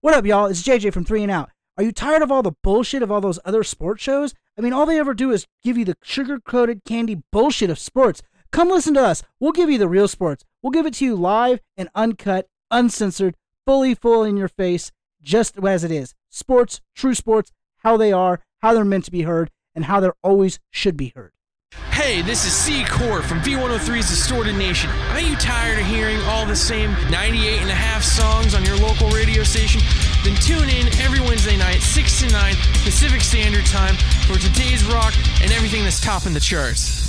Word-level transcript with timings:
What 0.00 0.14
up, 0.14 0.24
y'all? 0.24 0.46
It's 0.46 0.62
JJ 0.62 0.92
from 0.92 1.04
Three 1.04 1.24
and 1.24 1.32
Out. 1.32 1.50
Are 1.76 1.82
you 1.82 1.90
tired 1.90 2.22
of 2.22 2.30
all 2.30 2.44
the 2.44 2.54
bullshit 2.62 3.02
of 3.02 3.10
all 3.10 3.20
those 3.20 3.40
other 3.44 3.64
sports 3.64 4.00
shows? 4.00 4.32
I 4.56 4.60
mean, 4.60 4.72
all 4.72 4.86
they 4.86 4.96
ever 5.00 5.12
do 5.12 5.32
is 5.32 5.48
give 5.64 5.76
you 5.76 5.84
the 5.84 5.96
sugar 6.04 6.38
coated 6.38 6.84
candy 6.84 7.22
bullshit 7.32 7.68
of 7.68 7.80
sports. 7.80 8.22
Come 8.52 8.68
listen 8.68 8.94
to 8.94 9.02
us. 9.02 9.24
We'll 9.40 9.50
give 9.50 9.68
you 9.68 9.76
the 9.76 9.88
real 9.88 10.06
sports. 10.06 10.44
We'll 10.62 10.70
give 10.70 10.86
it 10.86 10.94
to 10.94 11.04
you 11.04 11.16
live 11.16 11.58
and 11.76 11.88
uncut, 11.96 12.46
uncensored, 12.70 13.34
fully 13.66 13.96
full 13.96 14.22
in 14.22 14.36
your 14.36 14.46
face, 14.46 14.92
just 15.20 15.58
as 15.58 15.82
it 15.82 15.90
is. 15.90 16.14
Sports, 16.28 16.80
true 16.94 17.16
sports, 17.16 17.50
how 17.78 17.96
they 17.96 18.12
are, 18.12 18.40
how 18.60 18.74
they're 18.74 18.84
meant 18.84 19.06
to 19.06 19.10
be 19.10 19.22
heard, 19.22 19.50
and 19.74 19.86
how 19.86 19.98
they're 19.98 20.14
always 20.22 20.60
should 20.70 20.96
be 20.96 21.12
heard. 21.16 21.32
Hey, 21.98 22.22
this 22.22 22.46
is 22.46 22.52
Secor 22.52 23.22
from 23.22 23.40
V103's 23.40 24.08
Distorted 24.08 24.54
Nation. 24.54 24.88
Are 25.10 25.20
you 25.20 25.34
tired 25.34 25.80
of 25.80 25.84
hearing 25.84 26.18
all 26.22 26.46
the 26.46 26.54
same 26.54 26.92
98 27.10 27.60
and 27.60 27.68
a 27.68 27.74
half 27.74 28.04
songs 28.04 28.54
on 28.54 28.64
your 28.64 28.76
local 28.76 29.10
radio 29.10 29.42
station? 29.42 29.82
Then 30.24 30.36
tune 30.36 30.70
in 30.70 30.86
every 31.02 31.18
Wednesday 31.20 31.56
night, 31.56 31.80
6 31.80 32.20
to 32.20 32.32
9 32.32 32.54
Pacific 32.84 33.20
Standard 33.20 33.66
Time 33.66 33.96
for 34.28 34.38
today's 34.38 34.84
rock 34.84 35.12
and 35.42 35.50
everything 35.50 35.82
that's 35.82 36.00
topping 36.00 36.32
the 36.32 36.40
charts. 36.40 37.08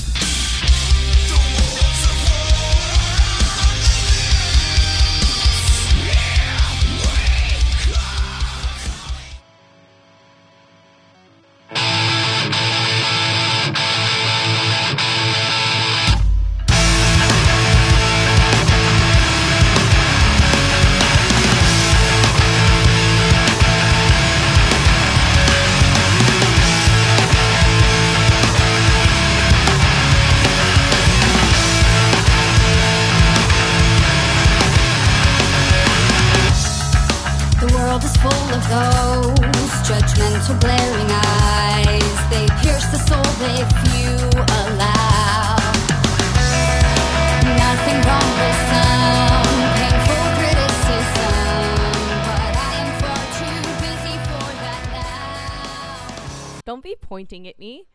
Pointing 57.30 57.48
at 57.48 57.60
me. 57.60 57.86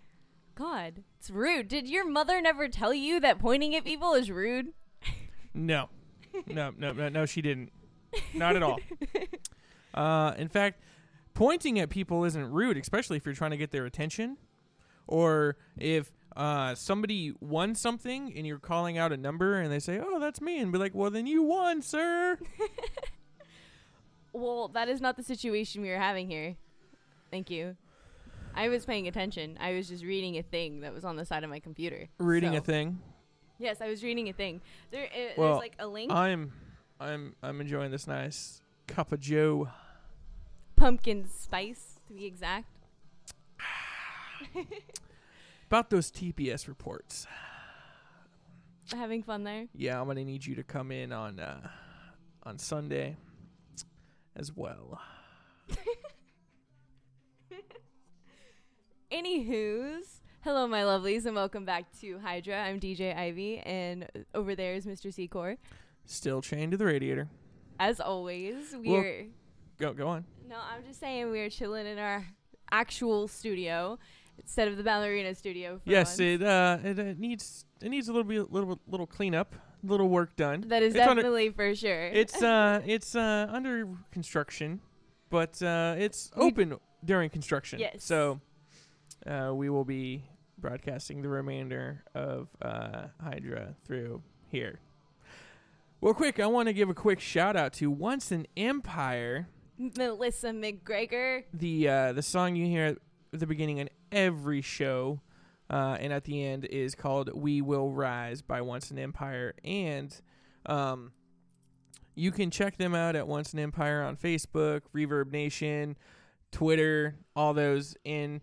God, 0.54 1.02
it's 1.18 1.28
rude. 1.28 1.66
Did 1.66 1.88
your 1.88 2.08
mother 2.08 2.40
never 2.40 2.68
tell 2.68 2.94
you 2.94 3.18
that 3.18 3.40
pointing 3.40 3.74
at 3.74 3.84
people 3.84 4.14
is 4.14 4.30
rude? 4.30 4.68
No, 5.52 5.88
no, 6.46 6.72
no, 6.76 6.92
no, 6.92 7.08
no. 7.08 7.26
She 7.26 7.42
didn't. 7.42 7.70
Not 8.32 8.56
at 8.56 8.62
all. 8.62 8.78
Uh, 9.92 10.34
in 10.38 10.48
fact, 10.48 10.80
pointing 11.34 11.78
at 11.78 11.88
people 11.88 12.24
isn't 12.24 12.50
rude, 12.50 12.76
especially 12.76 13.16
if 13.16 13.24
you're 13.24 13.32
trying 13.32 13.52
to 13.52 13.56
get 13.56 13.70
their 13.70 13.86
attention, 13.86 14.36
or 15.06 15.56
if 15.78 16.10
uh, 16.34 16.74
somebody 16.74 17.32
won 17.40 17.76
something 17.76 18.34
and 18.36 18.44
you're 18.44 18.58
calling 18.58 18.98
out 18.98 19.12
a 19.12 19.16
number 19.16 19.60
and 19.60 19.70
they 19.70 19.78
say, 19.78 20.00
"Oh, 20.04 20.18
that's 20.18 20.40
me," 20.40 20.58
and 20.58 20.72
be 20.72 20.78
like, 20.78 20.96
"Well, 20.96 21.12
then 21.12 21.28
you 21.28 21.44
won, 21.44 21.80
sir." 21.80 22.38
Well, 24.32 24.66
that 24.74 24.88
is 24.88 25.00
not 25.00 25.16
the 25.16 25.22
situation 25.22 25.80
we 25.80 25.90
are 25.90 26.00
having 26.00 26.28
here. 26.28 26.56
Thank 27.30 27.50
you. 27.50 27.76
I 28.54 28.68
was 28.68 28.84
paying 28.86 29.08
attention. 29.08 29.58
I 29.60 29.72
was 29.72 29.88
just 29.88 30.04
reading 30.04 30.36
a 30.38 30.42
thing 30.42 30.80
that 30.80 30.94
was 30.94 31.04
on 31.04 31.16
the 31.16 31.24
side 31.24 31.44
of 31.44 31.50
my 31.50 31.58
computer. 31.60 32.08
Reading 32.18 32.56
a 32.56 32.60
thing. 32.60 33.00
Yes, 33.58 33.80
I 33.80 33.88
was 33.88 34.02
reading 34.02 34.28
a 34.28 34.32
thing. 34.32 34.60
There, 34.90 35.04
uh, 35.04 35.32
Well, 35.36 35.48
there's 35.48 35.58
like 35.58 35.76
a 35.78 35.86
link. 35.86 36.12
I'm, 36.12 36.52
I'm, 37.00 37.34
I'm 37.42 37.60
enjoying 37.60 37.90
this 37.90 38.06
nice 38.06 38.62
cup 38.86 39.12
of 39.12 39.20
Joe. 39.20 39.68
pumpkin 40.76 41.28
spice, 41.28 42.00
to 42.08 42.14
be 42.14 42.26
exact. 42.26 42.66
About 45.68 45.90
those 45.90 46.10
TPS 46.10 46.68
reports. 46.68 47.26
Having 48.92 49.22
fun 49.22 49.44
there. 49.44 49.66
Yeah, 49.74 50.00
I'm 50.00 50.06
gonna 50.06 50.24
need 50.24 50.44
you 50.44 50.54
to 50.56 50.62
come 50.62 50.92
in 50.92 51.10
on 51.12 51.40
uh, 51.40 51.68
on 52.42 52.58
Sunday 52.58 53.16
as 54.36 54.54
well. 54.54 55.00
Anywho's, 59.14 60.22
hello, 60.40 60.66
my 60.66 60.80
lovelies, 60.80 61.24
and 61.24 61.36
welcome 61.36 61.64
back 61.64 61.84
to 62.00 62.18
Hydra. 62.18 62.60
I'm 62.60 62.80
DJ 62.80 63.16
Ivy, 63.16 63.58
and 63.60 64.08
over 64.34 64.56
there 64.56 64.74
is 64.74 64.86
Mr. 64.86 65.14
Secor. 65.14 65.56
Still 66.04 66.42
chained 66.42 66.72
to 66.72 66.76
the 66.76 66.84
radiator. 66.86 67.28
As 67.78 68.00
always, 68.00 68.74
we're 68.76 69.28
Go, 69.78 69.92
go 69.92 70.08
on. 70.08 70.24
no, 70.48 70.56
I'm 70.56 70.82
just 70.84 70.98
saying 70.98 71.30
we're 71.30 71.48
chilling 71.48 71.86
in 71.86 71.96
our 71.96 72.26
actual 72.72 73.28
studio 73.28 74.00
instead 74.42 74.66
of 74.66 74.76
the 74.76 74.82
ballerina 74.82 75.32
studio. 75.36 75.78
For 75.84 75.90
yes, 75.90 76.08
once. 76.18 76.20
it 76.20 76.42
uh, 76.42 76.78
it 76.82 76.98
uh, 76.98 77.14
needs 77.16 77.66
it 77.80 77.90
needs 77.90 78.08
a 78.08 78.12
little 78.12 78.24
bit, 78.24 78.50
little 78.52 78.80
little 78.88 79.06
cleanup, 79.06 79.54
little 79.84 80.08
work 80.08 80.34
done. 80.34 80.62
that 80.66 80.82
is 80.82 80.96
it's 80.96 81.06
under- 81.06 81.22
definitely 81.22 81.50
for 81.50 81.72
sure. 81.76 82.06
It's 82.08 82.42
uh, 82.42 82.82
it's 82.84 83.14
uh, 83.14 83.46
under 83.48 83.88
construction, 84.10 84.80
but 85.30 85.62
uh, 85.62 85.94
it's 85.98 86.32
We- 86.36 86.46
open 86.46 86.78
during 87.04 87.30
construction. 87.30 87.78
Yes. 87.78 88.02
So, 88.02 88.40
uh, 89.26 89.52
we 89.54 89.70
will 89.70 89.84
be 89.84 90.24
broadcasting 90.58 91.22
the 91.22 91.28
remainder 91.28 92.04
of 92.14 92.48
uh, 92.62 93.06
Hydra 93.22 93.74
through 93.84 94.22
here. 94.48 94.80
Well, 96.00 96.14
quick, 96.14 96.38
I 96.38 96.46
want 96.46 96.68
to 96.68 96.72
give 96.72 96.90
a 96.90 96.94
quick 96.94 97.20
shout 97.20 97.56
out 97.56 97.72
to 97.74 97.90
Once 97.90 98.30
an 98.30 98.46
Empire. 98.56 99.48
Melissa 99.78 100.48
McGregor. 100.48 101.44
the 101.52 101.88
uh, 101.88 102.12
the 102.12 102.22
song 102.22 102.54
you 102.54 102.66
hear 102.66 102.84
at 102.86 102.98
the 103.32 103.46
beginning 103.46 103.80
on 103.80 103.88
every 104.12 104.60
show 104.60 105.20
uh, 105.70 105.96
and 105.98 106.12
at 106.12 106.24
the 106.24 106.44
end 106.44 106.64
is 106.66 106.94
called 106.94 107.30
"We 107.34 107.60
Will 107.60 107.90
Rise" 107.90 108.42
by 108.42 108.60
Once 108.60 108.90
an 108.90 108.98
Empire, 108.98 109.54
and 109.64 110.14
um, 110.66 111.12
you 112.14 112.30
can 112.30 112.50
check 112.50 112.76
them 112.76 112.94
out 112.94 113.16
at 113.16 113.26
Once 113.26 113.52
an 113.52 113.58
Empire 113.58 114.02
on 114.02 114.16
Facebook, 114.16 114.82
Reverb 114.94 115.32
Nation, 115.32 115.96
Twitter, 116.52 117.16
all 117.34 117.54
those. 117.54 117.96
In 118.04 118.42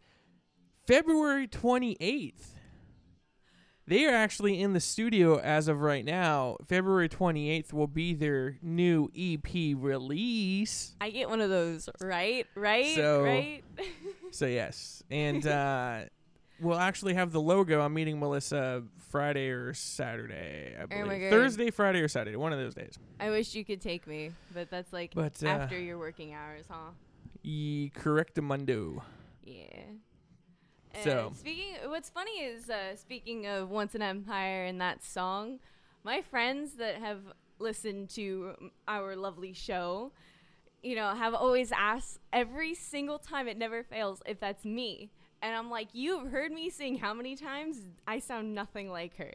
February 0.91 1.47
twenty 1.47 1.95
eighth, 2.01 2.59
they 3.87 4.03
are 4.03 4.13
actually 4.13 4.59
in 4.61 4.73
the 4.73 4.81
studio 4.81 5.39
as 5.39 5.69
of 5.69 5.79
right 5.79 6.03
now. 6.03 6.57
February 6.67 7.07
twenty 7.07 7.49
eighth 7.49 7.71
will 7.71 7.87
be 7.87 8.13
their 8.13 8.57
new 8.61 9.09
EP 9.17 9.47
release. 9.77 10.93
I 10.99 11.11
get 11.11 11.29
one 11.29 11.39
of 11.39 11.49
those, 11.49 11.87
right? 12.01 12.45
Right? 12.55 12.93
So- 12.93 13.23
right? 13.23 13.63
So 14.33 14.45
yes, 14.47 15.01
and 15.11 15.45
uh, 15.47 16.01
we'll 16.61 16.77
actually 16.79 17.13
have 17.15 17.31
the 17.33 17.41
logo. 17.41 17.81
I'm 17.81 17.93
meeting 17.93 18.17
Melissa 18.19 18.83
Friday 19.09 19.49
or 19.49 19.73
Saturday. 19.73 20.75
I 20.77 20.83
Oh 20.83 20.87
believe 20.87 21.21
God. 21.21 21.29
Thursday, 21.29 21.69
Friday, 21.69 21.99
or 21.99 22.07
Saturday, 22.07 22.37
one 22.37 22.51
of 22.53 22.59
those 22.59 22.73
days. 22.73 22.97
I 23.19 23.29
wish 23.29 23.55
you 23.55 23.63
could 23.65 23.81
take 23.81 24.07
me, 24.07 24.31
but 24.53 24.69
that's 24.69 24.91
like 24.93 25.13
But, 25.13 25.41
uh, 25.43 25.47
after 25.47 25.77
your 25.77 25.97
working 25.97 26.33
hours, 26.33 26.63
huh? 26.69 26.91
E 27.43 27.91
correctamundo. 27.93 29.01
Yeah. 29.43 29.65
So- 31.03 31.29
Uh, 31.31 31.35
speaking, 31.35 31.75
what's 31.85 32.09
funny 32.09 32.39
is 32.39 32.69
uh, 32.69 32.95
speaking 32.95 33.45
of 33.47 33.69
Once 33.69 33.95
an 33.95 34.01
Empire 34.01 34.65
and 34.65 34.79
that 34.81 35.03
song, 35.03 35.59
my 36.03 36.21
friends 36.21 36.73
that 36.73 36.95
have 36.97 37.19
listened 37.59 38.09
to 38.11 38.55
our 38.87 39.15
lovely 39.15 39.53
show, 39.53 40.11
you 40.81 40.95
know, 40.95 41.13
have 41.13 41.33
always 41.33 41.71
asked 41.71 42.19
every 42.33 42.73
single 42.73 43.19
time 43.19 43.47
it 43.47 43.57
never 43.57 43.83
fails 43.83 44.21
if 44.25 44.39
that's 44.39 44.65
me, 44.65 45.11
and 45.43 45.55
I'm 45.55 45.69
like, 45.69 45.89
you've 45.93 46.31
heard 46.31 46.51
me 46.51 46.69
sing 46.69 46.97
how 46.97 47.13
many 47.13 47.35
times? 47.35 47.81
I 48.07 48.19
sound 48.19 48.53
nothing 48.55 48.89
like 48.91 49.15
her. 49.17 49.31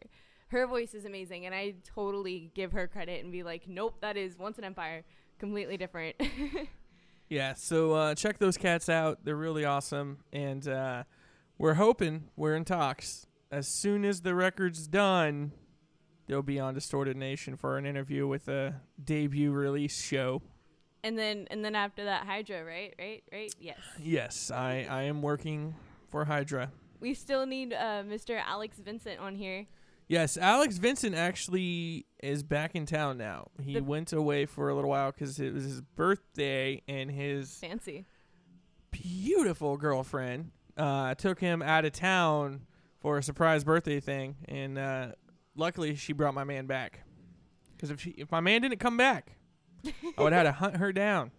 Her 0.49 0.67
voice 0.67 0.93
is 0.95 1.05
amazing, 1.05 1.47
and 1.47 1.55
I 1.55 1.75
totally 1.85 2.51
give 2.55 2.73
her 2.73 2.87
credit 2.89 3.23
and 3.23 3.33
be 3.33 3.43
like, 3.43 3.69
nope, 3.69 3.97
that 4.01 4.17
is 4.17 4.37
Once 4.39 4.59
an 4.59 4.65
Empire, 4.65 5.05
completely 5.39 5.77
different. 5.77 6.17
Yeah, 7.29 7.55
so 7.55 7.93
uh, 7.93 8.15
check 8.15 8.39
those 8.39 8.57
cats 8.57 8.89
out. 8.89 9.25
They're 9.25 9.35
really 9.35 9.65
awesome, 9.65 10.19
and 10.33 10.67
uh, 10.69 11.03
we're 11.59 11.75
hoping 11.75 12.25
we're 12.37 12.55
in 12.55 12.65
talks. 12.65 13.27
As 13.51 13.69
soon 13.69 14.05
as 14.05 14.23
the 14.23 14.35
record's 14.35 14.87
done, 14.87 15.53
they'll 16.27 16.43
be 16.43 16.59
on 16.61 16.75
Distorted 16.75 17.17
Nation 17.17 17.57
for 17.57 17.79
an 17.79 17.87
interview 17.87 18.27
with 18.27 18.49
a 18.49 18.81
debut 19.03 19.53
release 19.53 20.01
show. 20.03 20.43
and 21.05 21.17
then, 21.19 21.47
and 21.51 21.65
then 21.65 21.75
after 21.77 22.05
that, 22.05 22.27
Hydra, 22.27 22.65
right, 22.65 22.95
right, 22.99 23.23
right, 23.33 23.55
yes. 23.61 23.79
Yes, 24.03 24.51
I, 24.51 24.87
I 24.91 25.03
am 25.03 25.23
working 25.23 25.75
for 26.09 26.25
Hydra. 26.25 26.73
We 27.01 27.15
still 27.15 27.47
need 27.47 27.73
uh, 27.73 28.03
Mr. 28.05 28.41
Alex 28.45 28.79
Vincent 28.79 29.21
on 29.21 29.37
here. 29.37 29.67
Yes, 30.09 30.37
Alex 30.37 30.79
Vincent 30.79 31.15
actually 31.17 32.07
is 32.23 32.43
back 32.43 32.75
in 32.75 32.87
town 32.87 33.19
now. 33.19 33.49
He 33.63 33.75
The- 33.75 33.81
went 33.83 34.13
away 34.13 34.47
for 34.47 34.69
a 34.69 34.75
little 34.75 34.91
while 34.91 35.13
because 35.13 35.39
it 35.41 35.53
was 35.55 35.65
his 35.65 35.81
birthday, 35.81 36.83
and 36.89 37.11
his 37.11 37.55
Fancy. 37.59 38.07
beautiful 38.91 39.77
girlfriend 39.77 40.51
uh, 40.77 41.15
took 41.15 41.41
him 41.41 41.63
out 41.63 41.85
of 41.85 41.93
town 41.93 42.63
for 43.01 43.19
a 43.19 43.23
surprise 43.23 43.65
birthday 43.65 44.01
thing, 44.01 44.37
and 44.47 44.79
uh, 44.79 45.09
luckily 45.55 45.95
she 45.95 46.13
brought 46.13 46.35
my 46.35 46.45
man 46.45 46.67
back. 46.67 47.01
Because 47.77 47.91
if 47.91 48.01
she, 48.01 48.11
if 48.11 48.31
my 48.31 48.41
man 48.41 48.63
didn't 48.63 48.81
come 48.81 48.97
back, 48.97 49.37
I 49.85 50.23
would 50.23 50.33
have 50.33 50.47
had 50.47 50.53
to 50.53 50.53
hunt 50.53 50.77
her 50.77 50.93
down, 50.93 51.31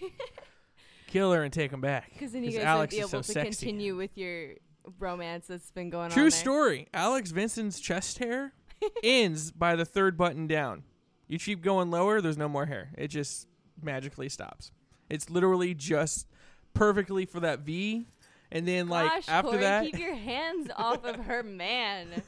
kill 1.06 1.32
her, 1.32 1.42
and 1.42 1.52
take 1.52 1.70
him 1.70 1.80
back. 1.80 2.10
Because 2.12 2.32
then 2.32 2.44
you 2.44 2.52
guys 2.52 2.64
Alex 2.64 2.92
would 2.92 2.96
be 2.96 3.00
able 3.00 3.08
so 3.10 3.18
to 3.18 3.24
sexy. 3.24 3.66
continue 3.66 3.96
with 3.96 4.16
your 4.16 4.54
romance 4.98 5.46
that's 5.46 5.70
been 5.70 5.90
going 5.90 6.06
on. 6.06 6.10
True 6.10 6.30
story. 6.30 6.88
Alex 6.94 7.30
Vincent's 7.30 7.78
chest 7.78 8.18
hair 8.18 8.52
ends 9.04 9.52
by 9.52 9.76
the 9.76 9.84
third 9.84 10.16
button 10.16 10.46
down. 10.46 10.84
You 11.28 11.38
keep 11.38 11.62
going 11.62 11.90
lower, 11.90 12.20
there's 12.20 12.38
no 12.38 12.48
more 12.48 12.66
hair. 12.66 12.90
It 12.98 13.08
just 13.08 13.46
magically 13.80 14.28
stops. 14.28 14.72
It's 15.08 15.30
literally 15.30 15.74
just 15.74 16.26
perfectly 16.74 17.26
for 17.26 17.40
that 17.40 17.60
V. 17.60 18.06
And 18.52 18.68
then 18.68 18.88
like 18.88 19.10
Gosh, 19.10 19.28
after 19.28 19.50
Corey, 19.52 19.62
that 19.62 19.84
keep 19.84 19.98
your 19.98 20.14
hands 20.14 20.68
off 20.76 21.04
of 21.04 21.16
her 21.24 21.42
man. 21.42 22.22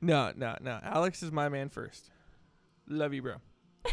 No, 0.00 0.32
no, 0.36 0.56
no. 0.60 0.80
Alex 0.82 1.22
is 1.22 1.30
my 1.30 1.48
man 1.48 1.68
first. 1.68 2.10
Love 2.88 3.14
you, 3.14 3.22
bro. 3.22 3.34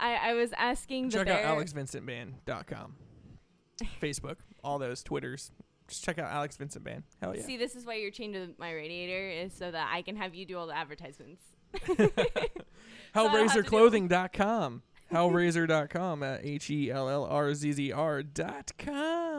I, 0.00 0.30
I 0.30 0.34
was 0.34 0.52
asking 0.56 1.10
the 1.10 1.18
Check 1.24 1.28
out 1.28 1.56
alexvincentband.com. 1.58 2.94
Facebook, 4.02 4.36
all 4.62 4.78
those 4.78 5.02
Twitters. 5.02 5.52
Just 5.88 6.02
check 6.02 6.18
out 6.18 6.30
Alex 6.32 6.56
Vincent 6.56 6.82
Band. 6.82 7.02
Hell 7.20 7.36
yeah. 7.36 7.42
See, 7.42 7.58
this 7.58 7.76
is 7.76 7.84
why 7.84 7.96
you're 7.96 8.10
chained 8.10 8.34
to 8.34 8.50
my 8.58 8.72
radiator, 8.72 9.28
is 9.28 9.52
so 9.52 9.70
that 9.70 9.90
I 9.92 10.00
can 10.00 10.16
have 10.16 10.34
you 10.34 10.46
do 10.46 10.56
all 10.56 10.66
the 10.66 10.76
advertisements. 10.76 11.42
I 11.74 11.94
don't 11.94 11.98
have 11.98 12.14
to 12.14 12.50
do- 12.54 12.64
Hellraiserclothing.com. 13.14 14.82
Hellraiser.com 15.12 16.22
at 16.22 16.40
H 16.44 16.70
E 16.70 16.90
L 16.90 17.08
L 17.10 17.24
R 17.24 17.52
Z 17.54 17.72
Z 17.72 17.92
R 17.92 18.22
dot 18.22 18.72
com. 18.78 19.33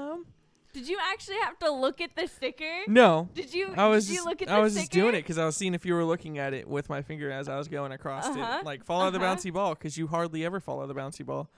Did 0.76 0.90
you 0.90 0.98
actually 1.10 1.38
have 1.38 1.58
to 1.60 1.72
look 1.72 2.02
at 2.02 2.18
the 2.18 2.28
sticker? 2.28 2.82
No. 2.88 3.30
Did 3.34 3.54
you? 3.54 3.74
I 3.78 3.88
was 3.88 4.06
did 4.08 4.12
you 4.12 4.18
just, 4.18 4.28
look 4.28 4.42
at 4.42 4.50
I 4.52 4.58
the 4.58 4.62
was 4.62 4.74
just 4.76 4.92
doing 4.92 5.16
it 5.16 5.20
because 5.22 5.38
I 5.38 5.46
was 5.46 5.56
seeing 5.56 5.74
if 5.74 5.86
you 5.86 5.94
were 5.94 6.04
looking 6.04 6.38
at 6.38 6.54
it 6.54 6.68
with 6.68 6.90
my 6.90 7.02
finger 7.02 7.32
as 7.32 7.48
I 7.48 7.58
was 7.58 7.70
going 7.70 7.94
across 7.94 8.26
Uh-huh, 8.26 8.58
it. 8.60 8.66
Like 8.66 8.84
follow 8.84 9.10
the 9.10 9.18
uh-huh. 9.18 9.36
bouncy 9.38 9.54
ball 9.54 9.74
because 9.74 9.98
you 9.98 10.08
hardly 10.08 10.44
ever 10.44 10.60
follow 10.60 10.86
the 10.86 10.94
bouncy 10.94 11.26
ball. 11.26 11.50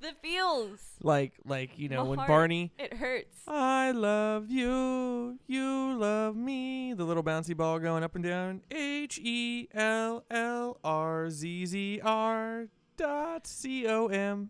The 0.00 0.12
feels. 0.22 0.80
Like 1.02 1.32
like 1.44 1.78
you 1.78 1.90
know 1.90 2.04
My 2.04 2.08
when 2.08 2.18
heart. 2.20 2.28
Barney 2.28 2.72
It 2.78 2.94
hurts. 2.94 3.36
I 3.46 3.90
love 3.90 4.48
you, 4.50 5.38
you 5.46 5.98
love 5.98 6.34
me. 6.34 6.94
The 6.94 7.04
little 7.04 7.22
bouncy 7.22 7.54
ball 7.54 7.78
going 7.78 8.02
up 8.02 8.14
and 8.14 8.24
down. 8.24 8.62
H 8.70 9.18
E 9.22 9.68
L 9.74 10.24
L 10.30 10.78
R 10.82 11.28
Z 11.28 11.66
Z 11.66 12.00
R 12.02 12.68
dot 12.96 13.46
C 13.46 13.86
O 13.86 14.06
M. 14.06 14.48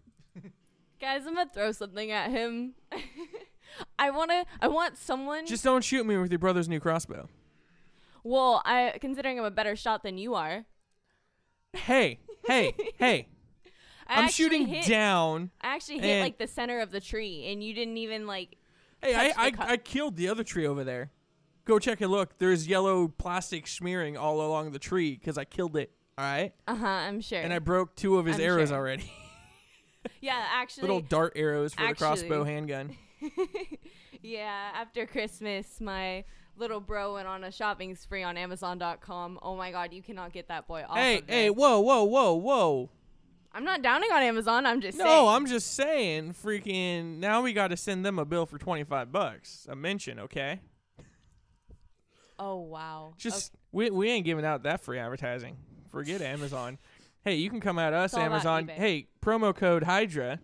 Guys, 1.00 1.26
I'm 1.26 1.34
gonna 1.34 1.48
throw 1.52 1.72
something 1.72 2.10
at 2.10 2.30
him. 2.30 2.74
I 3.98 4.10
wanna. 4.10 4.44
I 4.60 4.68
want 4.68 4.96
someone. 4.96 5.46
Just 5.46 5.64
don't 5.64 5.84
shoot 5.84 6.04
me 6.06 6.16
with 6.16 6.30
your 6.30 6.38
brother's 6.38 6.68
new 6.68 6.80
crossbow. 6.80 7.28
well, 8.24 8.62
I 8.64 8.98
considering 9.00 9.38
I'm 9.38 9.44
a 9.44 9.50
better 9.50 9.76
shot 9.76 10.02
than 10.02 10.18
you 10.18 10.34
are. 10.34 10.64
Hey, 11.72 12.18
hey, 12.46 12.74
hey. 12.98 13.28
I 14.06 14.22
I'm 14.22 14.28
shooting 14.30 14.66
hit, 14.66 14.86
down. 14.86 15.50
I 15.60 15.74
actually 15.74 15.98
hit 15.98 16.22
like 16.22 16.38
the 16.38 16.46
center 16.46 16.80
of 16.80 16.90
the 16.90 17.00
tree, 17.00 17.46
and 17.52 17.62
you 17.62 17.74
didn't 17.74 17.98
even 17.98 18.26
like. 18.26 18.56
Hey, 19.02 19.14
I, 19.14 19.50
the 19.50 19.62
I. 19.62 19.72
I 19.72 19.76
killed 19.76 20.16
the 20.16 20.28
other 20.28 20.44
tree 20.44 20.66
over 20.66 20.82
there. 20.82 21.10
Go 21.66 21.78
check 21.78 22.00
and 22.00 22.10
look. 22.10 22.38
There's 22.38 22.66
yellow 22.66 23.08
plastic 23.08 23.66
smearing 23.66 24.16
all 24.16 24.40
along 24.40 24.72
the 24.72 24.78
tree 24.78 25.14
because 25.14 25.36
I 25.36 25.44
killed 25.44 25.76
it. 25.76 25.92
All 26.16 26.24
right. 26.24 26.52
Uh 26.66 26.74
huh. 26.74 26.86
I'm 26.86 27.20
sure. 27.20 27.40
And 27.40 27.52
I 27.52 27.58
broke 27.58 27.94
two 27.94 28.18
of 28.18 28.24
his 28.24 28.36
I'm 28.36 28.42
arrows 28.42 28.70
sure. 28.70 28.78
already. 28.78 29.12
yeah, 30.20 30.42
actually. 30.52 30.82
Little 30.82 31.00
dart 31.00 31.34
arrows 31.36 31.74
for 31.74 31.86
the 31.86 31.94
crossbow 31.94 32.44
handgun. 32.44 32.96
yeah, 34.22 34.70
after 34.74 35.06
Christmas, 35.06 35.80
my 35.80 36.24
little 36.56 36.80
bro 36.80 37.14
went 37.14 37.28
on 37.28 37.44
a 37.44 37.52
shopping 37.52 37.94
spree 37.94 38.22
on 38.22 38.36
Amazon.com. 38.36 39.38
Oh 39.42 39.56
my 39.56 39.70
god, 39.70 39.92
you 39.92 40.02
cannot 40.02 40.32
get 40.32 40.48
that 40.48 40.66
boy 40.66 40.84
off. 40.88 40.96
Hey, 40.96 41.18
of 41.18 41.24
hey, 41.28 41.50
whoa, 41.50 41.80
whoa, 41.80 42.04
whoa, 42.04 42.34
whoa. 42.34 42.90
I'm 43.52 43.64
not 43.64 43.82
downing 43.82 44.10
on 44.12 44.22
Amazon. 44.22 44.66
I'm 44.66 44.80
just 44.80 44.98
saying. 44.98 45.08
No, 45.08 45.28
I'm 45.28 45.46
just 45.46 45.74
saying, 45.74 46.34
freaking. 46.34 47.18
Now 47.18 47.42
we 47.42 47.52
got 47.52 47.68
to 47.68 47.76
send 47.76 48.04
them 48.04 48.18
a 48.18 48.24
bill 48.24 48.46
for 48.46 48.58
twenty 48.58 48.84
five 48.84 49.10
bucks. 49.10 49.66
A 49.70 49.76
mention, 49.76 50.18
okay? 50.20 50.60
Oh 52.38 52.56
wow. 52.56 53.14
Just 53.16 53.52
we 53.72 53.90
we 53.90 54.10
ain't 54.10 54.24
giving 54.24 54.44
out 54.44 54.62
that 54.64 54.80
free 54.80 54.98
advertising. 54.98 55.56
Forget 55.90 56.20
Amazon. 56.20 56.78
Hey, 57.24 57.36
you 57.36 57.50
can 57.50 57.60
come 57.60 57.78
at 57.78 57.92
us, 57.92 58.12
It's 58.12 58.18
Amazon. 58.18 58.68
Hey, 58.68 59.08
promo 59.20 59.54
code 59.54 59.82
Hydra, 59.82 60.38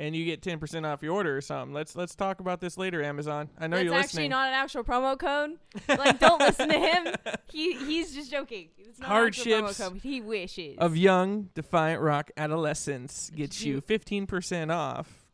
and 0.00 0.16
you 0.16 0.24
get 0.24 0.40
ten 0.42 0.58
percent 0.58 0.86
off 0.86 1.02
your 1.02 1.12
order 1.14 1.36
or 1.36 1.40
something. 1.40 1.74
Let's 1.74 1.94
let's 1.94 2.14
talk 2.14 2.40
about 2.40 2.60
this 2.60 2.78
later, 2.78 3.02
Amazon. 3.02 3.50
I 3.58 3.66
know 3.66 3.76
That's 3.76 3.84
you're 3.84 3.92
listening. 3.94 4.00
It's 4.00 4.14
actually 4.14 4.28
not 4.28 4.48
an 4.48 4.54
actual 4.54 4.84
promo 4.84 5.18
code. 5.18 5.58
Like, 5.98 6.18
don't 6.18 6.40
listen 6.40 6.68
to 6.70 6.78
him. 6.78 7.14
He 7.50 7.74
he's 7.76 8.14
just 8.14 8.30
joking. 8.30 8.70
It's 8.78 8.98
not 8.98 9.10
an 9.10 9.26
actual 9.28 9.52
Hardships 9.52 9.78
promo 9.78 9.92
code. 9.92 10.00
He 10.02 10.20
wishes. 10.20 10.76
of 10.78 10.96
young 10.96 11.50
defiant 11.54 12.00
rock 12.00 12.30
adolescence 12.36 13.30
gets 13.34 13.62
You- 13.62 13.74
you 13.74 13.80
fifteen 13.82 14.26
percent 14.26 14.70
off. 14.70 15.26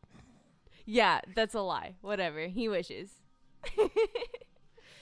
yeah, 0.85 1.21
that's 1.35 1.55
a 1.55 1.61
lie. 1.61 1.95
Whatever. 2.01 2.47
He 2.49 2.69
wishes. 2.69 3.11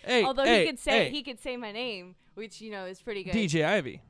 Hey, 0.06 0.22
Although 0.25 0.44
hey, 0.44 0.60
he 0.60 0.67
could 0.67 0.78
say 0.78 1.05
hey, 1.06 1.10
he 1.10 1.22
could 1.22 1.40
say 1.40 1.56
my 1.56 1.72
name, 1.72 2.14
which 2.34 2.60
you 2.60 2.70
know 2.70 2.84
is 2.84 3.00
pretty 3.00 3.25
good. 3.25 3.32
DJ 3.32 3.64
Ivy, 3.64 4.02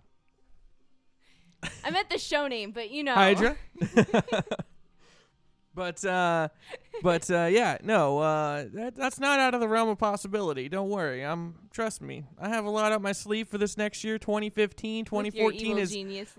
I 1.85 1.91
meant 1.91 2.11
the 2.11 2.19
show 2.19 2.49
name, 2.49 2.73
but 2.73 2.91
you 2.91 3.05
know. 3.05 3.15
Hydra. 3.15 3.57
but 5.75 6.05
uh, 6.05 6.49
but 7.03 7.31
uh, 7.31 7.49
yeah, 7.51 7.79
no, 7.83 8.19
uh, 8.19 8.65
that, 8.73 8.95
that's 8.97 9.19
not 9.19 9.41
out 9.41 9.55
of 9.55 9.61
the 9.61 9.69
realm 9.69 9.89
of 9.89 9.99
possibility. 9.99 10.69
Don't 10.69 10.89
worry. 10.89 11.25
I'm 11.25 11.55
trust 11.71 12.01
me. 12.01 12.25
I 12.39 12.49
have 12.49 12.65
a 12.65 12.71
lot 12.71 12.93
up 12.93 13.03
my 13.03 13.13
sleeve 13.13 13.49
for 13.49 13.59
this 13.59 13.77
next 13.77 14.05
year. 14.05 14.19
2015, 14.19 15.05
2014 15.05 15.79
is 15.79 15.97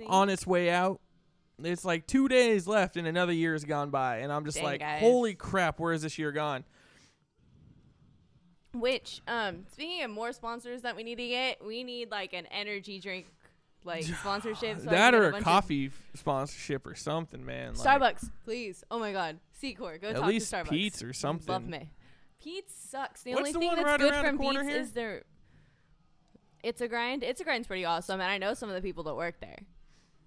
on 0.07 0.29
its 0.29 0.47
way 0.47 0.69
out. 0.69 1.01
It's 1.63 1.85
like 1.85 2.05
two 2.05 2.27
days 2.27 2.67
left, 2.67 2.97
and 2.97 3.07
another 3.07 3.31
year 3.31 3.53
has 3.53 3.63
gone 3.63 3.89
by, 3.89 4.17
and 4.17 4.31
I'm 4.31 4.43
just 4.43 4.57
Dang, 4.57 4.65
like, 4.65 4.79
guys. 4.81 4.99
holy 4.99 5.35
crap, 5.35 5.79
where 5.79 5.93
is 5.93 6.01
this 6.01 6.17
year 6.17 6.33
gone? 6.33 6.65
Which, 8.73 9.21
um, 9.25 9.65
speaking 9.71 10.03
of 10.03 10.11
more 10.11 10.33
sponsors 10.33 10.81
that 10.81 10.97
we 10.97 11.03
need 11.03 11.15
to 11.15 11.27
get, 11.27 11.65
we 11.65 11.85
need 11.85 12.11
like 12.11 12.33
an 12.33 12.45
energy 12.47 12.99
drink, 12.99 13.27
like 13.85 14.03
sponsorship. 14.21 14.79
So 14.81 14.89
that 14.89 15.13
or 15.13 15.29
a 15.29 15.37
of- 15.37 15.43
coffee 15.43 15.91
sponsorship 16.13 16.85
or 16.85 16.95
something, 16.95 17.45
man. 17.45 17.75
Like, 17.75 18.01
Starbucks, 18.01 18.29
please. 18.43 18.83
Oh 18.91 18.99
my 18.99 19.11
God, 19.11 19.39
Secor, 19.61 20.01
go 20.01 20.13
talk 20.13 20.29
to 20.29 20.35
Starbucks. 20.35 20.53
At 20.53 20.55
least 20.55 20.69
Peet's 20.69 21.03
or 21.03 21.13
something. 21.13 21.51
Love 21.53 21.67
me. 21.67 21.91
Peet's 22.41 22.73
sucks. 22.89 23.23
The 23.23 23.31
What's 23.31 23.39
only 23.39 23.51
the 23.53 23.59
thing 23.59 23.69
that's 23.75 23.85
right 23.85 23.99
good 23.99 24.13
from 24.13 24.37
Peet's 24.37 24.61
here? 24.61 24.79
is 24.79 24.91
their. 24.91 25.23
It's 26.63 26.81
a 26.81 26.87
grind. 26.87 27.23
It's 27.23 27.41
a 27.41 27.43
grind's 27.43 27.67
pretty 27.67 27.85
awesome, 27.85 28.19
and 28.19 28.29
I 28.29 28.37
know 28.37 28.53
some 28.53 28.69
of 28.69 28.75
the 28.75 28.81
people 28.81 29.03
that 29.05 29.15
work 29.15 29.39
there. 29.39 29.59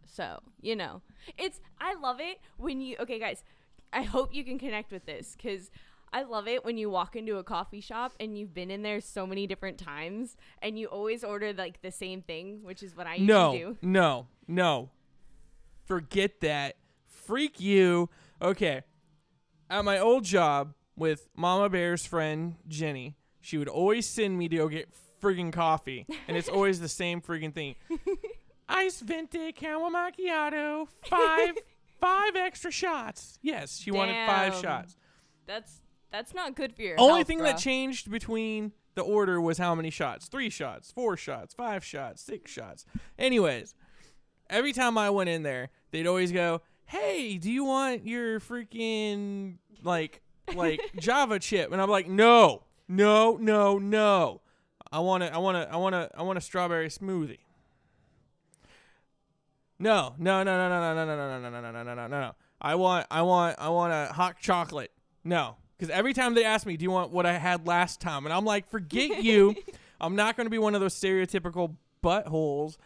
So 0.07 0.41
you 0.61 0.77
know, 0.77 1.03
it's 1.37 1.61
I 1.81 1.95
love 1.95 2.21
it 2.21 2.39
when 2.57 2.81
you. 2.81 2.97
Okay, 3.01 3.19
guys, 3.19 3.43
I 3.93 4.03
hope 4.03 4.35
you 4.35 4.45
can 4.45 4.59
connect 4.59 4.93
with 4.93 5.05
this 5.05 5.37
because 5.37 5.71
I 6.13 6.23
love 6.23 6.49
it 6.49 6.65
when 6.65 6.79
you 6.79 6.91
walk 6.91 7.17
into 7.17 7.37
a 7.37 7.45
coffee 7.45 7.81
shop 7.81 8.13
and 8.19 8.37
you've 8.37 8.55
been 8.55 8.71
in 8.71 8.83
there 8.83 9.01
so 9.01 9.27
many 9.27 9.47
different 9.47 9.79
times, 9.79 10.37
and 10.63 10.79
you 10.79 10.87
always 10.87 11.25
order 11.25 11.53
like 11.53 11.83
the 11.83 11.91
same 11.91 12.23
thing, 12.23 12.61
which 12.63 12.83
is 12.83 12.97
what 12.97 13.07
I 13.07 13.15
usually 13.17 13.27
no, 13.27 13.53
do. 13.53 13.77
no, 13.83 14.27
no. 14.47 14.91
Forget 15.85 16.41
that. 16.41 16.77
Freak 17.07 17.61
you. 17.61 18.09
Okay. 18.41 18.83
At 19.71 19.85
my 19.85 19.99
old 19.99 20.25
job 20.25 20.75
with 20.97 21.29
Mama 21.37 21.69
Bear's 21.69 22.07
friend 22.07 22.57
Jenny, 22.67 23.17
she 23.41 23.59
would 23.59 23.69
always 23.69 24.07
send 24.07 24.39
me 24.39 24.49
to 24.49 24.57
go 24.57 24.69
get 24.69 24.89
friggin' 25.21 25.53
coffee, 25.53 26.07
and 26.27 26.37
it's 26.37 26.49
always 26.49 26.81
the 26.81 26.89
same 26.89 27.21
friggin' 27.21 27.55
thing. 27.55 27.75
Ice 28.69 29.01
venti 29.01 29.53
caramel 29.53 29.91
macchiato, 29.91 30.87
five, 31.07 31.57
five 32.01 32.37
extra 32.37 32.71
shots. 32.71 33.39
Yes, 33.43 33.79
she 33.79 33.91
wanted 33.91 34.27
five 34.27 34.55
shots. 34.55 34.97
That's 35.47 35.81
that's 36.11 36.35
not 36.35 36.55
good 36.55 36.75
for 36.75 36.83
your 36.83 36.99
Only 36.99 37.19
health, 37.19 37.27
thing 37.27 37.39
that 37.43 37.59
changed 37.59 38.11
between 38.11 38.73
the 38.95 39.03
order 39.03 39.41
was 39.41 39.59
how 39.59 39.75
many 39.75 39.91
shots. 39.91 40.29
Three 40.29 40.51
shots, 40.51 40.91
four 40.91 41.17
shots, 41.17 41.55
five 41.55 41.85
shots, 41.85 42.23
six 42.23 42.51
shots. 42.51 42.85
Anyways, 43.19 43.75
every 44.51 44.73
time 44.73 44.99
I 44.99 45.11
went 45.11 45.29
in 45.29 45.43
there, 45.43 45.71
they'd 45.91 46.07
always 46.07 46.33
go, 46.33 46.63
Hey, 46.87 47.37
do 47.37 47.51
you 47.51 47.65
want 47.65 48.07
your 48.07 48.41
freaking 48.41 49.57
like 49.83 50.23
like 50.55 50.81
Java 50.97 51.39
chip? 51.39 51.73
And 51.73 51.81
I'm 51.81 51.91
like, 51.91 52.09
No, 52.09 52.63
no, 52.89 53.37
no, 53.37 53.79
no. 53.79 54.41
I 54.91 55.01
want 55.01 55.23
to 55.23 55.33
I 55.33 55.39
want 55.39 55.57
to 55.57 55.73
I 55.73 55.77
want 55.77 55.93
to 55.95 56.11
I 56.17 56.23
want 56.23 56.39
a 56.39 56.41
strawberry 56.41 56.89
smoothie. 56.89 57.39
No, 59.79 60.15
no, 60.19 60.43
no, 60.43 60.57
no, 60.57 60.69
no, 60.69 60.95
no, 60.95 61.05
no, 61.05 61.17
no, 61.17 61.17
no, 61.17 61.51
no, 61.51 61.51
no, 61.51 61.61
no, 61.61 61.71
no, 61.71 61.95
no, 61.95 61.95
no, 61.95 62.21
no. 62.21 62.35
I 62.61 62.75
want, 62.75 63.07
I 63.13 63.23
want, 63.23 63.57
I 63.61 63.69
want 63.69 63.93
a 63.93 64.13
hot 64.13 64.37
chocolate. 64.41 64.91
No, 65.23 65.57
because 65.79 65.91
every 65.91 66.13
time 66.13 66.35
they 66.35 66.45
ask 66.45 66.67
me, 66.67 66.77
"Do 66.77 66.83
you 66.83 66.91
want 66.91 67.13
what 67.13 67.27
I 67.27 67.35
had 67.35 67.67
last 67.67 68.01
time?" 68.01 68.27
and 68.27 68.33
I'm 68.33 68.45
like, 68.45 68.69
"Forget 68.69 69.23
you. 69.23 69.55
I'm 70.01 70.17
not 70.17 70.37
going 70.37 70.47
to 70.47 70.51
be 70.51 70.59
one 70.59 70.75
of 70.75 70.81
those 70.81 70.95
stereotypical 70.95 71.75
buttholes 72.03 72.77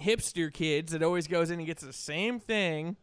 hipster 0.00 0.52
kids 0.52 0.92
that 0.92 1.02
always 1.02 1.26
goes 1.26 1.50
in 1.50 1.58
and 1.58 1.66
gets 1.66 1.82
the 1.82 1.92
same 1.92 2.40
thing. 2.40 2.96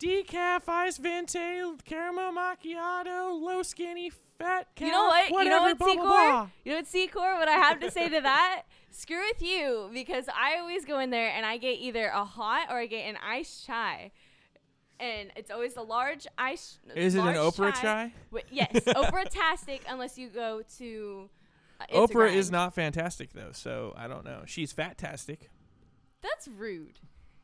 Decaf, 0.00 0.68
ice 0.68 0.98
venti, 0.98 1.62
caramel 1.84 2.32
macchiato, 2.32 3.40
low 3.40 3.62
skinny, 3.62 4.10
fat 4.38 4.66
You 4.78 4.90
know 4.90 5.06
what? 5.06 5.30
Whatever, 5.30 5.44
you 5.44 5.50
know 5.50 5.62
what, 5.62 5.78
Secor? 5.78 6.50
You 6.64 6.72
know 6.72 6.78
what, 6.78 6.86
Secor? 6.86 7.38
What 7.38 7.48
I 7.48 7.52
have 7.52 7.80
to 7.80 7.90
say 7.90 8.08
to 8.08 8.20
that? 8.20 8.62
Screw 8.90 9.20
with 9.20 9.42
you 9.42 9.90
because 9.92 10.26
I 10.28 10.58
always 10.58 10.84
go 10.84 10.98
in 11.00 11.10
there 11.10 11.28
and 11.28 11.44
I 11.44 11.56
get 11.56 11.78
either 11.78 12.08
a 12.08 12.24
hot 12.24 12.68
or 12.70 12.78
I 12.78 12.86
get 12.86 13.08
an 13.08 13.16
iced 13.24 13.66
chai, 13.66 14.12
and 15.00 15.30
it's 15.36 15.50
always 15.50 15.76
a 15.76 15.82
large 15.82 16.26
ice. 16.38 16.78
Is 16.94 17.14
it 17.14 17.20
an 17.20 17.34
Oprah 17.34 17.74
chai? 17.74 18.12
Wi- 18.30 18.46
yes, 18.50 18.72
Oprah 18.72 19.28
tastic. 19.28 19.82
Unless 19.88 20.18
you 20.18 20.28
go 20.28 20.62
to 20.78 21.28
uh, 21.80 21.84
Oprah 21.94 22.32
is 22.32 22.50
not 22.50 22.74
fantastic 22.74 23.32
though, 23.32 23.52
so 23.52 23.92
I 23.96 24.08
don't 24.08 24.24
know. 24.24 24.42
She's 24.46 24.72
fantastic. 24.72 25.50
That's 26.22 26.48
rude. 26.48 27.00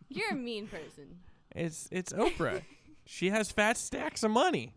You're 0.08 0.32
a 0.32 0.36
mean 0.36 0.66
person. 0.66 1.18
It's 1.54 1.88
it's 1.90 2.12
Oprah. 2.12 2.62
she 3.06 3.30
has 3.30 3.50
fat 3.50 3.76
stacks 3.76 4.22
of 4.22 4.30
money. 4.30 4.74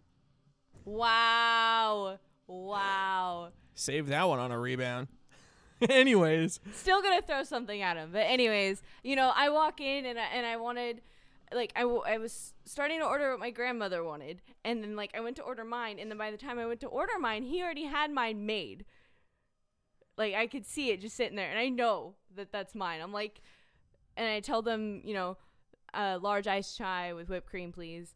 Wow. 0.85 2.19
Wow. 2.47 3.49
Save 3.75 4.07
that 4.07 4.27
one 4.27 4.39
on 4.39 4.51
a 4.51 4.59
rebound. 4.59 5.07
Anyways, 5.89 6.59
still 6.73 7.01
gonna 7.01 7.21
throw 7.21 7.43
something 7.43 7.81
at 7.81 7.97
him. 7.97 8.09
But 8.13 8.19
anyways, 8.19 8.81
you 9.03 9.15
know, 9.15 9.31
I 9.35 9.49
walk 9.49 9.81
in 9.81 10.05
and 10.05 10.17
I, 10.17 10.25
and 10.33 10.45
I 10.45 10.55
wanted, 10.57 11.01
like, 11.55 11.73
I, 11.75 11.81
w- 11.81 12.03
I 12.05 12.17
was 12.17 12.53
starting 12.65 12.99
to 12.99 13.05
order 13.05 13.31
what 13.31 13.39
my 13.39 13.51
grandmother 13.51 14.03
wanted, 14.03 14.41
and 14.63 14.83
then 14.83 14.95
like 14.95 15.11
I 15.15 15.19
went 15.19 15.35
to 15.37 15.43
order 15.43 15.63
mine, 15.63 15.99
and 15.99 16.09
then 16.09 16.17
by 16.17 16.31
the 16.31 16.37
time 16.37 16.59
I 16.59 16.65
went 16.65 16.81
to 16.81 16.87
order 16.87 17.19
mine, 17.19 17.43
he 17.43 17.61
already 17.61 17.85
had 17.85 18.11
mine 18.11 18.45
made. 18.45 18.85
Like 20.17 20.33
I 20.33 20.47
could 20.47 20.65
see 20.65 20.89
it 20.91 21.01
just 21.01 21.15
sitting 21.15 21.35
there, 21.35 21.49
and 21.49 21.59
I 21.59 21.69
know 21.69 22.15
that 22.35 22.51
that's 22.51 22.75
mine. 22.75 23.01
I'm 23.01 23.13
like, 23.13 23.41
and 24.15 24.27
I 24.27 24.39
tell 24.39 24.61
them, 24.61 25.01
you 25.03 25.13
know, 25.13 25.37
a 25.93 26.17
large 26.17 26.47
iced 26.47 26.77
chai 26.77 27.13
with 27.13 27.29
whipped 27.29 27.49
cream, 27.49 27.71
please. 27.71 28.15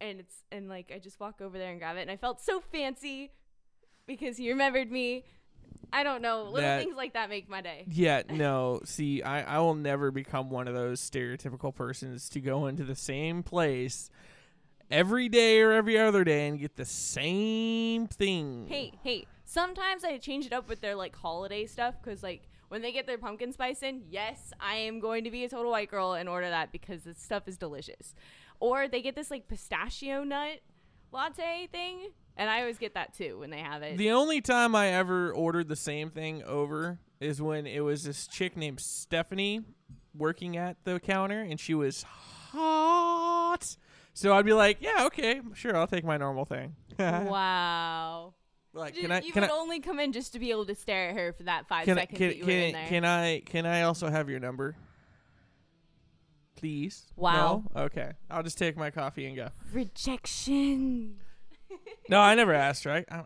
And 0.00 0.20
it's 0.20 0.44
and 0.50 0.68
like 0.68 0.92
I 0.94 0.98
just 0.98 1.20
walk 1.20 1.40
over 1.40 1.58
there 1.58 1.70
and 1.70 1.80
grab 1.80 1.96
it, 1.96 2.02
and 2.02 2.10
I 2.10 2.16
felt 2.16 2.40
so 2.40 2.60
fancy 2.60 3.32
because 4.06 4.36
he 4.36 4.50
remembered 4.50 4.90
me. 4.90 5.24
I 5.92 6.02
don't 6.04 6.22
know. 6.22 6.44
Little 6.44 6.60
That- 6.60 6.82
things 6.82 6.96
like 6.96 7.12
that 7.14 7.28
make 7.28 7.48
my 7.48 7.60
day. 7.60 7.84
yeah, 7.88 8.22
no. 8.30 8.80
See, 8.84 9.22
I 9.22 9.56
I 9.56 9.58
will 9.58 9.74
never 9.74 10.10
become 10.10 10.48
one 10.50 10.66
of 10.68 10.74
those 10.74 11.00
stereotypical 11.00 11.74
persons 11.74 12.28
to 12.30 12.40
go 12.40 12.66
into 12.66 12.84
the 12.84 12.96
same 12.96 13.42
place 13.42 14.08
every 14.90 15.28
day 15.28 15.60
or 15.60 15.72
every 15.72 15.98
other 15.98 16.24
day 16.24 16.48
and 16.48 16.58
get 16.58 16.76
the 16.76 16.84
same 16.84 18.06
thing. 18.06 18.66
Hey, 18.68 18.92
hey. 19.02 19.26
Sometimes 19.44 20.02
I 20.02 20.16
change 20.18 20.46
it 20.46 20.52
up 20.54 20.66
with 20.68 20.80
their 20.80 20.94
like 20.94 21.14
holiday 21.14 21.66
stuff 21.66 21.94
because 22.02 22.22
like 22.22 22.48
when 22.68 22.80
they 22.80 22.90
get 22.90 23.06
their 23.06 23.18
pumpkin 23.18 23.52
spice 23.52 23.82
in, 23.82 24.02
yes, 24.08 24.52
I 24.58 24.76
am 24.76 24.98
going 24.98 25.24
to 25.24 25.30
be 25.30 25.44
a 25.44 25.48
total 25.48 25.70
white 25.70 25.90
girl 25.90 26.14
and 26.14 26.26
order 26.26 26.48
that 26.48 26.72
because 26.72 27.02
this 27.02 27.18
stuff 27.18 27.46
is 27.46 27.58
delicious. 27.58 28.14
Or 28.60 28.88
they 28.88 29.02
get 29.02 29.14
this 29.14 29.30
like 29.30 29.48
pistachio 29.48 30.24
nut 30.24 30.60
latte 31.12 31.68
thing, 31.70 32.12
and 32.36 32.48
I 32.50 32.60
always 32.60 32.78
get 32.78 32.94
that 32.94 33.14
too 33.14 33.38
when 33.38 33.50
they 33.50 33.58
have 33.58 33.82
it. 33.82 33.96
The 33.98 34.10
only 34.10 34.40
time 34.40 34.74
I 34.74 34.88
ever 34.88 35.32
ordered 35.32 35.68
the 35.68 35.76
same 35.76 36.10
thing 36.10 36.42
over 36.44 36.98
is 37.20 37.40
when 37.40 37.66
it 37.66 37.80
was 37.80 38.04
this 38.04 38.26
chick 38.26 38.56
named 38.56 38.80
Stephanie 38.80 39.62
working 40.14 40.56
at 40.56 40.76
the 40.84 41.00
counter 41.00 41.40
and 41.40 41.58
she 41.58 41.74
was 41.74 42.02
hot. 42.02 43.76
So 44.14 44.34
I'd 44.34 44.44
be 44.44 44.52
like, 44.52 44.78
yeah, 44.80 45.04
okay, 45.06 45.40
sure, 45.54 45.76
I'll 45.76 45.86
take 45.86 46.04
my 46.04 46.16
normal 46.16 46.44
thing. 46.44 46.74
wow. 46.98 48.34
like, 48.74 48.96
You, 48.96 49.02
can 49.02 49.12
I 49.12 49.20
you 49.20 49.32
can 49.32 49.42
would 49.42 49.50
I 49.50 49.54
only 49.54 49.80
come 49.80 49.98
in 50.00 50.12
just 50.12 50.32
to 50.34 50.38
be 50.38 50.50
able 50.50 50.66
to 50.66 50.74
stare 50.74 51.10
at 51.10 51.16
her 51.16 51.32
for 51.32 51.44
that 51.44 51.66
five 51.66 51.84
can 51.84 51.98
I, 51.98 52.02
seconds 52.02 52.18
can, 52.18 52.28
that 52.28 52.36
you 52.36 52.44
were 52.44 52.50
in 52.50 52.72
can, 52.72 52.72
there. 52.72 52.88
can 52.88 53.04
I 53.04 53.40
can 53.40 53.66
I 53.66 53.82
also 53.82 54.10
have 54.10 54.28
your 54.28 54.40
number? 54.40 54.76
Please. 56.56 57.06
Wow. 57.16 57.64
No? 57.74 57.82
Okay. 57.84 58.12
I'll 58.30 58.42
just 58.42 58.58
take 58.58 58.76
my 58.76 58.90
coffee 58.90 59.26
and 59.26 59.34
go. 59.34 59.48
Rejection. 59.72 61.16
No, 62.12 62.20
I 62.20 62.34
never 62.34 62.54
asked, 62.54 62.86
right? 62.86 63.04
I, 63.10 63.22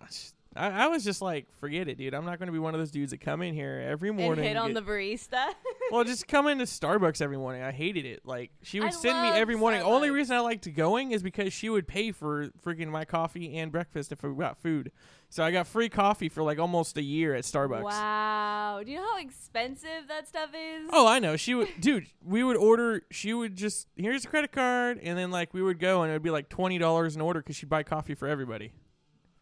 I, 0.56 0.84
I 0.84 0.86
was 0.88 1.04
just 1.04 1.20
like, 1.20 1.46
forget 1.60 1.88
it, 1.88 1.98
dude. 1.98 2.14
I'm 2.14 2.24
not 2.24 2.38
going 2.38 2.46
to 2.46 2.52
be 2.52 2.58
one 2.58 2.74
of 2.74 2.80
those 2.80 2.90
dudes 2.90 3.10
that 3.10 3.20
come 3.20 3.42
in 3.42 3.52
here 3.52 3.84
every 3.86 4.10
morning 4.10 4.44
And 4.44 4.48
hit 4.48 4.56
on 4.56 4.72
get- 4.72 4.84
the 4.84 4.90
barista. 4.90 5.44
well, 5.90 6.04
just 6.04 6.26
come 6.28 6.46
into 6.48 6.64
Starbucks 6.64 7.20
every 7.20 7.36
morning. 7.36 7.62
I 7.62 7.72
hated 7.72 8.04
it. 8.04 8.22
Like 8.24 8.50
she 8.62 8.80
would 8.80 8.88
I 8.88 8.92
send 8.92 9.20
me 9.22 9.28
love 9.28 9.36
every 9.36 9.56
morning. 9.56 9.82
Only 9.82 10.08
Starbucks. 10.08 10.14
reason 10.14 10.36
I 10.36 10.40
liked 10.40 10.74
going 10.74 11.12
is 11.12 11.22
because 11.22 11.52
she 11.52 11.68
would 11.68 11.86
pay 11.86 12.12
for 12.12 12.48
freaking 12.64 12.88
my 12.88 13.04
coffee 13.04 13.56
and 13.58 13.70
breakfast 13.70 14.12
if 14.12 14.22
we 14.22 14.34
got 14.34 14.58
food. 14.58 14.92
So 15.28 15.42
I 15.42 15.50
got 15.50 15.66
free 15.66 15.88
coffee 15.88 16.28
for 16.28 16.42
like 16.42 16.58
almost 16.58 16.96
a 16.96 17.02
year 17.02 17.34
at 17.34 17.44
Starbucks. 17.44 17.82
Wow. 17.82 18.82
Do 18.84 18.90
you 18.90 18.98
know 18.98 19.12
how 19.12 19.18
expensive 19.18 20.08
that 20.08 20.28
stuff 20.28 20.50
is? 20.50 20.88
Oh, 20.92 21.06
I 21.06 21.18
know. 21.18 21.36
She 21.36 21.54
would, 21.54 21.68
dude. 21.80 22.06
We 22.24 22.44
would 22.44 22.56
order. 22.56 23.02
She 23.10 23.34
would 23.34 23.56
just 23.56 23.88
here's 23.96 24.24
a 24.24 24.28
credit 24.28 24.52
card, 24.52 25.00
and 25.02 25.18
then 25.18 25.30
like 25.30 25.52
we 25.52 25.62
would 25.62 25.78
go, 25.78 26.02
and 26.02 26.10
it 26.10 26.14
would 26.14 26.22
be 26.22 26.30
like 26.30 26.48
twenty 26.48 26.78
dollars 26.78 27.16
an 27.16 27.22
order 27.22 27.40
because 27.40 27.56
she'd 27.56 27.68
buy 27.68 27.82
coffee 27.82 28.14
for 28.14 28.28
everybody. 28.28 28.72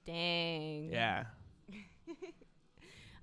Dang. 0.07 0.91
Yeah. 0.91 1.25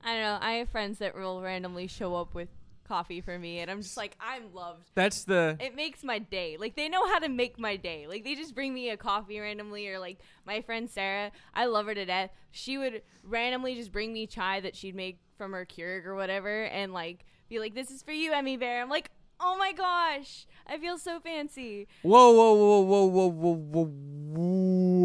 I 0.03 0.13
don't 0.13 0.21
know. 0.23 0.37
I 0.41 0.53
have 0.53 0.69
friends 0.69 0.97
that 0.99 1.15
will 1.15 1.41
randomly 1.41 1.87
show 1.87 2.15
up 2.15 2.33
with 2.33 2.49
coffee 2.91 3.21
for 3.21 3.39
me, 3.39 3.59
and 3.59 3.71
I'm 3.71 3.81
just 3.81 3.95
like, 3.95 4.17
I'm 4.19 4.53
loved. 4.53 4.91
That's 4.95 5.23
the 5.23 5.55
It 5.61 5.75
makes 5.77 6.03
my 6.03 6.19
day. 6.19 6.57
Like 6.59 6.75
they 6.75 6.89
know 6.89 7.07
how 7.07 7.19
to 7.19 7.29
make 7.29 7.57
my 7.57 7.77
day. 7.77 8.05
Like 8.05 8.25
they 8.25 8.35
just 8.35 8.53
bring 8.53 8.73
me 8.73 8.89
a 8.89 8.97
coffee 8.97 9.39
randomly, 9.39 9.87
or 9.87 9.97
like 9.97 10.19
my 10.45 10.59
friend 10.59 10.89
Sarah. 10.89 11.31
I 11.53 11.67
love 11.67 11.85
her 11.85 11.95
to 11.95 12.03
death. 12.03 12.31
She 12.51 12.77
would 12.77 13.01
randomly 13.23 13.75
just 13.75 13.93
bring 13.93 14.11
me 14.11 14.27
chai 14.27 14.59
that 14.59 14.75
she'd 14.75 14.93
make 14.93 15.19
from 15.37 15.53
her 15.53 15.65
Keurig 15.65 16.05
or 16.05 16.15
whatever, 16.15 16.65
and 16.65 16.91
like 16.91 17.25
be 17.47 17.59
like, 17.59 17.75
"This 17.75 17.91
is 17.91 18.03
for 18.03 18.11
you, 18.11 18.33
Emmy 18.33 18.57
Bear." 18.57 18.81
I'm 18.81 18.89
like, 18.89 19.09
"Oh 19.39 19.55
my 19.57 19.71
gosh, 19.71 20.45
I 20.67 20.77
feel 20.77 20.97
so 20.97 21.21
fancy." 21.21 21.87
whoa, 22.01 22.31
whoa, 22.31 22.53
whoa, 22.53 22.81
whoa, 22.81 23.05
whoa, 23.05 23.55
whoa, 23.55 23.85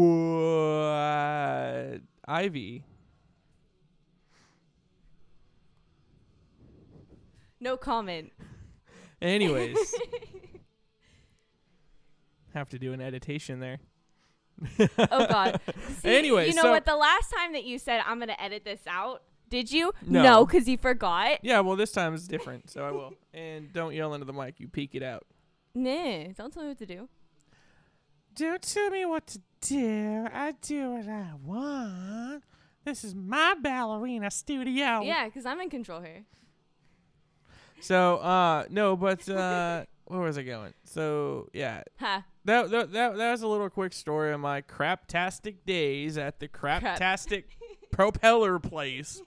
whoa, 0.01 0.91
uh, 0.91 1.97
Ivy. 2.27 2.83
No 7.67 7.75
comment. 7.75 8.31
Anyways, 9.21 9.77
have 12.53 12.69
to 12.69 12.79
do 12.79 12.93
an 12.93 13.01
editation 13.01 13.59
there. 13.59 13.79
Oh 14.97 15.27
God. 15.27 15.59
See, 16.01 16.15
Anyway, 16.15 16.47
you 16.47 16.53
know 16.53 16.61
so- 16.61 16.71
what? 16.71 16.85
The 16.85 16.95
last 16.95 17.29
time 17.29 17.51
that 17.51 17.65
you 17.65 17.77
said 17.77 18.01
I'm 18.07 18.19
gonna 18.19 18.37
edit 18.39 18.63
this 18.63 18.79
out, 18.87 19.23
did 19.49 19.69
you? 19.69 19.91
No. 20.01 20.45
because 20.45 20.69
you 20.69 20.77
forgot. 20.77 21.39
Yeah, 21.41 21.59
well, 21.59 21.75
this 21.75 21.91
time 21.91 22.13
is 22.13 22.25
different, 22.25 22.69
so 22.69 22.85
I 22.85 22.91
will. 22.91 23.15
And 23.33 23.73
don't 23.73 23.93
yell 23.93 24.13
into 24.13 24.25
the 24.25 24.31
mic. 24.31 24.61
You 24.61 24.69
peek 24.69 24.95
it 24.95 25.03
out. 25.03 25.25
Nah, 25.75 26.27
don't 26.37 26.53
tell 26.53 26.63
me 26.63 26.69
what 26.69 26.77
to 26.77 26.85
do. 26.85 27.09
Don't 28.33 28.61
tell 28.61 28.91
me 28.91 29.03
what 29.03 29.27
to 29.27 29.41
do. 29.59 30.25
I 30.33 30.53
do 30.61 30.91
what 30.91 31.09
I 31.09 31.31
want. 31.43 32.43
This 32.85 33.03
is 33.03 33.13
my 33.13 33.55
ballerina 33.61 34.31
studio. 34.31 35.01
Yeah, 35.01 35.25
because 35.25 35.45
I'm 35.45 35.59
in 35.59 35.69
control 35.69 35.99
here. 35.99 36.23
So, 37.79 38.17
uh, 38.17 38.65
no, 38.69 38.95
but 38.95 39.27
uh, 39.29 39.85
where 40.05 40.21
was 40.21 40.37
I 40.37 40.43
going? 40.43 40.73
So, 40.83 41.49
yeah, 41.53 41.83
Ha. 41.97 42.23
that 42.45 42.69
that 42.71 42.91
that, 42.91 43.17
that 43.17 43.31
was 43.31 43.41
a 43.41 43.47
little 43.47 43.69
quick 43.69 43.93
story 43.93 44.33
of 44.33 44.39
my 44.39 44.61
craptastic 44.61 45.57
days 45.65 46.17
at 46.17 46.39
the 46.39 46.47
craptastic 46.47 47.43
propeller 47.91 48.59
place. 48.59 49.21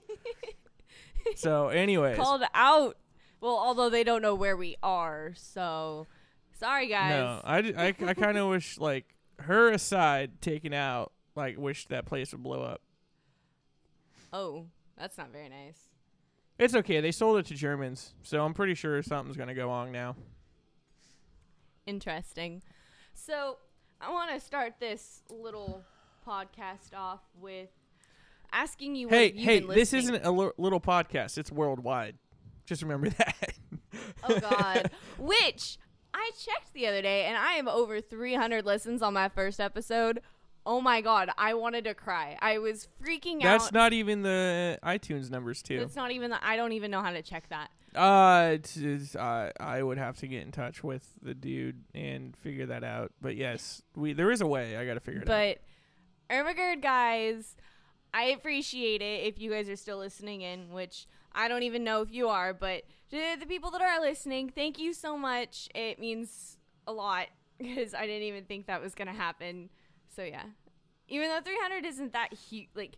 so, 1.35 1.69
anyways, 1.69 2.17
Called 2.17 2.43
out. 2.53 2.97
Well, 3.39 3.57
although 3.57 3.89
they 3.89 4.03
don't 4.03 4.21
know 4.21 4.35
where 4.35 4.55
we 4.55 4.75
are, 4.83 5.33
so 5.35 6.05
sorry 6.59 6.87
guys. 6.87 7.09
no, 7.09 7.41
I 7.43 7.93
I 8.05 8.13
kind 8.13 8.37
of 8.37 8.49
wish 8.49 8.77
like 8.77 9.05
her 9.39 9.71
aside 9.71 10.41
taken 10.41 10.73
out, 10.73 11.11
like 11.35 11.57
wish 11.57 11.87
that 11.87 12.05
place 12.05 12.31
would 12.33 12.43
blow 12.43 12.61
up. 12.61 12.81
Oh, 14.33 14.67
that's 14.97 15.17
not 15.17 15.31
very 15.31 15.49
nice. 15.49 15.90
It's 16.61 16.75
okay. 16.75 17.01
They 17.01 17.11
sold 17.11 17.39
it 17.39 17.47
to 17.47 17.55
Germans, 17.55 18.13
so 18.21 18.45
I'm 18.45 18.53
pretty 18.53 18.75
sure 18.75 19.01
something's 19.01 19.35
gonna 19.35 19.55
go 19.55 19.71
on 19.71 19.91
now. 19.91 20.15
Interesting. 21.87 22.61
So 23.15 23.57
I 23.99 24.11
want 24.11 24.29
to 24.31 24.39
start 24.39 24.75
this 24.79 25.23
little 25.31 25.83
podcast 26.25 26.93
off 26.95 27.21
with 27.39 27.69
asking 28.53 28.95
you. 28.95 29.09
Hey, 29.09 29.31
hey, 29.31 29.61
this 29.61 29.91
isn't 29.91 30.23
a 30.23 30.29
little 30.31 30.79
podcast. 30.79 31.39
It's 31.39 31.51
worldwide. 31.51 32.15
Just 32.67 32.83
remember 32.83 33.09
that. 33.17 33.53
Oh 34.23 34.39
God. 34.39 34.91
Which 35.17 35.79
I 36.13 36.29
checked 36.37 36.73
the 36.75 36.85
other 36.85 37.01
day, 37.01 37.25
and 37.25 37.37
I 37.37 37.53
am 37.53 37.67
over 37.67 37.99
300 38.01 38.67
listens 38.67 39.01
on 39.01 39.15
my 39.15 39.29
first 39.29 39.59
episode. 39.59 40.21
Oh 40.65 40.79
my 40.79 41.01
God, 41.01 41.29
I 41.37 41.55
wanted 41.55 41.85
to 41.85 41.93
cry. 41.93 42.37
I 42.39 42.59
was 42.59 42.87
freaking 43.03 43.37
out. 43.37 43.59
That's 43.59 43.71
not 43.71 43.93
even 43.93 44.21
the 44.21 44.77
iTunes 44.83 45.31
numbers 45.31 45.61
too. 45.61 45.81
It's 45.81 45.95
not 45.95 46.11
even 46.11 46.29
the. 46.29 46.45
I 46.45 46.55
don't 46.55 46.73
even 46.73 46.91
know 46.91 47.01
how 47.01 47.11
to 47.11 47.21
check 47.21 47.49
that. 47.49 47.71
Uh, 47.95 48.51
it's, 48.53 48.77
it's, 48.77 49.15
uh, 49.17 49.51
I 49.59 49.83
would 49.83 49.97
have 49.97 50.17
to 50.19 50.27
get 50.27 50.43
in 50.43 50.51
touch 50.51 50.81
with 50.81 51.09
the 51.21 51.33
dude 51.33 51.83
and 51.93 52.37
figure 52.37 52.65
that 52.67 52.83
out. 52.83 53.11
But 53.21 53.35
yes, 53.35 53.81
we 53.95 54.13
there 54.13 54.31
is 54.31 54.41
a 54.41 54.47
way. 54.47 54.77
I 54.77 54.85
got 54.85 54.93
to 54.93 54.99
figure 54.99 55.21
it 55.21 55.29
out. 55.29 55.57
But 56.29 56.33
Ermagerd 56.33 56.81
guys, 56.81 57.57
I 58.13 58.25
appreciate 58.25 59.01
it 59.01 59.25
if 59.25 59.39
you 59.39 59.51
guys 59.51 59.67
are 59.67 59.75
still 59.75 59.97
listening 59.97 60.41
in, 60.41 60.71
which 60.71 61.07
I 61.33 61.47
don't 61.47 61.63
even 61.63 61.83
know 61.83 62.01
if 62.01 62.11
you 62.11 62.29
are, 62.29 62.53
but 62.53 62.83
to 63.09 63.35
the 63.39 63.45
people 63.45 63.71
that 63.71 63.81
are 63.81 63.99
listening, 63.99 64.49
thank 64.49 64.79
you 64.79 64.93
so 64.93 65.17
much. 65.17 65.67
It 65.75 65.99
means 65.99 66.57
a 66.87 66.93
lot 66.93 67.27
because 67.57 67.93
I 67.93 68.05
didn't 68.05 68.23
even 68.23 68.45
think 68.45 68.67
that 68.67 68.81
was 68.81 68.95
gonna 68.95 69.13
happen. 69.13 69.69
So 70.15 70.23
yeah, 70.23 70.43
even 71.07 71.29
though 71.29 71.41
300 71.41 71.85
isn't 71.85 72.13
that 72.13 72.33
huge, 72.33 72.67
like 72.75 72.97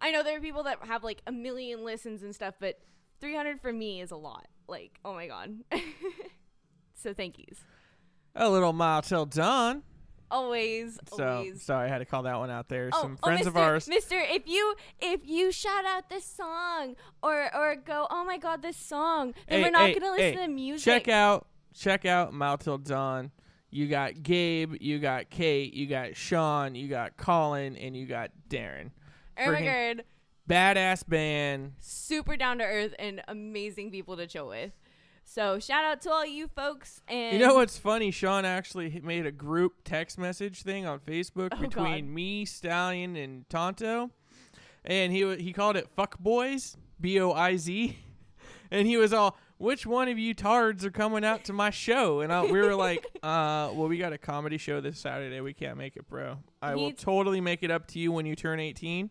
I 0.00 0.10
know 0.10 0.22
there 0.22 0.36
are 0.36 0.40
people 0.40 0.62
that 0.64 0.78
have 0.86 1.04
like 1.04 1.22
a 1.26 1.32
million 1.32 1.84
listens 1.84 2.22
and 2.22 2.34
stuff, 2.34 2.54
but 2.60 2.78
300 3.20 3.60
for 3.60 3.72
me 3.72 4.00
is 4.00 4.10
a 4.10 4.16
lot. 4.16 4.46
Like, 4.68 4.98
oh 5.04 5.14
my 5.14 5.26
god. 5.26 5.54
so 6.94 7.14
thank 7.14 7.38
yous. 7.38 7.58
A 8.34 8.48
little 8.50 8.72
mile 8.72 9.02
till 9.02 9.26
dawn. 9.26 9.82
Always, 10.28 10.98
So 11.16 11.24
always. 11.24 11.62
sorry, 11.62 11.86
I 11.86 11.88
had 11.88 11.98
to 11.98 12.04
call 12.04 12.24
that 12.24 12.36
one 12.36 12.50
out 12.50 12.68
there. 12.68 12.90
Oh, 12.92 13.00
Some 13.00 13.16
oh, 13.22 13.26
friends 13.26 13.46
Mr. 13.46 13.48
of 13.48 13.56
ours. 13.56 13.86
Mister, 13.88 14.18
if 14.18 14.48
you 14.48 14.74
if 15.00 15.20
you 15.24 15.52
shout 15.52 15.84
out 15.84 16.10
this 16.10 16.24
song 16.24 16.96
or 17.22 17.54
or 17.54 17.76
go, 17.76 18.08
oh 18.10 18.24
my 18.24 18.36
god, 18.36 18.60
this 18.60 18.76
song, 18.76 19.34
then 19.48 19.60
Hey, 19.60 19.62
we're 19.62 19.70
not 19.70 19.86
hey, 19.86 19.94
gonna 19.94 20.10
listen 20.10 20.38
hey, 20.38 20.46
to 20.46 20.48
music. 20.48 20.84
Check 20.84 21.08
out, 21.08 21.46
check 21.74 22.04
out 22.04 22.32
Mile 22.34 22.58
Till 22.58 22.76
Dawn. 22.78 23.30
You 23.70 23.88
got 23.88 24.22
Gabe, 24.22 24.74
you 24.80 24.98
got 24.98 25.28
Kate, 25.30 25.74
you 25.74 25.86
got 25.86 26.16
Sean, 26.16 26.74
you 26.74 26.88
got 26.88 27.16
Colin, 27.16 27.76
and 27.76 27.96
you 27.96 28.06
got 28.06 28.30
Darren. 28.48 28.90
Oh 29.38 29.50
my 29.52 29.62
god, 29.62 30.04
Badass 30.48 31.06
band. 31.06 31.72
super 31.80 32.36
down 32.36 32.58
to 32.58 32.64
earth 32.64 32.94
and 32.98 33.22
amazing 33.28 33.90
people 33.90 34.16
to 34.16 34.26
chill 34.26 34.48
with. 34.48 34.72
So 35.24 35.58
shout 35.58 35.84
out 35.84 36.00
to 36.02 36.10
all 36.10 36.24
you 36.24 36.46
folks 36.46 37.02
and 37.08 37.32
You 37.38 37.44
know 37.44 37.56
what's 37.56 37.76
funny? 37.76 38.12
Sean 38.12 38.44
actually 38.44 39.00
made 39.02 39.26
a 39.26 39.32
group 39.32 39.72
text 39.84 40.18
message 40.18 40.62
thing 40.62 40.86
on 40.86 41.00
Facebook 41.00 41.48
Oh, 41.52 41.60
between 41.60 42.06
God. 42.06 42.14
me, 42.14 42.44
Stallion, 42.44 43.16
and 43.16 43.48
Tonto, 43.50 44.10
and 44.84 45.12
he 45.12 45.36
he 45.36 45.52
called 45.52 45.76
it 45.76 45.88
"fuck 45.96 46.16
boys," 46.20 46.76
B 47.00 47.18
O 47.20 47.32
I 47.32 47.56
Z, 47.56 47.98
and 48.70 48.86
he 48.86 48.96
was 48.96 49.12
all, 49.12 49.36
"Which 49.58 49.86
one 49.86 50.08
of 50.08 50.18
you 50.18 50.34
tards 50.34 50.84
are 50.84 50.90
coming 50.90 51.24
out 51.24 51.44
to 51.44 51.52
my 51.52 51.70
show?" 51.70 52.20
And 52.20 52.32
I, 52.32 52.44
we 52.44 52.60
were 52.60 52.74
like, 52.74 53.04
"Uh, 53.22 53.70
well, 53.72 53.88
we 53.88 53.98
got 53.98 54.12
a 54.12 54.18
comedy 54.18 54.58
show 54.58 54.80
this 54.80 54.98
Saturday. 54.98 55.40
We 55.40 55.54
can't 55.54 55.76
make 55.78 55.96
it, 55.96 56.08
bro. 56.08 56.38
I 56.62 56.74
will 56.74 56.92
totally 56.92 57.40
make 57.40 57.62
it 57.62 57.70
up 57.70 57.86
to 57.88 57.98
you 57.98 58.12
when 58.12 58.26
you 58.26 58.36
turn 58.36 58.60
18." 58.60 59.10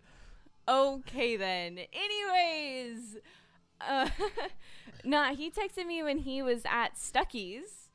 Okay 0.67 1.37
then. 1.37 1.79
Anyways, 1.93 3.17
uh, 3.81 4.09
nah, 5.03 5.35
he 5.35 5.51
texted 5.51 5.85
me 5.85 6.01
when 6.03 6.17
he 6.17 6.41
was 6.41 6.63
at 6.65 6.97
Stucky's, 6.97 7.89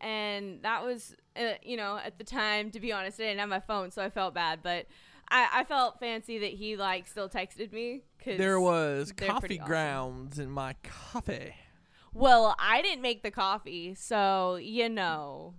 and 0.00 0.62
that 0.62 0.84
was, 0.84 1.14
uh, 1.36 1.54
you 1.62 1.76
know, 1.76 1.98
at 2.04 2.18
the 2.18 2.24
time. 2.24 2.70
To 2.72 2.80
be 2.80 2.92
honest, 2.92 3.20
I 3.20 3.24
didn't 3.24 3.40
have 3.40 3.48
my 3.48 3.60
phone, 3.60 3.90
so 3.90 4.02
I 4.02 4.10
felt 4.10 4.34
bad, 4.34 4.60
but 4.62 4.86
I, 5.30 5.48
I 5.52 5.64
felt 5.64 5.98
fancy 5.98 6.38
that 6.38 6.52
he 6.52 6.76
like 6.76 7.06
still 7.06 7.28
texted 7.28 7.72
me. 7.72 8.02
Cause 8.22 8.38
There 8.38 8.60
was 8.60 9.12
coffee 9.12 9.38
pretty 9.40 9.58
awesome. 9.60 9.68
grounds 9.68 10.38
in 10.38 10.50
my 10.50 10.74
coffee. 10.82 11.54
Well, 12.16 12.56
I 12.58 12.80
didn't 12.82 13.02
make 13.02 13.22
the 13.22 13.30
coffee, 13.30 13.94
so 13.94 14.56
you 14.56 14.88
know. 14.88 15.54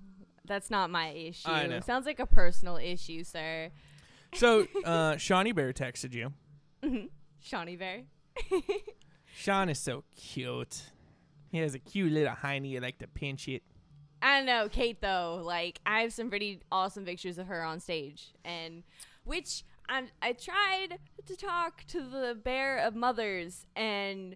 That's 0.46 0.70
not 0.70 0.90
my 0.90 1.10
issue. 1.10 1.50
I. 1.50 1.80
Sounds 1.82 2.06
like 2.06 2.20
a 2.20 2.26
personal 2.26 2.78
issue, 2.78 3.24
sir. 3.24 3.70
So, 4.34 4.66
uh, 4.86 5.18
Shawnee 5.18 5.52
Bear 5.52 5.74
texted 5.74 6.14
you. 6.14 6.32
Shawnee 7.42 7.76
Bear. 7.76 8.04
Sean 9.36 9.70
is 9.70 9.80
so 9.80 10.04
cute. 10.16 10.84
He 11.52 11.60
has 11.60 11.76
a 11.76 11.80
cute 11.80 12.12
little 12.12 12.34
hiney. 12.34 12.72
You 12.72 12.80
like 12.80 12.98
to 13.00 13.08
pinch 13.08 13.48
it. 13.48 13.64
I 14.22 14.38
don't 14.38 14.46
know, 14.46 14.68
Kate 14.70 15.00
though. 15.00 15.42
Like 15.44 15.80
I 15.86 16.02
have 16.02 16.14
some 16.14 16.30
pretty 16.30 16.62
awesome 16.72 17.06
pictures 17.06 17.38
of 17.38 17.48
her 17.48 17.64
on 17.64 17.80
stage, 17.80 18.34
and 18.44 18.84
which 19.26 19.64
I 19.88 20.06
I 20.22 20.34
tried 20.34 20.98
to 21.26 21.36
talk 21.36 21.84
to 21.90 22.02
the 22.02 22.36
bear 22.36 22.78
of 22.78 22.96
mothers, 22.96 23.66
and 23.76 24.36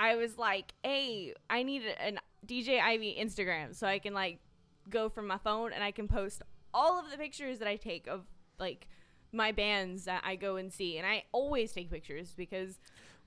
I 0.00 0.16
was 0.16 0.38
like, 0.38 0.72
hey, 0.82 1.34
I 1.50 1.62
need 1.62 1.82
an 2.00 2.18
DJ 2.46 2.80
Ivy 2.80 3.18
Instagram 3.20 3.76
so 3.76 3.86
I 3.86 3.98
can 3.98 4.14
like 4.14 4.40
go 4.88 5.10
from 5.10 5.26
my 5.26 5.36
phone 5.36 5.74
and 5.74 5.84
I 5.84 5.90
can 5.90 6.08
post 6.08 6.40
all 6.72 6.98
of 6.98 7.10
the 7.10 7.18
pictures 7.18 7.58
that 7.58 7.68
I 7.68 7.76
take 7.76 8.06
of 8.06 8.22
like 8.58 8.88
my 9.30 9.52
bands 9.52 10.06
that 10.06 10.22
I 10.24 10.36
go 10.36 10.56
and 10.56 10.72
see, 10.72 10.96
and 10.96 11.06
I 11.06 11.24
always 11.32 11.72
take 11.72 11.90
pictures 11.90 12.32
because 12.34 12.78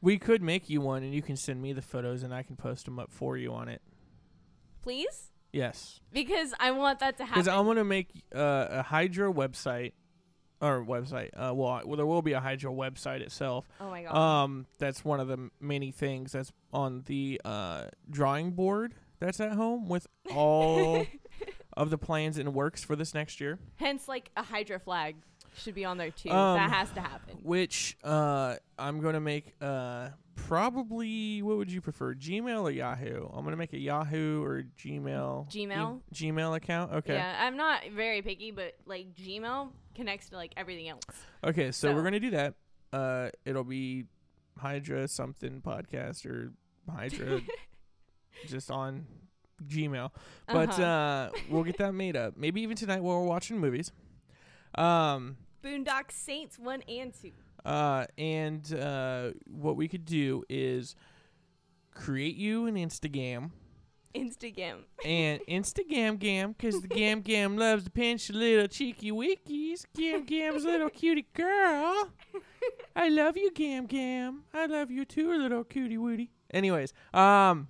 We 0.02 0.18
could 0.18 0.42
make 0.42 0.70
you 0.70 0.82
one, 0.82 1.04
and 1.04 1.14
you 1.14 1.22
can 1.22 1.38
send 1.38 1.62
me 1.62 1.74
the 1.74 1.82
photos, 1.82 2.24
and 2.24 2.34
I 2.34 2.44
can 2.44 2.56
post 2.56 2.86
them 2.86 3.00
up 3.00 3.12
for 3.12 3.38
you 3.38 3.54
on 3.54 3.70
it. 3.70 3.82
please 4.82 5.30
Yes, 5.54 6.00
because 6.12 6.56
I 6.60 6.72
want 6.72 7.00
that 7.00 7.18
to 7.18 7.26
happen. 7.26 7.44
because. 7.44 7.56
I'm 7.56 7.68
gonna 7.68 7.84
make 7.84 8.10
uh, 8.36 8.68
a 8.72 8.82
Hydra 8.82 9.32
website 9.32 9.94
or 10.64 10.84
website. 10.86 11.30
Uh, 11.36 11.54
well, 11.54 11.70
I- 11.70 11.84
well, 11.84 11.98
there 11.98 12.06
will 12.06 12.22
be 12.22 12.34
a 12.34 12.40
Hydra 12.40 12.72
website 12.72 13.22
itself. 13.22 13.68
oh 13.82 13.90
my 13.90 14.04
god. 14.04 14.16
Um, 14.16 14.66
that's 14.80 15.04
one 15.04 15.20
of 15.20 15.28
the 15.28 15.34
m- 15.34 15.52
many 15.60 15.92
things 15.92 16.32
that's 16.32 16.52
on 16.72 17.04
the 17.06 17.42
uh, 17.46 17.86
drawing 18.10 18.52
board 18.52 18.96
that's 19.20 19.40
at 19.40 19.52
home 19.54 19.88
with 19.90 20.08
all 20.36 21.06
of 21.76 21.90
the 21.90 21.98
plans 21.98 22.38
and 22.38 22.54
works 22.54 22.84
for 22.84 22.96
this 22.96 23.14
next 23.14 23.42
year. 23.42 23.60
Hence, 23.76 24.08
like 24.08 24.30
a 24.38 24.44
Hydra 24.44 24.80
flag 24.80 25.16
should 25.56 25.76
be 25.76 25.86
on 25.86 25.98
there 25.98 26.12
too. 26.12 26.30
Um, 26.32 26.58
that 26.58 26.72
has 26.72 26.90
to 26.92 27.02
happen. 27.02 27.38
Which 27.44 27.98
uh, 28.04 28.56
I'm 28.78 29.00
gonna 29.02 29.20
make 29.20 29.54
uh, 29.62 30.10
probably 30.36 31.42
what 31.42 31.58
would 31.58 31.72
you 31.72 31.82
prefer, 31.82 32.14
Gmail 32.16 32.64
or 32.64 32.72
Yahoo? 32.72 33.28
I'm 33.34 33.44
gonna 33.44 33.58
make 33.58 33.74
a 33.74 33.80
Yahoo 33.80 34.44
or 34.44 34.64
Gmail. 34.78 35.50
Gmail? 35.52 36.00
e- 36.00 36.02
Gmail 36.32 36.56
account. 36.56 36.94
Okay. 36.94 37.16
Yeah, 37.16 37.38
I'm 37.46 37.58
not 37.58 37.82
very 37.96 38.22
picky, 38.22 38.52
but 38.52 38.76
like 38.86 39.14
Gmail 39.16 39.70
connects 39.96 40.30
to 40.30 40.36
like 40.36 40.54
everything 40.58 40.90
else. 40.90 41.04
Okay, 41.44 41.72
so, 41.72 41.90
So- 41.90 41.96
we're 41.96 42.04
gonna 42.04 42.20
do 42.20 42.32
that. 42.32 42.56
Uh, 42.92 43.30
it'll 43.46 43.64
be 43.64 44.06
Hydra 44.58 45.08
something 45.08 45.62
podcast 45.62 46.26
or 46.26 46.52
Hydra 46.92 47.42
just 48.48 48.70
on 48.70 49.06
Gmail. 49.68 50.12
But 50.48 50.70
Uh-huh. 50.80 50.84
uh, 50.84 51.30
we'll 51.50 51.64
get 51.64 51.78
that 51.78 51.94
made 51.94 52.16
up. 52.16 52.38
Maybe 52.38 52.62
even 52.62 52.76
tonight 52.76 53.02
while 53.02 53.20
we're 53.22 53.28
watching 53.28 53.58
movies. 53.60 53.92
Um, 54.76 55.38
Boondock 55.64 56.12
Saints 56.12 56.58
one 56.60 56.82
and 56.88 57.14
two. 57.14 57.32
uh, 57.66 58.06
and 58.18 58.74
uh, 58.74 59.32
what 59.50 59.76
we 59.76 59.88
could 59.88 60.06
do 60.06 60.44
is 60.50 60.96
create 61.94 62.36
you 62.36 62.66
an 62.66 62.76
Instagram 62.76 63.52
Instagram. 64.16 64.80
and 65.06 65.40
Instagram 65.48 66.20
Gam, 66.20 66.52
because 66.54 66.82
the 66.82 66.88
Gam 66.88 67.22
Gam 67.22 67.58
loves 67.58 67.86
to 67.86 67.90
pinch 67.92 68.28
the 68.28 68.34
little 68.34 68.68
cheeky 68.68 69.12
wickies. 69.12 69.86
Gam 69.96 70.24
Gam's 70.26 70.66
little 70.66 70.90
cutie 70.90 71.28
girl. 71.34 72.10
I 72.96 73.10
love 73.10 73.38
you, 73.38 73.52
Gam 73.52 73.86
Gam. 73.88 74.44
I 74.54 74.66
love 74.68 74.92
you 74.92 75.06
too, 75.06 75.32
little 75.38 75.64
cutie 75.64 75.98
woody. 75.98 76.30
Anyways, 76.54 76.94
um, 77.14 77.68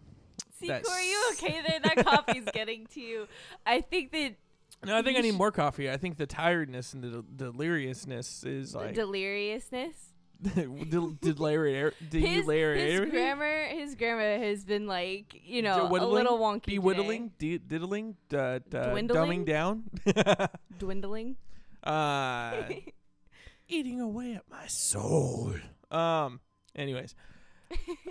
See, 0.60 0.68
Corey, 0.68 1.10
you 1.10 1.30
okay 1.34 1.62
there? 1.66 1.80
That 1.84 2.06
coffee's 2.06 2.46
getting 2.54 2.88
to 2.88 3.00
you. 3.02 3.28
I 3.66 3.80
think 3.82 4.12
that 4.12 4.36
no, 4.86 4.98
I 4.98 5.02
think 5.02 5.18
I 5.18 5.22
need 5.22 5.36
more 5.36 5.52
coffee. 5.52 5.90
I 5.90 5.98
think 5.98 6.18
the 6.18 6.26
tiredness 6.28 6.94
and 6.94 7.04
the 7.04 7.10
del- 7.10 7.52
deliriousness 7.52 8.46
is 8.46 8.76
like 8.76 8.96
deliriousness. 8.96 9.96
del- 10.90 11.18
delirious. 11.22 11.94
His, 12.12 12.24
his 12.24 12.46
grammar, 12.46 13.66
his 13.68 13.96
grammar 13.96 14.38
has 14.40 14.66
been 14.66 14.88
like 14.88 15.42
you 15.46 15.62
know 15.62 15.88
a 15.88 16.06
little 16.06 16.38
wonky. 16.38 16.66
Be 16.66 16.80
whittling, 16.80 17.32
diddling, 17.38 18.18
uh, 18.34 18.38
uh, 18.38 18.60
Dwindling? 18.60 19.08
dumbing 19.08 19.46
down. 19.46 19.84
dwindling. 20.80 21.38
uh, 21.84 22.64
eating 23.68 24.02
away 24.02 24.34
at 24.34 24.44
my 24.50 24.68
soul. 24.68 25.54
Um. 25.92 26.40
Anyways, 26.76 27.14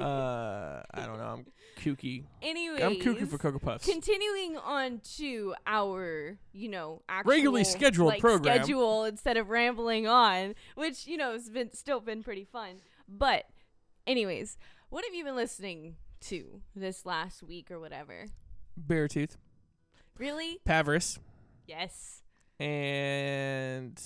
uh, 0.00 0.04
I 0.04 1.06
don't 1.06 1.18
know. 1.18 1.24
I'm 1.24 1.46
kooky. 1.82 2.24
Anyways, 2.40 2.82
I'm 2.82 2.94
kooky 2.96 3.28
for 3.28 3.38
Cocoa 3.38 3.58
Puffs. 3.58 3.84
Continuing 3.86 4.56
on 4.56 5.00
to 5.16 5.54
our, 5.66 6.38
you 6.52 6.68
know, 6.68 7.02
actual 7.08 7.30
Regularly 7.30 7.64
scheduled 7.64 8.08
like, 8.08 8.20
program. 8.20 8.56
schedule 8.56 9.04
instead 9.04 9.36
of 9.36 9.48
rambling 9.50 10.06
on, 10.06 10.54
which 10.74 11.06
you 11.06 11.16
know 11.16 11.32
has 11.32 11.48
been 11.50 11.72
still 11.72 12.00
been 12.00 12.22
pretty 12.22 12.44
fun. 12.44 12.76
But, 13.08 13.44
anyways, 14.06 14.56
what 14.90 15.04
have 15.04 15.14
you 15.14 15.24
been 15.24 15.36
listening 15.36 15.96
to 16.22 16.60
this 16.76 17.04
last 17.04 17.42
week 17.42 17.70
or 17.70 17.80
whatever? 17.80 18.26
Beartooth. 18.80 19.36
Really? 20.18 20.60
PVRIS, 20.66 21.18
Yes. 21.66 22.22
and 22.60 24.00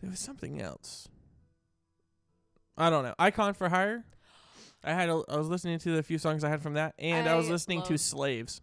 there 0.00 0.10
was 0.10 0.18
something 0.20 0.60
else. 0.60 1.08
I 2.78 2.90
don't 2.90 3.04
know. 3.04 3.14
Icon 3.18 3.54
for 3.54 3.68
Hire. 3.68 4.04
I 4.86 4.92
had. 4.92 5.08
A, 5.08 5.22
I 5.28 5.36
was 5.36 5.48
listening 5.48 5.78
to 5.80 5.96
the 5.96 6.02
few 6.02 6.18
songs 6.18 6.44
I 6.44 6.48
had 6.48 6.62
from 6.62 6.74
that, 6.74 6.94
and 6.98 7.28
I, 7.28 7.34
was 7.34 7.50
listening 7.50 7.82
to 7.82 7.98
Slaves. 7.98 8.62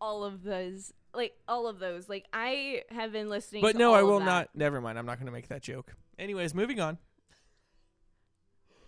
All 0.00 0.24
of 0.24 0.44
those, 0.44 0.92
like 1.12 1.34
all 1.48 1.66
of 1.66 1.78
those, 1.78 2.08
like 2.08 2.26
I 2.32 2.82
have 2.90 3.12
been 3.12 3.28
listening. 3.28 3.62
But 3.62 3.76
no, 3.76 3.92
I 3.92 4.02
will 4.02 4.20
not. 4.20 4.50
Never 4.54 4.80
mind. 4.80 4.98
I'm 4.98 5.06
not 5.06 5.18
going 5.18 5.26
to 5.26 5.32
make 5.32 5.48
that 5.48 5.62
joke. 5.62 5.94
Anyways, 6.18 6.54
moving 6.54 6.80
on. 6.80 6.98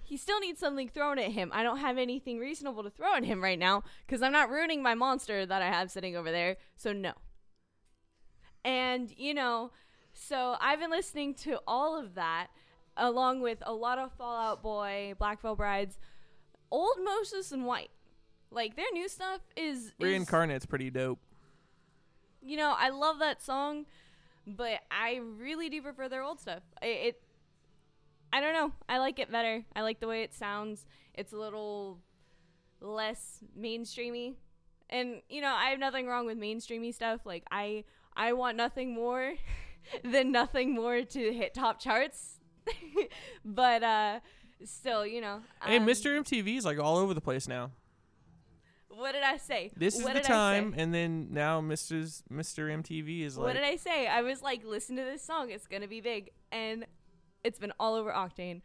He 0.03 0.16
still 0.16 0.38
needs 0.38 0.61
something 0.61 0.88
thrown 0.88 1.19
at 1.19 1.33
him. 1.33 1.51
I 1.53 1.64
don't 1.64 1.79
have 1.79 1.99
anything 1.99 2.38
reasonable 2.38 2.85
to 2.85 2.90
throw 2.90 3.16
at 3.16 3.25
him 3.25 3.42
right 3.42 3.59
now 3.59 3.83
because 4.07 4.23
I'm 4.23 4.31
not 4.31 4.51
ruining 4.51 4.81
my 4.81 4.95
monster 4.95 5.45
that 5.45 5.62
I 5.62 5.66
have 5.66 5.90
sitting 5.90 6.14
over 6.16 6.31
there. 6.31 6.59
So 6.77 6.92
no. 6.92 7.12
And 8.64 9.12
you 9.16 9.35
know, 9.35 9.73
so 10.12 10.57
I've 10.61 10.81
been 10.81 10.90
listening 10.90 11.35
to 11.35 11.61
all 11.66 11.99
of 11.99 12.14
that, 12.14 12.49
along 12.96 13.40
with 13.40 13.59
a 13.62 13.72
lot 13.72 13.98
of 13.98 14.12
Fall 14.12 14.37
Out 14.37 14.62
Boy, 14.62 15.14
Black 15.18 15.42
Veil 15.42 15.56
Brides, 15.56 15.98
old 16.70 16.96
Motionless 17.04 17.52
In 17.52 17.64
White. 17.64 17.90
Like 18.50 18.76
their 18.76 18.87
new 18.92 19.09
stuff 19.09 19.40
is, 19.56 19.87
is 19.87 19.92
Reincarnate's 20.00 20.66
pretty 20.66 20.90
dope. 20.90 21.18
you 22.40 22.56
know, 22.56 22.74
I 22.78 22.90
love 22.90 23.18
that 23.18 23.42
song, 23.42 23.87
but 24.46 24.80
I 24.90 25.20
really 25.38 25.68
do 25.68 25.82
prefer 25.82 26.09
their 26.09 26.22
old 26.22 26.40
stuff. 26.40 26.62
I, 26.80 26.87
it, 26.87 27.22
I 28.32 28.40
don't 28.40 28.54
know. 28.54 28.72
I 28.88 28.98
like 28.98 29.18
it 29.18 29.30
better. 29.30 29.64
I 29.74 29.82
like 29.82 30.00
the 30.00 30.06
way 30.06 30.22
it 30.22 30.32
sounds. 30.32 30.87
It's 31.14 31.32
a 31.32 31.37
little 31.37 31.98
less 32.80 33.42
mainstreamy, 33.59 34.35
and 34.88 35.22
you 35.28 35.40
know, 35.40 35.52
I 35.52 35.70
have 35.70 35.78
nothing 35.80 36.06
wrong 36.06 36.24
with 36.26 36.38
mainstreamy 36.38 36.94
stuff. 36.94 37.20
Like 37.24 37.44
I, 37.50 37.85
I 38.16 38.32
want 38.32 38.56
nothing 38.56 38.94
more 38.94 39.35
than 40.04 40.30
nothing 40.30 40.74
more 40.74 41.02
to 41.02 41.32
hit 41.32 41.52
top 41.52 41.80
charts. 41.80 42.36
but 43.44 43.83
uh, 43.83 44.20
still, 44.64 45.07
you 45.07 45.20
know. 45.20 45.40
Hey, 45.64 45.76
um, 45.79 45.87
Mr. 45.87 46.18
MTV 46.20 46.59
is 46.59 46.64
like 46.64 46.79
all 46.79 46.96
over 46.96 47.14
the 47.14 47.20
place 47.20 47.48
now. 47.48 47.70
What 48.88 49.12
did 49.12 49.22
I 49.22 49.37
say? 49.37 49.72
This 49.76 49.96
is 49.96 50.02
What 50.05 50.14
the 50.14 50.20
did 50.20 50.24
I 50.24 50.29
say? 50.29 50.33
time, 50.33 50.74
and 50.76 50.94
then 50.94 51.29
now 51.31 51.61
Mr's 51.61 52.22
Mr. 52.33 52.83
MTV 52.83 53.22
is 53.24 53.37
like. 53.37 53.46
what 53.46 53.52
did 53.52 53.64
I 53.64 53.76
say? 53.76 54.07
I 54.07 54.22
was 54.22 54.40
like, 54.40 54.64
listen 54.64 54.96
to 54.96 55.02
this 55.05 55.22
song. 55.22 55.50
It's 55.50 55.66
gonna 55.66 55.88
be 55.88 56.00
big, 56.00 56.31
and 56.50 56.87
it's 57.44 57.59
been 57.59 57.74
all 57.79 57.94
over 57.94 58.11
Octane, 58.11 58.62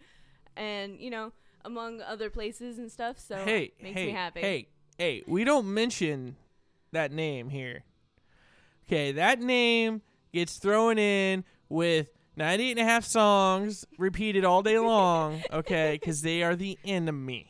and 0.55 0.99
you 1.01 1.09
know, 1.09 1.33
among 1.65 2.01
other 2.01 2.29
places 2.29 2.77
and 2.77 2.89
stuff. 2.89 3.19
So 3.19 3.35
hey, 3.43 3.73
makes 3.81 3.99
hey, 3.99 4.05
me 4.07 4.11
happy. 4.13 4.39
hey, 4.39 4.67
hey, 4.97 5.23
we 5.27 5.43
don't 5.43 5.73
mention 5.73 6.37
that 6.93 7.11
name 7.11 7.49
here. 7.49 7.83
Okay, 8.87 9.11
that 9.13 9.41
name 9.41 10.01
gets 10.33 10.57
thrown 10.59 10.97
in 10.97 11.43
with 11.67 12.07
98 12.37 12.71
and 12.71 12.79
a 12.79 12.83
half 12.83 13.03
songs 13.05 13.85
repeated 13.97 14.45
all 14.45 14.61
day 14.63 14.79
long, 14.79 15.41
okay, 15.51 15.97
because 15.99 16.21
they 16.21 16.43
are 16.43 16.55
the 16.55 16.77
enemy. 16.85 17.47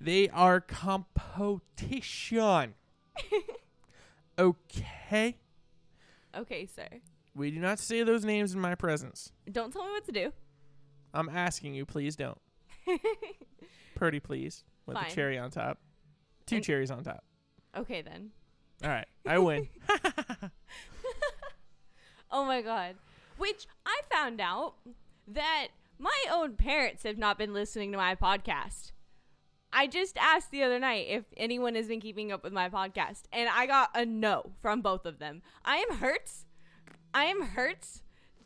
They 0.00 0.28
are 0.30 0.60
competition. 0.60 2.74
Okay? 4.38 5.36
Okay, 6.36 6.66
sir. 6.66 6.88
We 7.34 7.50
do 7.50 7.60
not 7.60 7.78
say 7.78 8.02
those 8.02 8.24
names 8.24 8.54
in 8.54 8.60
my 8.60 8.74
presence. 8.74 9.32
Don't 9.50 9.72
tell 9.72 9.84
me 9.84 9.92
what 9.92 10.04
to 10.06 10.12
do. 10.12 10.32
I'm 11.14 11.28
asking 11.28 11.74
you, 11.74 11.86
please 11.86 12.16
don't. 12.16 12.38
Pretty 13.94 14.18
please. 14.18 14.64
With 14.86 14.96
Fine. 14.96 15.06
a 15.06 15.10
cherry 15.14 15.38
on 15.38 15.50
top. 15.50 15.78
Two 16.46 16.56
And- 16.56 16.64
cherries 16.64 16.90
on 16.90 17.04
top. 17.04 17.22
Okay 17.76 18.02
then. 18.02 18.30
All 18.82 18.90
right, 18.90 19.06
I 19.26 19.38
win. 19.38 19.68
Oh 22.34 22.46
my 22.46 22.62
god. 22.62 22.94
Which 23.42 23.66
I 23.84 24.02
found 24.08 24.40
out 24.40 24.74
that 25.26 25.68
my 25.98 26.14
own 26.30 26.54
parents 26.54 27.02
have 27.02 27.18
not 27.18 27.38
been 27.38 27.52
listening 27.52 27.90
to 27.90 27.98
my 27.98 28.14
podcast. 28.14 28.92
I 29.72 29.88
just 29.88 30.16
asked 30.16 30.52
the 30.52 30.62
other 30.62 30.78
night 30.78 31.06
if 31.08 31.24
anyone 31.36 31.74
has 31.74 31.88
been 31.88 32.00
keeping 32.00 32.30
up 32.30 32.44
with 32.44 32.52
my 32.52 32.68
podcast, 32.68 33.22
and 33.32 33.48
I 33.48 33.66
got 33.66 33.90
a 33.96 34.06
no 34.06 34.52
from 34.60 34.80
both 34.80 35.04
of 35.04 35.18
them. 35.18 35.42
I 35.64 35.78
am 35.78 35.96
hurt. 35.96 36.30
I 37.12 37.24
am 37.24 37.42
hurt. 37.42 37.84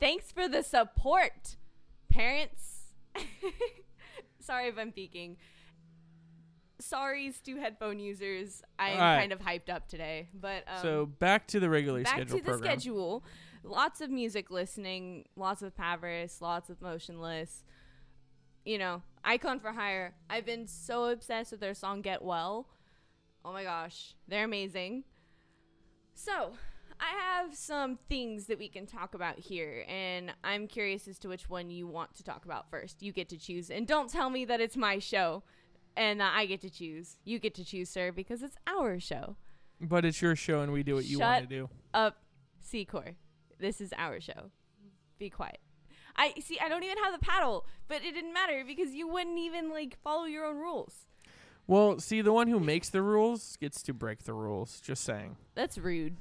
Thanks 0.01 0.33
for 0.33 0.49
the 0.49 0.63
support, 0.63 1.57
parents. 2.09 2.95
Sorry 4.41 4.69
if 4.69 4.79
I'm 4.79 4.93
peeking. 4.93 5.37
Sorries 6.81 7.43
to 7.43 7.57
headphone 7.57 7.99
users. 7.99 8.63
I'm 8.79 8.99
right. 8.99 9.19
kind 9.19 9.33
of 9.33 9.41
hyped 9.41 9.69
up 9.69 9.89
today, 9.89 10.29
but 10.33 10.65
um, 10.67 10.81
so 10.81 11.05
back 11.05 11.49
to 11.49 11.61
the 11.61 11.69
regularly 11.69 12.05
back 12.05 12.15
scheduled 12.15 12.39
to 12.39 12.45
the 12.45 12.51
program. 12.53 12.71
schedule. 12.71 13.25
Lots 13.67 14.01
of 14.01 14.11
music 14.11 14.51
listening, 14.51 15.25
lots 15.35 15.61
of 15.63 15.75
PVRIS, 15.77 16.41
lots 16.41 16.71
of 16.71 16.81
Motionless. 16.81 17.65
You 18.65 18.79
know, 18.79 19.03
Icon 19.25 19.59
for 19.61 19.73
Hire. 19.73 20.15
I've 20.31 20.47
been 20.47 20.67
so 20.67 21.07
obsessed 21.07 21.51
with 21.51 21.61
their 21.61 21.75
song 21.75 22.01
Get 22.01 22.23
Well. 22.23 22.69
Oh 23.45 23.53
my 23.53 23.65
gosh, 23.65 24.15
they're 24.29 24.45
amazing. 24.45 25.05
So, 26.15 26.53
I 26.99 27.11
have 27.11 27.55
some 27.55 27.99
things 28.09 28.47
that 28.47 28.59
we 28.59 28.69
can 28.69 28.87
talk 28.87 29.15
about 29.15 29.39
here, 29.39 29.85
and 29.89 30.33
I'm 30.43 30.67
curious 30.67 31.07
as 31.07 31.19
to 31.21 31.29
which 31.29 31.49
one 31.51 31.69
you 31.69 31.87
want 31.87 32.15
to 32.17 32.25
talk 32.25 32.45
about 32.45 32.71
first. 32.71 33.03
You 33.03 33.13
get 33.13 33.29
to 33.31 33.37
choose, 33.37 33.71
and 33.71 33.87
don't 33.87 34.09
tell 34.09 34.31
me 34.31 34.45
that 34.47 34.61
it's 34.61 34.77
my 34.77 34.99
show 34.99 35.43
and 35.97 36.21
that 36.21 36.35
I 36.37 36.47
get 36.47 36.61
to 36.63 36.71
choose. 36.71 37.17
You 37.25 37.39
get 37.39 37.55
to 37.57 37.65
choose, 37.65 37.89
sir, 37.89 38.13
because 38.13 38.43
it's 38.43 38.57
our 38.67 39.01
show 39.01 39.37
But 39.81 40.05
it's 40.05 40.21
your 40.23 40.37
show, 40.37 40.61
and 40.61 40.73
we 40.73 40.83
do 40.83 40.95
what 40.95 41.05
you 41.05 41.19
want 41.19 41.49
to 41.49 41.49
do. 41.49 41.69
up 41.93 42.17
Secor. 42.65 43.15
This 43.59 43.81
is 43.81 43.93
our 43.97 44.21
show. 44.21 44.51
Be 45.19 45.31
quiet. 45.31 45.59
I 46.17 46.35
see 46.41 46.59
I 46.61 46.69
don't 46.69 46.83
even 46.83 46.99
have 47.05 47.13
the 47.13 47.25
paddle, 47.25 47.67
but 47.89 48.05
it 48.05 48.13
didn't 48.15 48.33
matter 48.33 48.65
because 48.67 48.95
you 48.95 49.09
wouldn't 49.09 49.39
even 49.39 49.71
like 49.71 49.97
follow 50.03 50.25
your 50.25 50.45
own 50.45 50.57
rules. 50.57 51.07
Well, 51.67 51.99
see, 51.99 52.21
the 52.23 52.33
one 52.33 52.47
who 52.49 52.61
makes 52.61 52.91
the 52.91 53.03
rules 53.03 53.57
gets 53.57 53.83
to 53.83 53.93
break 53.93 54.23
the 54.23 54.33
rules. 54.33 54.81
Just 54.81 55.03
saying. 55.05 55.37
That's 55.55 55.77
rude. 55.79 56.17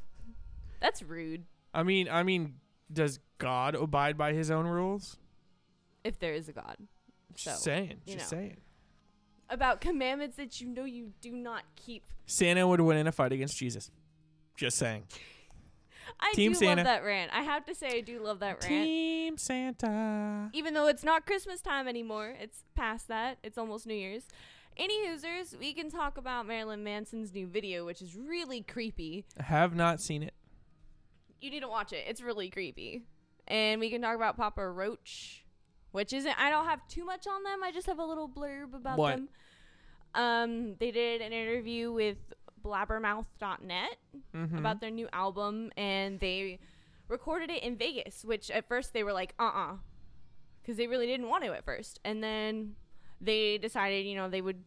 That's 0.82 1.02
rude. 1.04 1.44
I 1.74 1.84
mean, 1.84 2.10
I 2.10 2.24
mean, 2.24 2.56
does 2.92 3.20
God 3.38 3.76
abide 3.76 4.18
by 4.18 4.34
His 4.34 4.50
own 4.50 4.66
rules? 4.66 5.18
If 6.04 6.20
there 6.20 6.34
is 6.34 6.50
a 6.50 6.54
God. 6.54 6.78
Just 7.36 7.64
So, 7.64 7.72
saying. 7.72 8.02
Just 8.08 8.32
know. 8.32 8.38
saying. 8.38 8.58
About 9.50 9.82
commandments 9.82 10.38
that 10.38 10.60
you 10.60 10.68
know 10.68 10.86
you 10.86 11.12
do 11.22 11.32
not 11.32 11.64
keep. 11.76 12.04
Santa 12.26 12.68
would 12.68 12.82
win 12.82 12.98
in 12.98 13.06
a 13.08 13.12
fight 13.12 13.32
against 13.32 13.58
Jesus. 13.58 13.92
Just 14.58 14.78
saying. 14.78 15.04
I 16.20 16.32
Team 16.34 16.52
do 16.54 16.58
Santa. 16.60 16.76
love 16.78 16.86
that 16.86 17.04
rant. 17.04 17.32
I 17.34 17.42
have 17.44 17.66
to 17.66 17.76
say 17.76 17.88
I 17.98 18.02
do 18.02 18.20
love 18.22 18.40
that 18.40 18.62
rant. 18.62 18.62
Team 18.64 19.38
Santa. 19.38 20.50
Even 20.54 20.74
though 20.74 20.88
it's 20.88 21.04
not 21.04 21.26
Christmas 21.26 21.62
time 21.62 21.88
anymore, 21.88 22.34
it's 22.40 22.64
past 22.76 23.08
that. 23.08 23.38
It's 23.44 23.58
almost 23.58 23.86
New 23.88 23.94
Year's. 23.96 24.24
Any 24.78 25.08
Hoosers, 25.08 25.58
we 25.58 25.74
can 25.74 25.90
talk 25.90 26.18
about 26.18 26.46
Marilyn 26.46 26.84
Manson's 26.84 27.34
new 27.34 27.48
video, 27.48 27.86
which 27.86 28.02
is 28.02 28.16
really 28.16 28.62
creepy. 28.62 29.26
I 29.40 29.44
have 29.44 29.74
not 29.76 30.02
seen 30.02 30.22
it. 30.24 30.34
you 31.42 31.50
need 31.50 31.62
to 31.62 31.68
watch 31.70 31.94
it. 31.94 32.04
It's 32.08 32.22
really 32.22 32.50
creepy. 32.50 33.04
And 33.48 33.80
we 33.80 33.90
can 33.90 34.02
talk 34.02 34.16
about 34.16 34.36
Papa 34.36 34.68
Roach, 34.68 35.46
which 35.92 36.12
isn't. 36.14 36.38
I 36.40 36.50
don't 36.50 36.66
have 36.66 36.86
too 36.88 37.06
much 37.06 37.26
on 37.28 37.44
them. 37.44 37.64
I 37.64 37.72
just 37.72 37.88
have 37.88 38.00
a 38.00 38.06
little 38.06 38.28
blurb 38.28 38.74
about 38.74 38.98
What? 38.98 39.16
them. 39.16 39.30
Um, 40.14 40.76
they 40.80 40.92
did 40.92 41.22
an 41.22 41.32
interview 41.34 41.92
with 41.92 42.18
Blabbermouth.net 42.66 43.98
Mhm. 44.34 44.58
about 44.58 44.82
their 44.82 44.90
new 44.90 45.08
album, 45.14 45.72
and 45.78 46.20
they 46.20 46.60
recorded 47.08 47.52
it 47.52 47.62
in 47.62 47.78
Vegas. 47.78 48.26
Which 48.26 48.50
at 48.50 48.68
first 48.68 48.94
they 48.94 49.04
were 49.04 49.14
like, 49.14 49.36
uh, 49.40 49.44
uh 49.54 49.78
because 50.62 50.78
they 50.78 50.88
really 50.88 51.06
didn't 51.06 51.30
want 51.30 51.44
to 51.44 51.54
at 51.54 51.64
first, 51.64 52.00
and 52.04 52.24
then 52.24 52.76
they 53.22 53.60
decided, 53.60 54.06
you 54.08 54.16
know, 54.16 54.28
they 54.28 54.42
would 54.42 54.64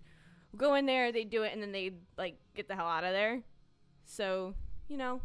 go 0.56 0.74
in 0.74 0.86
there, 0.86 1.10
they'd 1.10 1.28
do 1.28 1.42
it, 1.42 1.52
and 1.52 1.60
then 1.60 1.72
they'd 1.72 1.98
like 2.16 2.38
get 2.54 2.68
the 2.68 2.76
hell 2.76 2.86
out 2.86 3.02
of 3.02 3.12
there. 3.12 3.42
So, 4.04 4.54
you 4.86 4.96
know, 4.96 5.20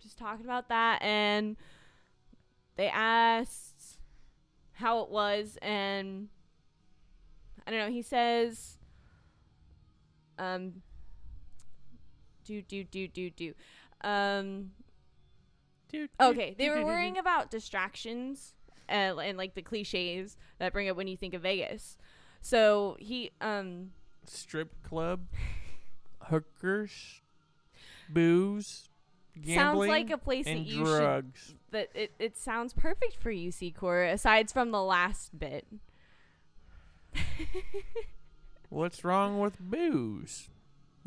just 0.00 0.18
talking 0.18 0.44
about 0.44 0.68
that 0.68 1.00
and 1.02 1.56
they 2.76 2.88
asked 2.88 3.98
how 4.72 5.00
it 5.00 5.08
was 5.10 5.56
and 5.62 6.28
I 7.66 7.70
don't 7.70 7.80
know, 7.80 7.90
he 7.92 8.02
says 8.02 8.78
um 10.38 10.82
do 12.48 12.62
do 12.62 12.84
do 12.84 13.08
do 13.08 13.30
do. 13.30 13.54
Um 14.02 14.70
Dude, 15.90 16.10
okay, 16.20 16.54
they 16.58 16.68
were 16.68 16.84
worrying 16.84 17.16
about 17.16 17.50
distractions 17.50 18.54
uh, 18.90 19.16
and 19.18 19.38
like 19.38 19.54
the 19.54 19.62
clichés 19.62 20.36
that 20.58 20.72
bring 20.72 20.88
up 20.88 20.96
when 20.96 21.08
you 21.08 21.16
think 21.16 21.32
of 21.34 21.42
Vegas. 21.42 21.96
So 22.40 22.96
he 23.00 23.30
um 23.40 23.90
strip 24.26 24.82
club, 24.82 25.20
hookers, 26.20 27.22
booze, 28.08 28.88
gambling, 29.34 29.56
sounds 29.56 29.88
like 29.88 30.10
a 30.10 30.18
place 30.18 30.44
that 30.44 30.50
and 30.52 30.66
you 30.66 30.84
drugs. 30.84 31.46
should 31.46 31.56
that 31.70 31.88
it, 31.94 32.12
it 32.18 32.36
sounds 32.36 32.72
perfect 32.72 33.16
for 33.16 33.30
you, 33.30 33.50
Secor, 33.50 34.10
aside 34.12 34.50
from 34.50 34.70
the 34.70 34.82
last 34.82 35.38
bit. 35.38 35.66
What's 38.68 39.04
wrong 39.04 39.40
with 39.40 39.58
booze? 39.58 40.50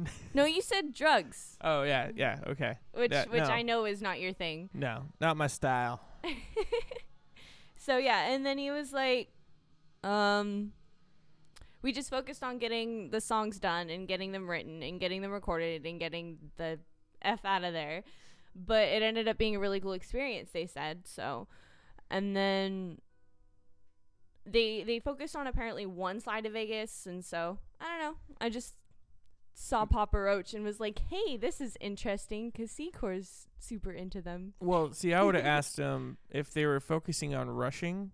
No, 0.34 0.46
you 0.46 0.62
said 0.62 0.94
drugs, 0.94 1.58
Oh 1.62 1.84
yeah, 1.84 2.10
yeah, 2.16 2.40
okay. 2.48 2.78
which 2.94 3.12
That- 3.12 3.30
which 3.32 3.44
no. 3.44 3.50
I 3.50 3.62
know 3.62 3.86
is 3.86 4.02
not 4.02 4.20
your 4.20 4.34
thing. 4.34 4.70
No, 4.74 5.04
not 5.20 5.38
my 5.38 5.48
style. 5.48 6.02
So 7.78 7.98
yeah, 7.98 8.30
and 8.32 8.46
then 8.46 8.60
he 8.60 8.70
was 8.70 8.94
like, 8.94 9.30
um, 10.04 10.72
we 11.82 11.92
just 11.92 12.12
focused 12.12 12.44
on 12.44 12.60
getting 12.60 13.10
the 13.10 13.20
songs 13.20 13.60
done 13.60 13.90
and 13.90 14.08
getting 14.08 14.32
them 14.34 14.48
written 14.48 14.84
and 14.84 15.00
getting 15.00 15.24
them 15.24 15.32
recorded 15.32 15.84
and 15.86 16.00
getting 16.00 16.38
the 16.58 16.78
f 17.24 17.44
out 17.44 17.64
of 17.64 17.74
there. 17.74 18.04
But 18.56 18.88
it 18.90 19.02
ended 19.02 19.28
up 19.28 19.40
being 19.40 19.56
a 19.56 19.60
really 19.60 19.80
cool 19.80 19.94
experience. 19.94 20.52
They 20.52 20.68
said 20.68 21.08
so, 21.08 21.48
and 22.12 22.36
then 22.36 23.00
they 24.46 24.84
they 24.84 25.00
focused 25.00 25.36
on 25.36 25.48
apparently 25.48 25.88
one 25.88 26.20
side 26.20 26.46
of 26.46 26.54
Vegas, 26.54 27.08
and 27.08 27.26
so 27.26 27.58
I 27.80 27.86
don't 27.88 28.00
know. 28.00 28.16
I 28.40 28.50
just 28.50 28.76
saw 29.62 29.86
Papa 29.86 30.19
Roach 30.19 30.54
and 30.54 30.63
was 30.63 30.80
like, 30.80 31.00
"Hey, 31.10 31.38
this 31.38 31.62
is 31.62 31.78
interesting," 31.80 32.50
because 32.50 32.71
Secor's 32.71 33.47
super 33.60 33.91
into 33.91 34.21
them. 34.21 34.54
Well, 34.60 34.91
see, 34.93 35.13
I 35.13 35.24
would 35.24 35.36
have 35.36 35.45
asked 35.58 35.78
them 35.78 36.17
if 36.30 36.52
they 36.52 36.65
were 36.65 36.80
focusing 36.80 37.36
on 37.36 37.50
rushing 37.50 38.12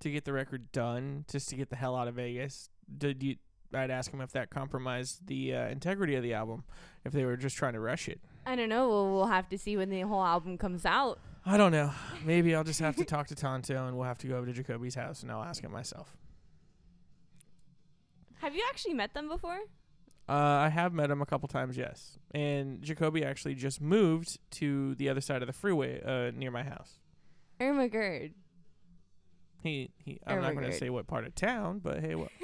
to 0.00 0.10
get 0.10 0.24
the 0.24 0.32
record 0.32 0.72
done, 0.72 1.24
just 1.30 1.48
to 1.50 1.56
get 1.56 1.70
the 1.70 1.76
hell 1.76 1.96
out 1.96 2.08
of 2.08 2.16
Vegas. 2.16 2.70
Did 2.98 3.22
you? 3.22 3.36
I'd 3.72 3.90
ask 3.90 4.12
him 4.12 4.20
if 4.20 4.32
that 4.32 4.50
compromised 4.50 5.26
the 5.26 5.54
uh, 5.54 5.68
integrity 5.68 6.14
of 6.14 6.22
the 6.22 6.34
album, 6.34 6.64
if 7.04 7.12
they 7.12 7.24
were 7.24 7.36
just 7.36 7.56
trying 7.56 7.72
to 7.72 7.80
rush 7.80 8.08
it. 8.08 8.20
I 8.46 8.54
don't 8.54 8.68
know. 8.68 8.88
We'll, 8.88 9.12
we'll 9.14 9.26
have 9.26 9.48
to 9.48 9.58
see 9.58 9.76
when 9.76 9.90
the 9.90 10.02
whole 10.02 10.24
album 10.24 10.58
comes 10.58 10.84
out. 10.84 11.18
I 11.46 11.56
don't 11.56 11.72
know. 11.72 11.90
Maybe 12.24 12.54
I'll 12.54 12.64
just 12.64 12.80
have 12.80 12.96
to 12.96 13.04
talk 13.04 13.26
to 13.28 13.34
Tonto, 13.34 13.86
and 13.86 13.96
we'll 13.96 14.06
have 14.06 14.18
to 14.18 14.26
go 14.26 14.36
over 14.36 14.46
to 14.46 14.52
Jacoby's 14.52 14.94
house, 14.94 15.22
and 15.22 15.32
I'll 15.32 15.42
ask 15.42 15.62
him 15.62 15.72
myself. 15.72 16.16
Have 18.40 18.54
you 18.54 18.64
actually 18.68 18.94
met 18.94 19.14
them 19.14 19.28
before? 19.28 19.58
Uh, 20.28 20.32
I 20.32 20.68
have 20.70 20.92
met 20.92 21.10
him 21.10 21.20
a 21.20 21.26
couple 21.26 21.48
times, 21.48 21.76
yes. 21.76 22.18
And 22.34 22.82
Jacoby 22.82 23.24
actually 23.24 23.54
just 23.54 23.80
moved 23.80 24.38
to 24.52 24.94
the 24.94 25.08
other 25.08 25.20
side 25.20 25.42
of 25.42 25.46
the 25.46 25.52
freeway, 25.52 26.00
uh, 26.02 26.30
near 26.34 26.50
my 26.50 26.62
house. 26.62 26.98
Irma 27.60 27.88
Gerd. 27.88 28.32
He, 29.62 29.90
he. 29.98 30.20
I'm 30.26 30.40
not 30.40 30.54
going 30.54 30.70
to 30.70 30.76
say 30.76 30.90
what 30.90 31.06
part 31.06 31.26
of 31.26 31.34
town, 31.34 31.80
but 31.82 32.00
hey, 32.00 32.14
what? 32.14 32.30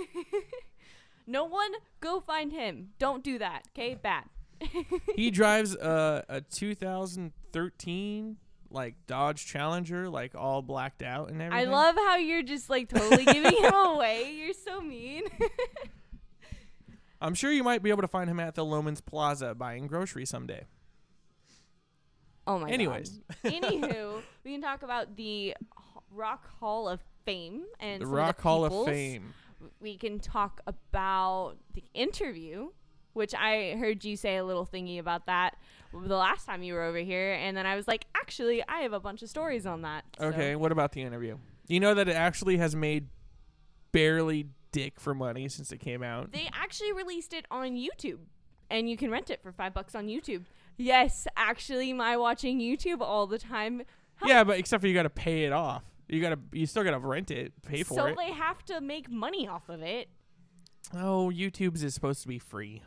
No 1.31 1.45
one, 1.45 1.71
go 2.01 2.19
find 2.19 2.51
him. 2.51 2.89
Don't 2.99 3.23
do 3.23 3.39
that. 3.39 3.63
Okay, 3.69 3.95
bad. 3.95 4.25
he 5.15 5.31
drives 5.31 5.77
a 5.77 6.25
a 6.29 6.41
2013 6.41 8.37
like 8.69 8.97
Dodge 9.07 9.47
Challenger, 9.47 10.09
like 10.09 10.35
all 10.35 10.61
blacked 10.61 11.03
out 11.03 11.31
and 11.31 11.41
everything. 11.41 11.69
I 11.69 11.71
love 11.71 11.95
how 11.95 12.17
you're 12.17 12.43
just 12.43 12.69
like 12.69 12.89
totally 12.89 13.25
giving 13.25 13.57
him 13.57 13.75
away. 13.75 14.33
You're 14.35 14.55
so 14.55 14.81
mean. 14.81 15.23
I'm 17.21 17.35
sure 17.35 17.53
you 17.53 17.63
might 17.63 17.83
be 17.83 17.91
able 17.91 18.03
to 18.03 18.09
find 18.09 18.31
him 18.31 18.41
at 18.41 18.55
the 18.55 18.65
Loman's 18.65 19.01
Plaza 19.01 19.55
buying 19.55 19.87
groceries 19.87 20.31
someday. 20.31 20.65
oh 22.47 22.59
my 22.59 22.71
Anyways. 22.71 23.21
god. 23.43 23.53
Anywho, 23.53 24.23
we 24.45 24.53
can 24.53 24.63
talk 24.63 24.83
about 24.83 25.17
the 25.17 25.55
Rock 26.11 26.49
Hall 26.59 26.89
of 26.89 27.01
Fame 27.25 27.65
and 27.79 28.01
the 28.03 28.07
some 28.07 28.15
Rock 28.15 28.37
the 28.39 28.43
Hall 28.43 28.65
of. 28.65 28.87
Fame. 28.87 29.35
We 29.81 29.97
can 29.99 30.19
talk 30.19 30.63
about 30.67 31.57
the 31.75 31.85
interview, 31.93 32.71
which 33.13 33.35
I 33.35 33.77
heard 33.79 34.05
you 34.05 34.17
say 34.17 34.37
a 34.39 34.45
little 34.45 34.65
thingy 34.67 34.99
about 34.99 35.27
that 35.27 35.57
the 35.93 36.17
last 36.17 36.47
time 36.47 36.63
you 36.63 36.73
were 36.75 36.83
over 36.85 36.99
here, 36.99 37.33
and 37.35 37.57
then 37.57 37.67
I 37.67 37.75
was 37.77 37.87
like, 37.89 38.07
actually, 38.15 38.63
I 38.69 38.79
have 38.81 38.93
a 38.93 39.01
bunch 39.01 39.23
of 39.23 39.29
stories 39.29 39.67
on 39.67 39.83
that. 39.83 40.05
so- 40.19 40.27
Okay, 40.27 40.57
what 40.57 40.73
about 40.73 40.93
the 40.93 41.03
interview? 41.03 41.37
You 41.69 41.81
know 41.81 41.95
that 41.95 42.09
it 42.09 42.17
actually 42.17 42.57
has 42.57 42.75
made 42.75 43.09
barely 43.93 44.47
dick 44.73 45.01
for 45.01 45.15
money 45.15 45.49
since 45.49 45.73
it 45.73 45.79
came 45.79 46.03
out. 46.03 46.33
They 46.33 46.49
actually 46.53 46.93
released 46.93 47.33
it 47.33 47.47
on 47.51 47.71
YouTube, 47.73 48.19
and 48.71 48.89
you 48.89 48.97
can 48.97 49.11
rent 49.11 49.31
it 49.31 49.43
for 49.43 49.53
five 49.53 49.75
bucks 49.75 49.95
on 49.95 50.07
YouTube. 50.07 50.45
Yes, 50.77 51.27
actually, 51.37 51.93
my 51.93 52.17
watching 52.17 52.59
YouTube 52.59 53.01
all 53.01 53.27
the 53.27 53.39
time. 53.39 53.83
Yeah, 54.25 54.45
but 54.45 54.59
except 54.59 54.81
for 54.81 54.87
you 54.87 54.95
got 54.95 55.05
to 55.05 55.11
pay 55.11 55.45
it 55.45 55.53
off. 55.53 55.83
You 56.09 56.21
got 56.21 56.31
to 56.31 56.39
you 56.53 56.67
still 56.67 56.85
got 56.85 56.91
to 56.91 56.99
rent 56.99 57.31
it, 57.31 57.53
pay 57.63 57.83
for 57.83 57.95
it. 57.95 57.97
so 57.97 58.07
it. 58.07 58.17
they 58.17 58.33
have 58.33 58.65
to 58.67 58.81
make 58.81 59.11
money 59.11 59.47
off 59.47 59.69
of 59.69 59.83
it. 59.83 60.09
oh, 60.95 61.31
YouTube's 61.35 61.83
is 61.85 61.95
supposed 61.95 62.23
to 62.23 62.29
be 62.29 62.39
free. 62.39 62.83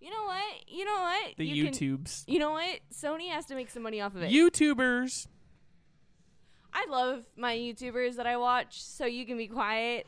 You 0.00 0.10
know 0.10 0.24
what? 0.24 0.54
You 0.66 0.84
know 0.86 1.00
what? 1.00 1.36
The 1.36 1.44
you 1.44 1.64
can- 1.66 1.74
YouTubes. 1.74 2.24
you 2.26 2.38
know 2.38 2.52
what? 2.52 2.80
Sony 2.92 3.28
has 3.28 3.44
to 3.46 3.54
make 3.54 3.70
some 3.70 3.82
money 3.82 4.00
off 4.00 4.14
of 4.14 4.22
it. 4.22 4.30
YouTubers. 4.30 5.26
I 6.72 6.86
love 6.88 7.24
my 7.36 7.54
YouTubers 7.56 8.16
that 8.16 8.26
I 8.26 8.36
watch, 8.36 8.82
so 8.82 9.04
you 9.04 9.26
can 9.26 9.36
be 9.36 9.48
quiet. 9.48 10.06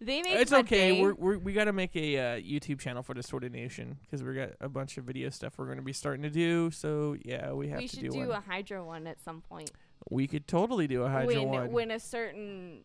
They 0.00 0.20
make 0.22 0.34
It's 0.34 0.52
okay. 0.52 0.92
day. 0.92 1.02
We're, 1.02 1.14
we're 1.14 1.38
we 1.38 1.52
got 1.52 1.64
to 1.64 1.72
make 1.72 1.96
a 1.96 2.18
uh, 2.18 2.22
YouTube 2.36 2.80
channel 2.80 3.02
for 3.02 3.14
Distorted 3.14 3.52
Nation 3.52 3.98
because 4.02 4.22
we 4.22 4.34
got 4.34 4.50
a 4.60 4.68
bunch 4.68 4.98
of 4.98 5.04
video 5.04 5.30
stuff 5.30 5.54
we're 5.56 5.64
going 5.64 5.78
to 5.78 5.82
be 5.84 5.94
starting 5.94 6.22
to 6.22 6.30
do. 6.30 6.70
So 6.70 7.16
yeah, 7.22 7.52
we 7.52 7.68
have 7.68 7.78
we 7.78 7.88
to 7.88 7.96
should 7.96 8.04
do, 8.04 8.10
do, 8.10 8.18
one. 8.18 8.30
a 8.30 8.40
Hydra 8.40 8.84
one 8.84 9.06
at 9.06 9.22
some 9.22 9.40
point. 9.40 9.70
we 10.10 10.26
could 10.26 10.46
totally 10.46 10.86
do 10.86 11.02
a 11.02 11.08
Hydra 11.08 11.34
when 11.34 11.48
one. 11.48 11.72
when 11.72 11.90
a 11.90 11.98
certain 12.00 12.84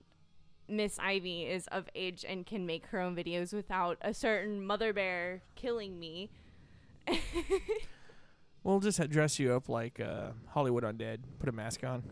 Miss 0.69 0.97
Ivy 0.99 1.43
is 1.43 1.67
of 1.67 1.89
age 1.95 2.23
and 2.27 2.45
can 2.45 2.65
make 2.65 2.85
her 2.87 2.99
own 2.99 3.13
videos 3.13 3.53
without 3.53 3.97
a 4.01 4.13
certain 4.13 4.65
mother 4.65 4.93
bear 4.93 5.41
killing 5.55 5.99
me. 5.99 6.29
we'll 8.63 8.79
just 8.79 9.01
dress 9.09 9.37
you 9.37 9.53
up 9.53 9.67
like 9.67 9.99
uh, 9.99 10.29
Hollywood 10.49 10.83
Undead. 10.83 11.19
Put 11.39 11.49
a 11.49 11.51
mask 11.51 11.83
on. 11.83 12.03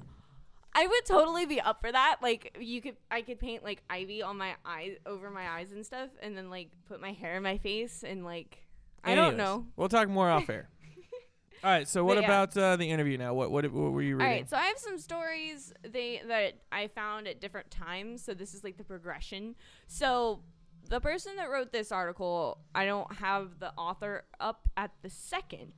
I 0.73 0.85
would 0.85 1.05
totally 1.05 1.45
be 1.45 1.59
up 1.59 1.81
for 1.81 1.91
that. 1.91 2.17
Like 2.21 2.57
you 2.59 2.81
could 2.81 2.95
I 3.09 3.21
could 3.21 3.39
paint 3.39 3.63
like 3.63 3.83
ivy 3.89 4.21
on 4.21 4.37
my 4.37 4.55
eyes 4.65 4.97
over 5.05 5.29
my 5.29 5.47
eyes 5.49 5.71
and 5.71 5.85
stuff 5.85 6.09
and 6.21 6.37
then 6.37 6.49
like 6.49 6.69
put 6.87 7.01
my 7.01 7.11
hair 7.11 7.37
in 7.37 7.43
my 7.43 7.57
face 7.57 8.03
and 8.03 8.23
like 8.23 8.59
I 9.03 9.15
don't 9.15 9.37
know. 9.37 9.65
We'll 9.75 9.89
talk 9.89 10.09
more 10.09 10.29
off 10.29 10.49
air. 10.49 10.69
All 11.63 11.69
right. 11.69 11.87
So 11.87 12.03
what 12.03 12.17
yeah. 12.17 12.25
about 12.25 12.55
uh, 12.55 12.75
the 12.75 12.89
interview 12.89 13.17
now? 13.17 13.33
What, 13.33 13.51
what 13.51 13.71
what 13.71 13.91
were 13.91 14.01
you 14.01 14.15
reading? 14.15 14.31
right, 14.31 14.49
so 14.49 14.57
I 14.57 14.65
have 14.65 14.77
some 14.77 14.97
stories 14.97 15.73
they 15.87 16.21
that 16.27 16.59
I 16.71 16.87
found 16.87 17.27
at 17.27 17.41
different 17.41 17.71
times. 17.71 18.23
So 18.23 18.33
this 18.33 18.53
is 18.53 18.63
like 18.63 18.77
the 18.77 18.83
progression. 18.83 19.55
So 19.87 20.41
the 20.89 20.99
person 20.99 21.35
that 21.37 21.49
wrote 21.49 21.71
this 21.71 21.91
article, 21.91 22.59
I 22.73 22.85
don't 22.85 23.11
have 23.15 23.59
the 23.59 23.73
author 23.77 24.23
up 24.39 24.69
at 24.77 24.91
the 25.01 25.09
second, 25.09 25.73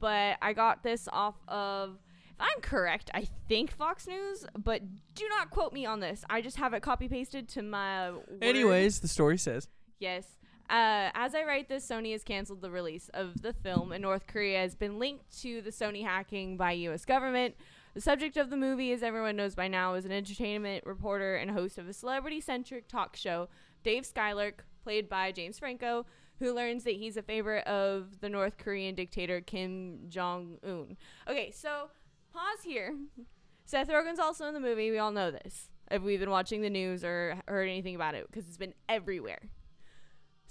but 0.00 0.38
I 0.40 0.52
got 0.52 0.82
this 0.82 1.08
off 1.12 1.36
of. 1.48 1.98
If 2.34 2.40
I'm 2.40 2.60
correct, 2.60 3.10
I 3.14 3.28
think 3.48 3.70
Fox 3.72 4.06
News, 4.06 4.44
but 4.56 4.82
do 5.14 5.28
not 5.28 5.50
quote 5.50 5.72
me 5.72 5.86
on 5.86 6.00
this. 6.00 6.24
I 6.28 6.40
just 6.40 6.56
have 6.56 6.74
it 6.74 6.82
copy 6.82 7.08
pasted 7.08 7.48
to 7.50 7.62
my. 7.62 8.10
Word. 8.10 8.38
Anyways, 8.42 9.00
the 9.00 9.08
story 9.08 9.38
says. 9.38 9.68
Yes. 10.00 10.26
Uh, 10.70 11.10
as 11.14 11.34
I 11.34 11.44
write 11.44 11.68
this, 11.68 11.86
Sony 11.86 12.12
has 12.12 12.24
canceled 12.24 12.62
the 12.62 12.70
release 12.70 13.10
of 13.12 13.42
the 13.42 13.52
film, 13.52 13.92
and 13.92 14.02
North 14.02 14.26
Korea 14.26 14.60
has 14.60 14.74
been 14.74 14.98
linked 14.98 15.40
to 15.42 15.60
the 15.60 15.70
Sony 15.70 16.02
hacking 16.02 16.56
by 16.56 16.72
U.S. 16.72 17.04
government. 17.04 17.54
The 17.92 18.00
subject 18.00 18.36
of 18.36 18.50
the 18.50 18.56
movie, 18.56 18.90
as 18.92 19.02
everyone 19.02 19.36
knows 19.36 19.54
by 19.54 19.68
now, 19.68 19.94
is 19.94 20.04
an 20.04 20.10
entertainment 20.10 20.84
reporter 20.84 21.36
and 21.36 21.50
host 21.50 21.78
of 21.78 21.88
a 21.88 21.92
celebrity-centric 21.92 22.88
talk 22.88 23.14
show, 23.14 23.48
Dave 23.84 24.04
Skylark, 24.06 24.64
played 24.82 25.08
by 25.08 25.30
James 25.32 25.58
Franco, 25.58 26.06
who 26.38 26.52
learns 26.52 26.84
that 26.84 26.94
he's 26.94 27.16
a 27.16 27.22
favorite 27.22 27.66
of 27.66 28.20
the 28.20 28.28
North 28.28 28.58
Korean 28.58 28.94
dictator 28.94 29.40
Kim 29.40 30.00
Jong 30.08 30.58
Un. 30.66 30.96
Okay, 31.28 31.52
so 31.52 31.90
pause 32.34 32.64
here. 32.64 32.94
Seth 33.64 33.88
Rogen's 33.88 34.18
also 34.18 34.46
in 34.46 34.54
the 34.54 34.60
movie. 34.60 34.90
We 34.90 34.98
all 34.98 35.12
know 35.12 35.30
this 35.30 35.70
if 35.90 36.02
we've 36.02 36.20
been 36.20 36.30
watching 36.30 36.60
the 36.60 36.70
news 36.70 37.04
or 37.04 37.40
heard 37.46 37.68
anything 37.68 37.94
about 37.94 38.14
it 38.14 38.26
because 38.26 38.46
it's 38.46 38.56
been 38.56 38.74
everywhere. 38.88 39.40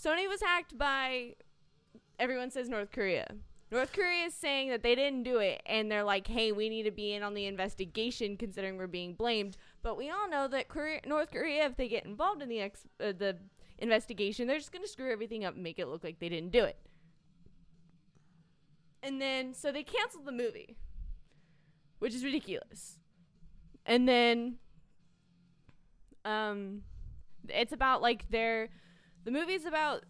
Sony 0.02 0.28
was 0.28 0.42
hacked 0.42 0.78
by 0.78 1.36
everyone 2.20 2.50
says 2.50 2.70
North 2.70 2.92
Korea. 2.92 3.28
North 3.72 3.92
Korea 3.92 4.26
is 4.26 4.34
saying 4.36 4.70
that 4.70 4.84
they 4.84 4.94
didn't 4.94 5.24
do 5.24 5.40
it 5.40 5.62
and 5.66 5.92
they're 5.92 6.04
like, 6.04 6.28
"Hey, 6.28 6.52
we 6.52 6.70
need 6.70 6.84
to 6.84 6.92
be 6.92 7.14
in 7.14 7.24
on 7.24 7.34
the 7.34 7.46
investigation 7.46 8.38
considering 8.38 8.78
we're 8.78 8.88
being 8.88 9.16
blamed." 9.16 9.58
But 9.82 9.98
we 9.98 10.10
all 10.10 10.30
know 10.30 10.48
that 10.48 10.68
Korea, 10.68 11.02
North 11.06 11.32
Korea 11.32 11.66
if 11.66 11.76
they 11.76 11.88
get 11.88 12.06
involved 12.06 12.42
in 12.42 12.50
the 12.50 12.62
ex, 12.62 12.88
uh, 13.00 13.14
the 13.18 13.38
investigation, 13.80 14.48
they're 14.48 14.60
just 14.60 14.72
going 14.72 14.84
to 14.84 14.90
screw 14.90 15.12
everything 15.12 15.44
up 15.44 15.56
and 15.56 15.64
make 15.64 15.80
it 15.80 15.88
look 15.88 16.04
like 16.04 16.20
they 16.20 16.30
didn't 16.30 16.52
do 16.52 16.64
it. 16.64 16.78
And 19.02 19.20
then 19.20 19.54
so 19.54 19.72
they 19.72 19.84
canceled 19.84 20.26
the 20.26 20.32
movie, 20.32 20.78
which 22.04 22.14
is 22.14 22.22
ridiculous. 22.22 23.00
And 23.86 24.10
then 24.10 24.58
um 26.26 26.82
it's 27.48 27.72
about 27.72 28.02
like 28.02 28.30
their 28.30 28.68
the 29.24 29.32
movie's 29.32 29.66
about 29.66 30.04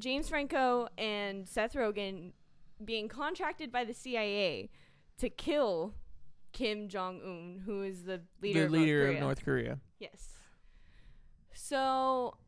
James 0.00 0.28
Franco 0.28 0.88
and 0.98 1.48
Seth 1.48 1.74
Rogen 1.74 2.32
being 2.84 3.06
contracted 3.06 3.70
by 3.70 3.84
the 3.84 3.94
CIA 3.94 4.70
to 5.18 5.30
kill 5.30 5.94
Kim 6.52 6.88
Jong 6.88 7.20
Un, 7.24 7.62
who 7.64 7.84
is 7.84 8.02
the 8.02 8.22
leader, 8.42 8.64
the 8.64 8.68
leader 8.68 9.08
of, 9.08 9.14
of 9.14 9.20
North 9.20 9.44
Korea. 9.44 9.68
North 9.68 9.78
Korea. 9.78 9.78
Yes. 10.00 10.32
So 11.54 12.38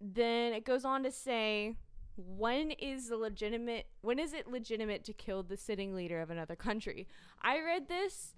then 0.00 0.52
it 0.52 0.64
goes 0.64 0.84
on 0.84 1.04
to 1.04 1.12
say 1.12 1.76
when 2.16 2.70
is 2.72 3.08
the 3.08 3.16
legitimate 3.16 3.86
when 4.02 4.18
is 4.18 4.32
it 4.32 4.46
legitimate 4.46 5.04
to 5.04 5.12
kill 5.12 5.42
the 5.42 5.56
sitting 5.56 5.94
leader 5.94 6.20
of 6.20 6.30
another 6.30 6.56
country? 6.56 7.08
I 7.42 7.60
read 7.60 7.88
this 7.88 8.34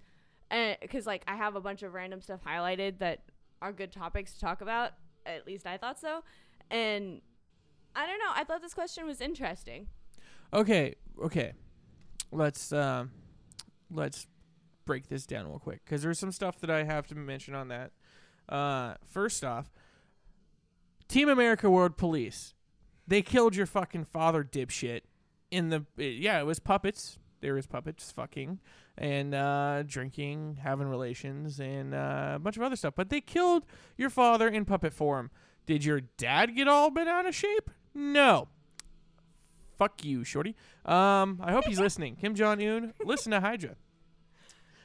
because 0.81 1.05
like 1.05 1.23
I 1.27 1.35
have 1.35 1.55
a 1.55 1.61
bunch 1.61 1.83
of 1.83 1.93
random 1.93 2.21
stuff 2.21 2.41
highlighted 2.45 2.99
that 2.99 3.23
are 3.61 3.71
good 3.71 3.91
topics 3.91 4.33
to 4.33 4.39
talk 4.39 4.61
about. 4.61 4.91
At 5.25 5.45
least 5.45 5.67
I 5.67 5.77
thought 5.77 5.99
so. 5.99 6.23
And 6.69 7.21
I 7.95 8.05
don't 8.05 8.19
know. 8.19 8.31
I 8.33 8.43
thought 8.43 8.61
this 8.61 8.73
question 8.73 9.05
was 9.05 9.21
interesting. 9.21 9.87
Okay, 10.53 10.95
okay. 11.21 11.53
Let's 12.31 12.71
um, 12.71 13.11
let's 13.91 14.27
break 14.85 15.07
this 15.07 15.25
down 15.25 15.47
real 15.47 15.59
quick 15.59 15.81
because 15.85 16.01
there's 16.01 16.19
some 16.19 16.31
stuff 16.31 16.59
that 16.61 16.69
I 16.69 16.83
have 16.83 17.07
to 17.07 17.15
mention 17.15 17.53
on 17.53 17.67
that. 17.69 17.91
Uh, 18.47 18.95
first 19.05 19.43
off, 19.43 19.71
Team 21.07 21.29
America 21.29 21.69
World 21.69 21.97
Police, 21.97 22.53
they 23.07 23.21
killed 23.21 23.55
your 23.55 23.65
fucking 23.65 24.05
father, 24.05 24.43
dipshit. 24.43 25.01
In 25.49 25.69
the 25.69 25.85
yeah, 25.97 26.39
it 26.39 26.45
was 26.45 26.59
puppets. 26.59 27.17
There 27.39 27.53
was 27.53 27.67
puppets 27.67 28.11
fucking 28.11 28.59
and 28.97 29.33
uh, 29.35 29.83
drinking, 29.83 30.57
having 30.61 30.87
relations, 30.87 31.59
and 31.59 31.93
uh, 31.93 32.33
a 32.35 32.39
bunch 32.39 32.57
of 32.57 32.63
other 32.63 32.75
stuff. 32.75 32.93
But 32.95 33.09
they 33.09 33.21
killed 33.21 33.63
your 33.97 34.09
father 34.09 34.47
in 34.49 34.65
puppet 34.65 34.93
form. 34.93 35.29
Did 35.65 35.85
your 35.85 36.01
dad 36.17 36.55
get 36.55 36.67
all 36.67 36.89
bent 36.89 37.09
out 37.09 37.25
of 37.25 37.35
shape? 37.35 37.69
No. 37.93 38.47
Fuck 39.77 40.03
you, 40.03 40.23
shorty. 40.23 40.55
Um, 40.85 41.39
I 41.43 41.51
hope 41.51 41.65
he's 41.65 41.79
listening. 41.79 42.15
Kim 42.15 42.33
Jong 42.33 42.61
Un, 42.61 42.93
listen 43.03 43.31
to 43.31 43.39
Hydra. 43.39 43.75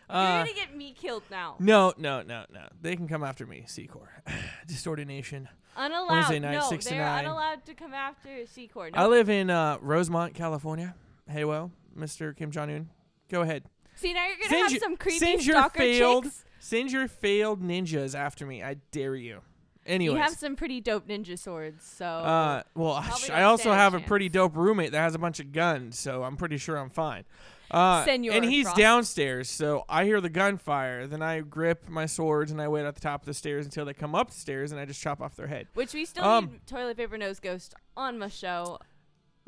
You're 0.09 0.19
Uh, 0.19 0.39
gonna 0.45 0.53
get 0.55 0.77
me 0.77 0.93
killed 0.93 1.23
now. 1.31 1.57
no, 1.59 1.95
no, 1.97 2.23
no, 2.23 2.45
no. 2.53 2.69
They 2.81 2.97
can 2.97 3.09
come 3.09 3.23
after 3.25 3.47
me, 3.47 3.65
Secor. 3.67 4.09
Distorted 4.67 5.09
Nation. 5.09 5.49
Unallowed. 5.77 6.11
Wednesday 6.11 6.39
night, 6.39 6.53
no, 6.59 6.69
6 6.69 6.85
to 6.85 6.91
they're 6.91 7.01
9. 7.01 7.25
unallowed 7.25 7.65
to 7.65 7.75
come 7.75 7.95
after 7.95 8.29
Secor. 8.29 8.91
I 8.93 9.03
No. 9.05 9.09
live 9.09 9.29
in 9.31 9.49
uh, 9.49 9.79
Rosemont, 9.81 10.35
California. 10.35 10.95
Hey, 11.29 11.45
well, 11.45 11.71
Mr. 11.99 12.37
Kim 12.37 12.51
Jong 12.51 12.71
Un, 12.71 12.91
go 13.31 13.41
ahead. 13.41 13.65
See, 13.95 14.13
now 14.13 14.27
you're 14.27 14.37
gonna 14.37 14.49
Send 14.51 14.73
have 14.73 14.81
some 14.83 14.97
creepy 14.97 15.19
send 15.19 15.47
your 15.47 15.57
stalker 15.57 15.79
failed- 15.79 16.25
chicks. 16.25 16.45
Send 16.59 16.93
your 16.93 17.09
failed 17.09 17.61
ninjas 17.63 18.15
after 18.17 18.47
me. 18.47 18.63
I 18.63 18.75
dare 18.93 19.17
you. 19.17 19.41
Anyways. 19.85 20.15
You 20.15 20.23
have 20.23 20.33
some 20.35 20.55
pretty 20.55 20.81
dope 20.81 21.09
ninja 21.09 21.37
swords, 21.37 21.85
so 21.85 22.07
Uh, 22.07 22.63
well, 22.77 23.03
Probably 23.03 23.31
I 23.31 23.43
also 23.43 23.63
stand 23.63 23.75
a 23.75 23.79
have 23.79 23.95
a 23.95 24.01
pretty 24.01 24.29
dope 24.29 24.57
roommate 24.57 24.93
that 24.93 25.01
has 25.01 25.15
a 25.17 25.19
bunch 25.19 25.41
of 25.41 25.51
guns, 25.53 25.99
so 25.99 26.23
I'm 26.23 26.37
pretty 26.37 26.57
sure 26.59 26.77
I'm 26.77 26.91
fine. 26.91 27.25
Uh, 27.73 28.05
Secor 28.05 28.33
and 28.33 28.45
he's 28.45 28.65
Frost. 28.67 28.77
downstairs, 28.77 29.49
so 29.49 29.85
I 29.89 30.05
hear 30.05 30.21
the 30.21 30.29
gunfire. 30.29 31.07
Then 31.07 31.23
I 31.23 31.41
grip 31.41 31.89
my 31.89 32.07
swords 32.07 32.53
and 32.53 32.61
I 32.61 32.69
wait 32.69 32.85
at 32.85 32.95
the 32.95 33.01
top 33.01 33.23
of 33.23 33.27
the 33.27 33.35
stairs 33.35 33.65
until 33.65 33.85
they 33.87 33.95
come 33.95 34.15
up 34.15 34.31
the 34.31 34.37
stairs, 34.37 34.73
and 34.73 34.81
I 34.81 34.85
just 34.85 35.01
chop 35.01 35.21
off 35.23 35.35
their 35.37 35.47
head. 35.47 35.69
which 35.75 35.95
we 35.95 36.05
still 36.05 36.25
Um, 36.25 36.47
need 36.53 36.67
toilet 36.67 36.97
paper 36.99 37.17
nose 37.17 37.41
ghost 37.41 37.75
on 37.97 38.19
my 38.19 38.29
show. 38.29 38.79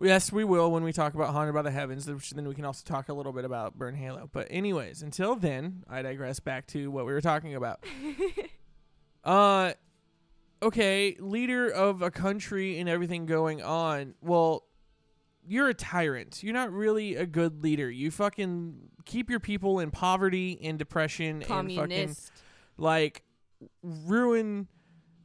Yes, 0.01 0.33
we 0.33 0.43
will 0.43 0.73
when 0.73 0.83
we 0.83 0.93
talk 0.93 1.15
about 1.15 1.33
Haunted 1.33 1.55
by 1.55 1.63
the 1.63 1.71
Heavens, 1.71 2.09
which 2.11 2.31
then 2.31 2.49
we 2.49 2.55
can 2.55 2.65
also 2.65 2.83
talk 2.85 3.09
a 3.09 3.13
little 3.15 3.33
bit 3.33 3.45
about 3.45 3.79
Burn 3.79 3.95
Halo. 3.95 4.29
But 4.33 4.49
anyways, 4.51 5.03
until 5.03 5.37
then, 5.37 5.85
I 5.89 6.03
digress 6.03 6.41
back 6.41 6.67
to 6.69 6.91
what 6.91 7.07
we 7.07 7.13
were 7.13 7.21
talking 7.21 7.55
about. 7.55 7.85
uh 9.25 9.73
okay, 10.63 11.17
leader 11.21 11.69
of 11.69 12.01
a 12.03 12.11
country 12.11 12.79
and 12.79 12.89
everything 12.89 13.27
going 13.27 13.63
on. 13.63 14.15
Well, 14.21 14.65
you're 15.47 15.69
a 15.69 15.75
tyrant. 15.75 16.43
You're 16.43 16.55
not 16.55 16.73
really 16.73 17.17
a 17.17 17.27
good 17.27 17.63
leader. 17.63 17.91
You 17.91 18.11
fucking 18.11 18.91
keep 19.05 19.31
your 19.31 19.41
people 19.41 19.81
in 19.81 19.91
poverty 19.91 20.59
and 20.63 20.79
depression 20.79 21.43
and 21.43 21.69
fucking 21.77 21.99
like 22.77 23.23
ruin 23.83 24.69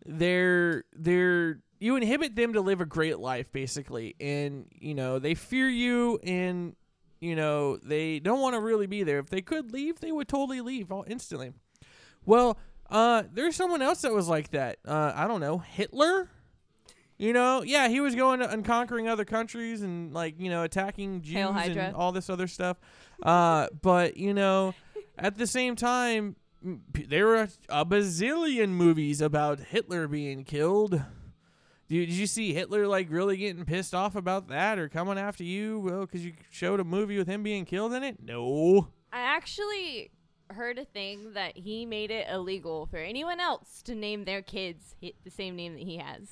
their 0.05 0.83
their 0.93 1.59
you 1.79 1.95
inhibit 1.95 2.35
them 2.35 2.53
to 2.53 2.61
live 2.61 2.81
a 2.81 2.85
great 2.85 3.19
life 3.19 3.51
basically. 3.51 4.15
And 4.19 4.65
you 4.71 4.93
know 4.95 5.19
they 5.19 5.35
fear 5.35 5.69
you 5.69 6.19
and 6.23 6.75
you 7.19 7.35
know 7.35 7.77
they 7.77 8.19
don't 8.19 8.41
want 8.41 8.55
to 8.55 8.61
really 8.61 8.87
be 8.87 9.03
there. 9.03 9.19
If 9.19 9.29
they 9.29 9.41
could 9.41 9.71
leave 9.71 9.99
they 9.99 10.11
would 10.11 10.27
totally 10.27 10.61
leave 10.61 10.91
all 10.91 11.05
instantly. 11.07 11.53
Well 12.25 12.57
uh 12.89 13.23
there's 13.31 13.55
someone 13.55 13.81
else 13.81 14.01
that 14.01 14.13
was 14.13 14.27
like 14.27 14.51
that. 14.51 14.79
Uh 14.85 15.13
i 15.15 15.27
don't 15.27 15.41
know 15.41 15.59
hitler 15.59 16.29
you 17.19 17.33
know 17.33 17.61
yeah 17.61 17.87
he 17.87 17.99
was 17.99 18.15
going 18.15 18.41
and 18.41 18.65
conquering 18.65 19.07
other 19.07 19.25
countries 19.25 19.83
and 19.83 20.13
like 20.13 20.39
you 20.39 20.49
know 20.49 20.63
attacking 20.63 21.21
jews 21.21 21.37
and 21.37 21.95
all 21.95 22.11
this 22.11 22.29
other 22.29 22.47
stuff 22.47 22.77
uh 23.21 23.67
but 23.81 24.17
you 24.17 24.33
know 24.33 24.73
at 25.17 25.37
the 25.37 25.45
same 25.45 25.75
time 25.75 26.35
there 27.07 27.27
were 27.27 27.35
a, 27.35 27.49
a 27.69 27.85
bazillion 27.85 28.69
movies 28.69 29.21
about 29.21 29.59
hitler 29.59 30.07
being 30.07 30.43
killed 30.43 31.01
Dude, 31.89 32.07
did 32.07 32.15
you 32.15 32.27
see 32.27 32.53
Hitler 32.53 32.85
like 32.85 33.07
really 33.09 33.35
getting 33.35 33.65
pissed 33.65 33.95
off 33.95 34.15
about 34.15 34.49
that 34.49 34.77
or 34.77 34.87
coming 34.87 35.17
after 35.17 35.43
you? 35.43 35.79
Well, 35.79 36.01
because 36.01 36.23
you 36.23 36.33
showed 36.51 36.79
a 36.79 36.83
movie 36.83 37.17
with 37.17 37.27
him 37.27 37.41
being 37.41 37.65
killed 37.65 37.93
in 37.93 38.03
it? 38.03 38.17
No. 38.21 38.89
I 39.11 39.21
actually 39.21 40.11
heard 40.51 40.77
a 40.77 40.85
thing 40.85 41.33
that 41.33 41.57
he 41.57 41.87
made 41.87 42.11
it 42.11 42.27
illegal 42.29 42.85
for 42.85 42.97
anyone 42.97 43.39
else 43.39 43.81
to 43.83 43.95
name 43.95 44.25
their 44.25 44.43
kids 44.43 44.95
the 45.01 45.31
same 45.31 45.55
name 45.55 45.73
that 45.73 45.81
he 45.81 45.97
has. 45.97 46.29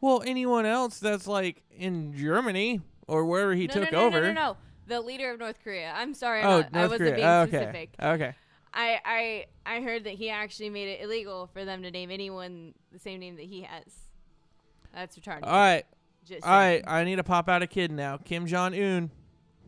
Well, 0.00 0.22
anyone 0.26 0.66
else 0.66 0.98
that's 0.98 1.26
like 1.26 1.62
in 1.70 2.14
Germany 2.16 2.80
or 3.08 3.24
wherever 3.24 3.54
he 3.54 3.66
no, 3.66 3.74
took 3.74 3.92
no, 3.92 4.00
no, 4.00 4.06
over. 4.06 4.20
No, 4.20 4.26
no, 4.28 4.32
no, 4.32 4.56
The 4.86 5.00
leader 5.00 5.30
of 5.32 5.38
North 5.38 5.56
Korea. 5.64 5.92
I'm 5.96 6.14
sorry, 6.14 6.42
I'm 6.42 6.46
Oh, 6.48 6.58
not, 6.60 6.74
I 6.74 6.82
wasn't 6.82 6.98
Korea. 7.00 7.14
being 7.14 7.26
okay. 7.26 7.48
specific. 7.56 7.90
Okay. 8.02 8.34
I, 8.74 9.00
I 9.06 9.46
I 9.64 9.80
heard 9.80 10.04
that 10.04 10.14
he 10.14 10.28
actually 10.28 10.68
made 10.68 10.88
it 10.88 11.00
illegal 11.02 11.48
for 11.52 11.64
them 11.64 11.82
to 11.82 11.90
name 11.90 12.10
anyone 12.10 12.74
the 12.92 12.98
same 12.98 13.20
name 13.20 13.36
that 13.36 13.46
he 13.46 13.62
has. 13.62 13.84
That's 14.92 15.18
retarded. 15.18 15.44
All 15.44 15.52
right. 15.52 15.84
Just 16.26 16.44
All 16.44 16.50
right. 16.52 16.72
saying. 16.72 16.84
I 16.86 17.04
need 17.04 17.16
to 17.16 17.24
pop 17.24 17.48
out 17.48 17.62
a 17.62 17.66
kid 17.66 17.90
now. 17.90 18.18
Kim 18.18 18.46
Jong 18.46 18.74
Un. 18.74 19.10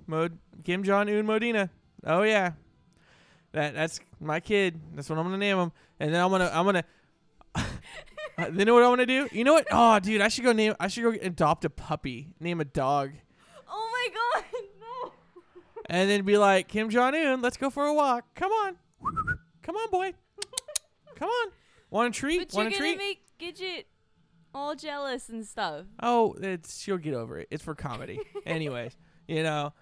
Mod 0.06 0.36
Kim 0.64 0.82
Jong 0.82 1.08
Un 1.08 1.24
Modena. 1.24 1.70
Oh 2.04 2.22
yeah. 2.22 2.52
That 3.52 3.72
that's 3.74 3.98
my 4.20 4.40
kid. 4.40 4.78
That's 4.94 5.08
what 5.08 5.18
I'm 5.18 5.24
gonna 5.24 5.38
name 5.38 5.56
him. 5.58 5.72
And 6.00 6.12
then 6.12 6.22
I'm 6.22 6.30
gonna 6.30 6.50
I'm 6.52 6.66
gonna. 6.66 6.84
Uh, 8.38 8.46
you 8.54 8.64
know 8.64 8.74
what 8.74 8.84
I'm 8.84 8.90
gonna 8.90 9.06
do? 9.06 9.28
You 9.32 9.44
know 9.44 9.54
what? 9.54 9.66
Oh, 9.70 9.98
dude, 9.98 10.20
I 10.20 10.28
should 10.28 10.44
go 10.44 10.52
name. 10.52 10.74
I 10.78 10.88
should 10.88 11.02
go 11.02 11.10
adopt 11.10 11.64
a 11.64 11.70
puppy. 11.70 12.34
Name 12.40 12.60
a 12.60 12.64
dog. 12.64 13.12
Oh 13.68 13.90
my 13.92 14.42
god, 14.42 14.44
no. 14.80 15.12
and 15.86 16.08
then 16.08 16.24
be 16.24 16.38
like, 16.38 16.68
Kim 16.68 16.88
Jong 16.90 17.14
Un, 17.14 17.42
let's 17.42 17.56
go 17.56 17.68
for 17.70 17.84
a 17.84 17.92
walk. 17.92 18.34
Come 18.34 18.52
on, 18.52 18.76
come 19.62 19.76
on, 19.76 19.90
boy, 19.90 20.12
come 21.16 21.28
on. 21.28 21.52
Want 21.90 22.14
a 22.14 22.18
treat? 22.18 22.38
But 22.38 22.54
you're 22.54 22.64
Want 22.64 22.74
a 22.74 22.78
gonna 22.78 22.96
treat? 22.96 22.98
make 22.98 23.22
Gidget 23.40 23.84
all 24.54 24.74
jealous 24.74 25.28
and 25.28 25.44
stuff. 25.46 25.86
oh, 26.02 26.34
it's 26.40 26.80
she'll 26.80 26.96
get 26.98 27.14
over 27.14 27.38
it. 27.40 27.48
It's 27.50 27.62
for 27.64 27.74
comedy. 27.74 28.20
Anyways, 28.46 28.96
you 29.26 29.42
know, 29.42 29.72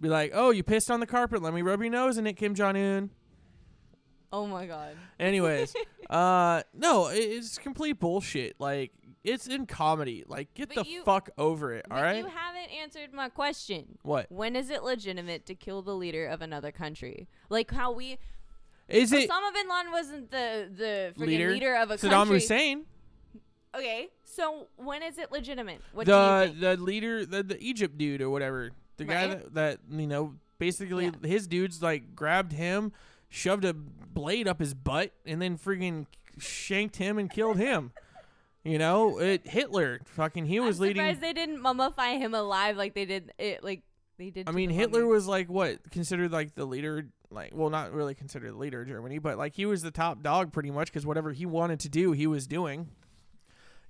be 0.00 0.08
like, 0.08 0.32
oh, 0.34 0.50
you 0.50 0.62
pissed 0.62 0.90
on 0.90 1.00
the 1.00 1.06
carpet. 1.06 1.42
Let 1.42 1.52
me 1.54 1.62
rub 1.62 1.80
your 1.82 1.90
nose 1.90 2.16
in 2.16 2.26
it, 2.26 2.34
Kim 2.34 2.54
Jong 2.54 2.76
Un. 2.76 3.10
Oh 4.32 4.46
my 4.46 4.66
god. 4.66 4.96
Anyways, 5.20 5.74
uh, 6.10 6.62
no, 6.74 7.08
it, 7.08 7.18
it's 7.18 7.58
complete 7.58 7.98
bullshit. 8.00 8.56
Like, 8.58 8.92
it's 9.24 9.46
in 9.46 9.66
comedy. 9.66 10.24
Like, 10.26 10.54
get 10.54 10.68
But 10.74 10.84
the 10.84 10.90
you- 10.90 11.04
fuck 11.04 11.28
over 11.36 11.74
it. 11.74 11.84
All 11.90 11.96
but 11.98 12.02
right. 12.02 12.16
you 12.16 12.26
haven't 12.26 12.70
answered 12.80 13.12
my 13.12 13.28
question. 13.28 13.98
what 14.02 14.26
When 14.30 14.56
is 14.56 14.70
it 14.70 14.82
legitimate 14.82 15.44
to 15.46 15.54
kill 15.54 15.82
the 15.82 15.94
leader 15.94 16.26
of 16.26 16.40
another 16.42 16.72
country? 16.72 17.28
Like 17.50 17.70
how 17.70 17.92
we 17.92 18.18
is 18.88 19.12
it? 19.12 19.28
Osama 19.30 19.52
bin 19.54 19.68
Laden 19.68 19.92
wasn't 19.92 20.30
the 20.30 20.68
the 20.76 21.12
freaking 21.16 21.26
Leader? 21.26 21.50
leader, 21.52 21.74
of 21.76 21.90
a 21.90 21.98
country. 21.98 22.08
Saddam 22.08 22.12
country. 22.18 22.34
Hussein, 22.40 22.84
Okay, 23.74 24.08
so 24.24 24.66
when 24.76 25.02
is 25.02 25.16
it 25.16 25.32
legitimate? 25.32 25.80
What 25.94 26.06
the 26.06 26.12
do 26.12 26.52
you 26.52 26.60
think? 26.60 26.60
the 26.60 26.76
leader, 26.84 27.24
the, 27.24 27.42
the 27.42 27.62
Egypt 27.62 27.96
dude 27.96 28.20
or 28.20 28.28
whatever, 28.28 28.70
the 28.98 29.04
guy 29.04 29.28
Right. 29.28 29.54
that, 29.54 29.54
that 29.54 29.78
you 30.00 30.06
know, 30.06 30.34
basically 30.58 31.06
Yeah. 31.06 31.26
his 31.26 31.46
dudes 31.46 31.80
like 31.82 32.14
grabbed 32.14 32.52
him, 32.52 32.92
shoved 33.32 33.64
a 33.64 33.72
blade 33.72 34.46
up 34.46 34.60
his 34.60 34.74
butt, 34.74 35.10
and 35.24 35.40
then 35.40 35.56
freaking 35.56 36.06
shanked 36.38 36.96
him 36.96 37.18
and 37.18 37.30
killed 37.30 37.56
him. 37.56 37.92
You 38.62 38.78
know, 38.78 39.18
it 39.18 39.48
Hitler, 39.48 40.00
fucking, 40.04 40.44
he 40.44 40.60
was 40.60 40.78
I'm 40.78 40.82
leading. 40.82 41.00
surprised 41.02 41.20
they 41.22 41.32
didn't 41.32 41.60
mummify 41.60 42.18
him 42.18 42.34
alive 42.34 42.76
like 42.76 42.94
they 42.94 43.06
did 43.06 43.32
it 43.38 43.64
like 43.64 43.82
they 44.18 44.30
did. 44.30 44.48
I 44.48 44.52
mean, 44.52 44.70
Hitler 44.70 45.00
mummy. 45.00 45.12
was 45.12 45.26
like 45.26 45.48
what 45.48 45.90
considered 45.90 46.30
like 46.30 46.54
the 46.54 46.64
leader, 46.66 47.08
like 47.30 47.52
well, 47.54 47.70
not 47.70 47.92
really 47.92 48.14
considered 48.14 48.52
the 48.52 48.58
leader 48.58 48.82
of 48.82 48.88
Germany, 48.88 49.18
but 49.18 49.38
like 49.38 49.54
he 49.56 49.66
was 49.66 49.82
the 49.82 49.90
top 49.90 50.22
dog 50.22 50.52
pretty 50.52 50.70
much 50.70 50.88
because 50.92 51.04
whatever 51.06 51.32
he 51.32 51.46
wanted 51.46 51.80
to 51.80 51.88
do, 51.88 52.12
he 52.12 52.26
was 52.28 52.46
doing. 52.46 52.88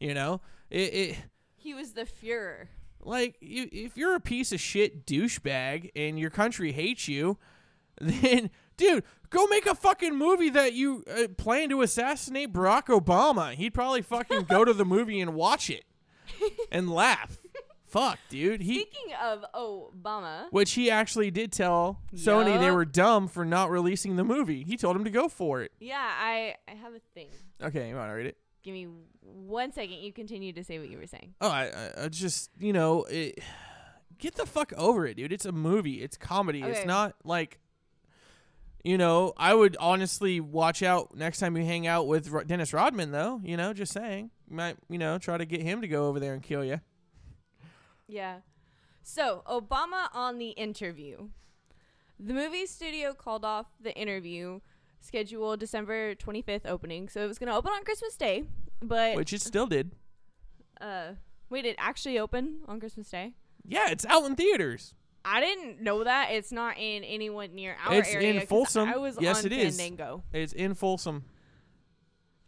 You 0.00 0.14
know, 0.14 0.40
it, 0.70 0.94
it 0.94 1.16
he 1.57 1.74
was 1.74 1.92
the 1.92 2.07
Fuhrer. 2.07 2.68
like 3.05 3.37
you, 3.40 3.68
if 3.70 3.96
you're 3.96 4.14
a 4.14 4.20
piece 4.20 4.52
of 4.52 4.61
shit 4.61 5.05
douchebag 5.07 5.90
and 5.94 6.18
your 6.18 6.31
country 6.31 6.72
hates 6.72 7.09
you, 7.09 7.37
then 8.00 8.48
dude, 8.78 9.05
go 9.33 9.47
make 9.47 9.66
a 9.66 9.75
fucking 9.75 10.16
movie 10.16 10.51
that 10.51 10.73
you 10.75 11.05
uh, 11.11 11.29
plan 11.37 11.68
to 11.71 11.83
assassinate 11.83 12.53
Barack 12.53 12.85
Obama. 12.87 13.55
He'd 13.55 13.75
probably 13.75 14.03
fucking 14.03 14.42
go 14.45 14.64
to 14.64 14.73
the 14.73 14.85
movie 14.85 15.21
and 15.21 15.35
watch 15.35 15.68
it 15.71 15.85
and 16.73 16.90
laugh. 16.90 17.38
Fuck, 17.87 18.18
dude. 18.31 18.62
He 18.62 18.81
Speaking 18.81 19.14
of 19.23 19.45
Obama, 19.55 20.47
which 20.51 20.73
he 20.73 20.90
actually 20.90 21.31
did 21.31 21.53
tell 21.53 22.01
Sony 22.14 22.59
they 22.59 22.71
were 22.71 22.87
dumb 22.87 23.29
for 23.29 23.45
not 23.45 23.68
releasing 23.71 24.16
the 24.16 24.25
movie. 24.25 24.62
He 24.64 24.79
told 24.79 24.97
him 24.97 25.05
to 25.05 25.11
go 25.11 25.29
for 25.29 25.61
it. 25.61 25.73
yeah, 25.79 26.01
I 26.01 26.55
I 26.66 26.73
have 26.73 26.95
a 26.95 27.01
thing. 27.14 27.29
Okay, 27.62 27.90
you 27.90 27.95
want 27.97 28.09
to 28.09 28.14
read 28.14 28.27
it? 28.27 28.38
Give 28.62 28.73
me 28.73 28.87
one 29.21 29.73
second. 29.73 29.97
You 29.99 30.11
continue 30.12 30.55
to 30.55 30.64
say 30.64 30.79
what 30.79 30.88
you 30.88 30.97
were 30.97 31.07
saying. 31.07 31.35
Oh, 31.42 31.49
I, 31.51 31.64
I, 31.64 32.05
I 32.05 32.09
just 32.09 32.49
you 32.59 32.73
know, 32.73 33.03
it, 33.11 33.40
get 34.18 34.37
the 34.37 34.47
fuck 34.47 34.73
over 34.79 35.05
it, 35.07 35.18
dude. 35.18 35.31
It's 35.31 35.45
a 35.45 35.53
movie. 35.53 36.03
It's 36.03 36.16
comedy. 36.16 36.62
It's 36.62 36.79
Okay. 36.79 36.87
not 36.87 37.14
like. 37.25 37.59
You 38.85 38.99
know, 38.99 39.33
I 39.37 39.55
would 39.55 39.77
honestly 39.79 40.40
watch 40.40 40.83
out 40.83 41.16
next 41.16 41.38
time 41.38 41.57
you 41.57 41.64
hang 41.64 41.87
out 41.87 42.09
with 42.09 42.29
Ro- 42.31 42.42
Dennis 42.42 42.73
Rodman, 42.73 43.12
though. 43.12 43.40
You 43.45 43.57
know, 43.57 43.73
just 43.73 43.92
saying. 43.92 44.31
You 44.51 44.57
might, 44.57 44.77
you 44.90 44.99
know, 44.99 45.18
try 45.18 45.38
to 45.38 45.45
get 45.45 45.62
him 45.62 45.81
to 45.83 45.88
go 45.88 46.09
over 46.09 46.18
there 46.18 46.35
and 46.35 46.42
kill 46.42 46.64
you. 46.64 46.81
Yeah. 48.09 48.39
So, 49.03 49.43
Obama 49.49 50.09
on 50.12 50.39
the 50.39 50.51
interview. 50.51 51.28
The 52.18 52.35
movie 52.35 52.66
studio 52.66 53.14
called 53.14 53.45
off 53.45 53.66
the 53.80 53.95
interview 53.97 54.61
scheduled 55.01 55.61
December 55.61 56.14
25th 56.14 56.66
opening. 56.66 57.09
So, 57.09 57.22
it 57.24 57.28
was 57.28 57.39
going 57.39 57.51
to 57.51 57.57
open 57.57 57.72
on 57.72 57.85
Christmas 57.85 58.16
Day, 58.16 58.45
but 58.80 59.16
Which 59.16 59.33
it 59.33 59.41
still 59.43 59.66
did. 59.66 59.93
uh 60.80 61.12
wait, 61.51 61.64
it 61.66 61.76
actually 61.78 62.18
opened 62.18 62.62
on 62.66 62.80
Christmas 62.80 63.09
Day? 63.11 63.35
Yeah, 63.64 63.91
it's 63.91 64.07
out 64.07 64.24
in 64.24 64.35
theaters. 64.37 64.95
I 65.25 65.41
didn't 65.41 65.81
know 65.81 66.05
that. 66.05 66.31
It's 66.33 66.53
not 66.53 66.77
in 66.79 67.05
anyone 67.05 67.55
near 67.55 67.77
our 67.85 67.93
area. 67.93 68.03
It's 68.07 68.43
in 68.43 68.47
Folsom. 68.47 68.89
I 68.89 68.97
was 68.97 69.16
Yes, 69.20 69.41
on 69.41 69.47
it 69.47 69.53
is. 69.53 69.77
Fandango. 69.79 70.23
It's 70.33 70.53
in 70.53 70.75
Folsom. 70.75 71.25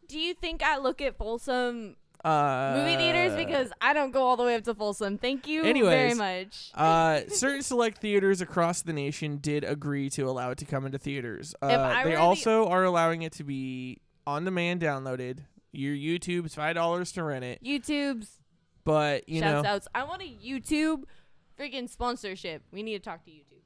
Do 0.08 0.18
you 0.18 0.34
think 0.34 0.62
I 0.62 0.78
look 0.78 1.00
at 1.00 1.16
Folsom 1.16 1.96
Uh, 2.24 2.74
movie 2.76 2.96
theaters 2.96 3.36
because 3.36 3.70
I 3.80 3.92
don't 3.92 4.10
go 4.10 4.22
all 4.22 4.36
the 4.36 4.42
way 4.44 4.54
up 4.54 4.64
to 4.64 4.74
Folsom. 4.74 5.18
Thank 5.18 5.46
you 5.46 5.62
very 5.62 6.14
much. 6.14 6.70
uh, 6.74 7.20
certain 7.28 7.62
select 7.62 7.98
theaters 7.98 8.40
across 8.40 8.82
the 8.82 8.92
nation 8.92 9.38
did 9.38 9.62
agree 9.64 10.08
to 10.10 10.22
allow 10.22 10.50
it 10.50 10.58
to 10.58 10.64
come 10.64 10.86
into 10.86 10.98
theaters. 10.98 11.54
Uh, 11.60 12.02
they 12.04 12.10
the- 12.12 12.16
also 12.16 12.66
are 12.68 12.84
allowing 12.84 13.22
it 13.22 13.32
to 13.34 13.44
be 13.44 14.00
on 14.26 14.44
demand 14.44 14.80
downloaded. 14.80 15.40
Your 15.72 15.94
YouTube's 15.94 16.54
five 16.54 16.74
dollars 16.76 17.12
to 17.12 17.24
rent 17.24 17.44
it, 17.44 17.62
YouTube's 17.64 18.38
but 18.84 19.28
you 19.28 19.40
shouts 19.40 19.64
know, 19.64 19.70
outs. 19.70 19.88
I 19.94 20.04
want 20.04 20.22
a 20.22 20.26
YouTube 20.26 21.04
freaking 21.58 21.88
sponsorship. 21.88 22.62
We 22.70 22.82
need 22.82 23.02
to 23.02 23.10
talk 23.10 23.24
to 23.24 23.30
YouTube. 23.30 23.62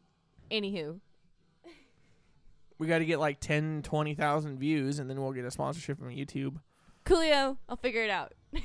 Anywho, 0.50 1.00
we 2.78 2.86
got 2.86 2.98
to 2.98 3.04
get 3.04 3.18
like 3.18 3.40
10, 3.40 3.82
20,000 3.82 4.58
views, 4.58 4.98
and 4.98 5.10
then 5.10 5.20
we'll 5.20 5.32
get 5.32 5.44
a 5.44 5.50
sponsorship 5.50 5.98
from 5.98 6.10
YouTube. 6.10 6.60
Coolio, 7.04 7.56
I'll 7.68 7.76
figure 7.76 8.02
it 8.02 8.10
out. 8.10 8.34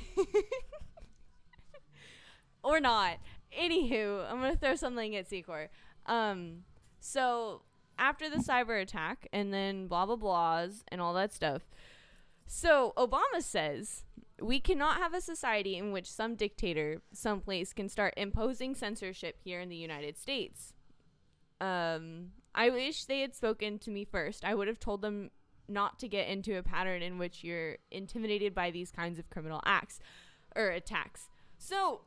or 2.62 2.80
not. 2.80 3.18
Anywho, 3.58 4.30
I'm 4.30 4.40
gonna 4.40 4.56
throw 4.56 4.74
something 4.74 5.14
at 5.16 5.28
Secor. 5.30 5.68
Um, 6.06 6.64
so 6.98 7.62
after 7.98 8.28
the 8.28 8.36
cyber 8.36 8.80
attack 8.82 9.28
and 9.32 9.52
then 9.52 9.86
blah 9.86 10.06
blah 10.06 10.16
blahs 10.16 10.82
and 10.88 11.00
all 11.00 11.14
that 11.14 11.32
stuff. 11.32 11.62
So 12.46 12.92
Obama 12.96 13.40
says 13.40 14.04
we 14.40 14.60
cannot 14.60 14.98
have 14.98 15.14
a 15.14 15.20
society 15.20 15.76
in 15.76 15.92
which 15.92 16.10
some 16.10 16.34
dictator 16.34 17.02
someplace 17.12 17.72
can 17.72 17.88
start 17.88 18.14
imposing 18.16 18.74
censorship 18.74 19.38
here 19.42 19.60
in 19.60 19.68
the 19.68 19.76
United 19.76 20.18
States. 20.18 20.74
Um, 21.60 22.32
I 22.54 22.70
wish 22.70 23.04
they 23.04 23.20
had 23.20 23.34
spoken 23.34 23.78
to 23.80 23.90
me 23.90 24.04
first. 24.04 24.44
I 24.44 24.54
would 24.54 24.68
have 24.68 24.80
told 24.80 25.02
them 25.02 25.30
not 25.68 25.98
to 26.00 26.08
get 26.08 26.28
into 26.28 26.58
a 26.58 26.62
pattern 26.62 27.02
in 27.02 27.18
which 27.18 27.42
you're 27.42 27.76
intimidated 27.90 28.54
by 28.54 28.70
these 28.70 28.90
kinds 28.90 29.18
of 29.18 29.30
criminal 29.30 29.62
acts 29.64 29.98
or 30.54 30.68
attacks. 30.68 31.28
So 31.58 32.02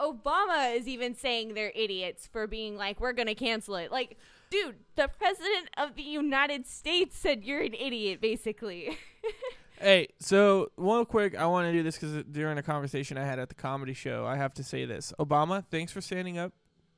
Obama 0.00 0.76
is 0.76 0.86
even 0.86 1.14
saying 1.14 1.54
they're 1.54 1.72
idiots 1.74 2.26
for 2.26 2.46
being 2.46 2.76
like, 2.76 3.00
we're 3.00 3.12
going 3.12 3.26
to 3.26 3.34
cancel 3.34 3.74
it. 3.76 3.90
Like, 3.90 4.16
dude, 4.50 4.76
the 4.96 5.08
president 5.08 5.68
of 5.76 5.96
the 5.96 6.02
United 6.02 6.66
States 6.66 7.18
said 7.18 7.44
you're 7.44 7.60
an 7.60 7.74
idiot, 7.74 8.20
basically. 8.20 8.98
Hey, 9.80 10.08
so 10.18 10.70
one 10.76 11.06
quick, 11.06 11.34
I 11.34 11.46
want 11.46 11.66
to 11.66 11.72
do 11.72 11.82
this 11.82 11.96
because 11.96 12.24
during 12.30 12.58
a 12.58 12.62
conversation 12.62 13.16
I 13.16 13.24
had 13.24 13.38
at 13.38 13.48
the 13.48 13.54
comedy 13.54 13.94
show, 13.94 14.26
I 14.26 14.36
have 14.36 14.52
to 14.54 14.62
say 14.62 14.84
this: 14.84 15.12
Obama, 15.18 15.64
thanks 15.70 15.90
for 15.90 16.00
standing 16.02 16.36
up 16.38 16.52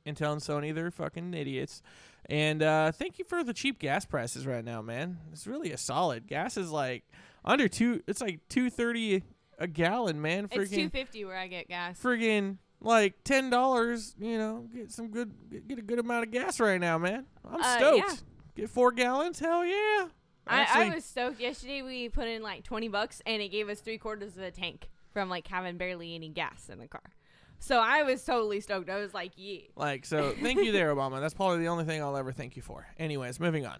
and 0.05 0.17
telling 0.17 0.39
Sony 0.39 0.75
they're 0.75 0.91
fucking 0.91 1.33
idiots, 1.33 1.81
and 2.29 2.61
uh, 2.61 2.91
thank 2.91 3.19
you 3.19 3.25
for 3.25 3.41
the 3.43 3.53
cheap 3.53 3.79
gas 3.79 4.05
prices 4.05 4.45
right 4.45 4.65
now, 4.65 4.81
man. 4.81 5.17
It's 5.31 5.47
really 5.47 5.71
a 5.71 5.77
solid. 5.77 6.27
Gas 6.27 6.57
is 6.57 6.71
like 6.71 7.05
under 7.45 7.69
two. 7.69 8.03
It's 8.05 8.19
like 8.19 8.41
two 8.49 8.69
thirty 8.69 9.23
a 9.59 9.67
gallon, 9.67 10.21
man. 10.21 10.45
it's 10.51 10.69
250 10.71 11.23
where 11.25 11.37
I 11.37 11.47
get 11.47 11.69
gas. 11.69 11.97
friggin' 12.01 12.57
like 12.81 13.23
ten 13.23 13.49
dollars. 13.49 14.13
You 14.19 14.37
know, 14.37 14.67
get 14.75 14.91
some 14.91 15.07
good, 15.07 15.31
get 15.69 15.77
a 15.79 15.81
good 15.83 15.99
amount 15.99 16.25
of 16.25 16.31
gas 16.31 16.59
right 16.59 16.81
now, 16.81 16.97
man. 16.97 17.27
I'm 17.49 17.61
Uh, 17.61 17.77
stoked. 17.77 17.97
yeah. 18.09 18.15
Get 18.55 18.69
four 18.69 18.91
gallons, 18.91 19.39
hell 19.39 19.63
yeah. 19.65 20.07
I, 20.47 20.85
I 20.89 20.95
was 20.95 21.05
stoked 21.05 21.39
yesterday. 21.39 21.81
We 21.81 22.09
put 22.09 22.27
in 22.27 22.41
like 22.41 22.63
20 22.63 22.87
bucks 22.89 23.21
and 23.25 23.41
it 23.41 23.49
gave 23.49 23.69
us 23.69 23.79
three 23.79 23.97
quarters 23.97 24.35
of 24.37 24.43
a 24.43 24.51
tank 24.51 24.89
from 25.11 25.29
like 25.29 25.47
having 25.47 25.77
barely 25.77 26.15
any 26.15 26.29
gas 26.29 26.69
in 26.69 26.79
the 26.79 26.87
car. 26.87 27.01
So 27.59 27.79
I 27.79 28.03
was 28.03 28.23
totally 28.25 28.59
stoked. 28.59 28.89
I 28.89 28.97
was 28.97 29.13
like, 29.13 29.31
yeah. 29.37 29.59
Like, 29.77 30.05
so 30.05 30.35
thank 30.41 30.59
you 30.59 30.73
there, 30.73 30.93
Obama. 30.93 31.21
That's 31.21 31.33
probably 31.33 31.59
the 31.59 31.67
only 31.67 31.85
thing 31.85 32.01
I'll 32.01 32.17
ever 32.17 32.33
thank 32.33 32.57
you 32.57 32.61
for. 32.61 32.85
Anyways, 32.99 33.39
moving 33.39 33.65
on. 33.65 33.77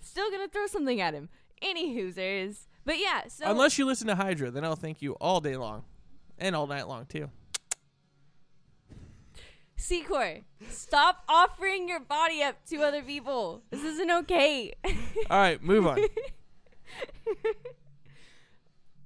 Still 0.00 0.30
gonna 0.30 0.48
throw 0.48 0.66
something 0.66 1.00
at 1.00 1.12
him. 1.12 1.28
Any 1.60 1.94
hoosers. 1.96 2.66
But 2.84 2.98
yeah, 2.98 3.26
so 3.26 3.50
Unless 3.50 3.78
you 3.78 3.84
listen 3.84 4.06
to 4.06 4.14
Hydra, 4.14 4.50
then 4.50 4.64
I'll 4.64 4.76
thank 4.76 5.02
you 5.02 5.12
all 5.14 5.40
day 5.40 5.56
long 5.56 5.84
and 6.38 6.54
all 6.54 6.66
night 6.66 6.86
long, 6.88 7.06
too. 7.06 7.30
Secor, 9.80 10.42
stop 10.68 11.24
offering 11.26 11.88
your 11.88 12.00
body 12.00 12.42
up 12.42 12.64
to 12.66 12.82
other 12.82 13.02
people. 13.02 13.62
This 13.70 13.82
isn't 13.82 14.10
okay. 14.10 14.74
All 15.30 15.38
right, 15.38 15.62
move 15.62 15.86
on. 15.86 15.98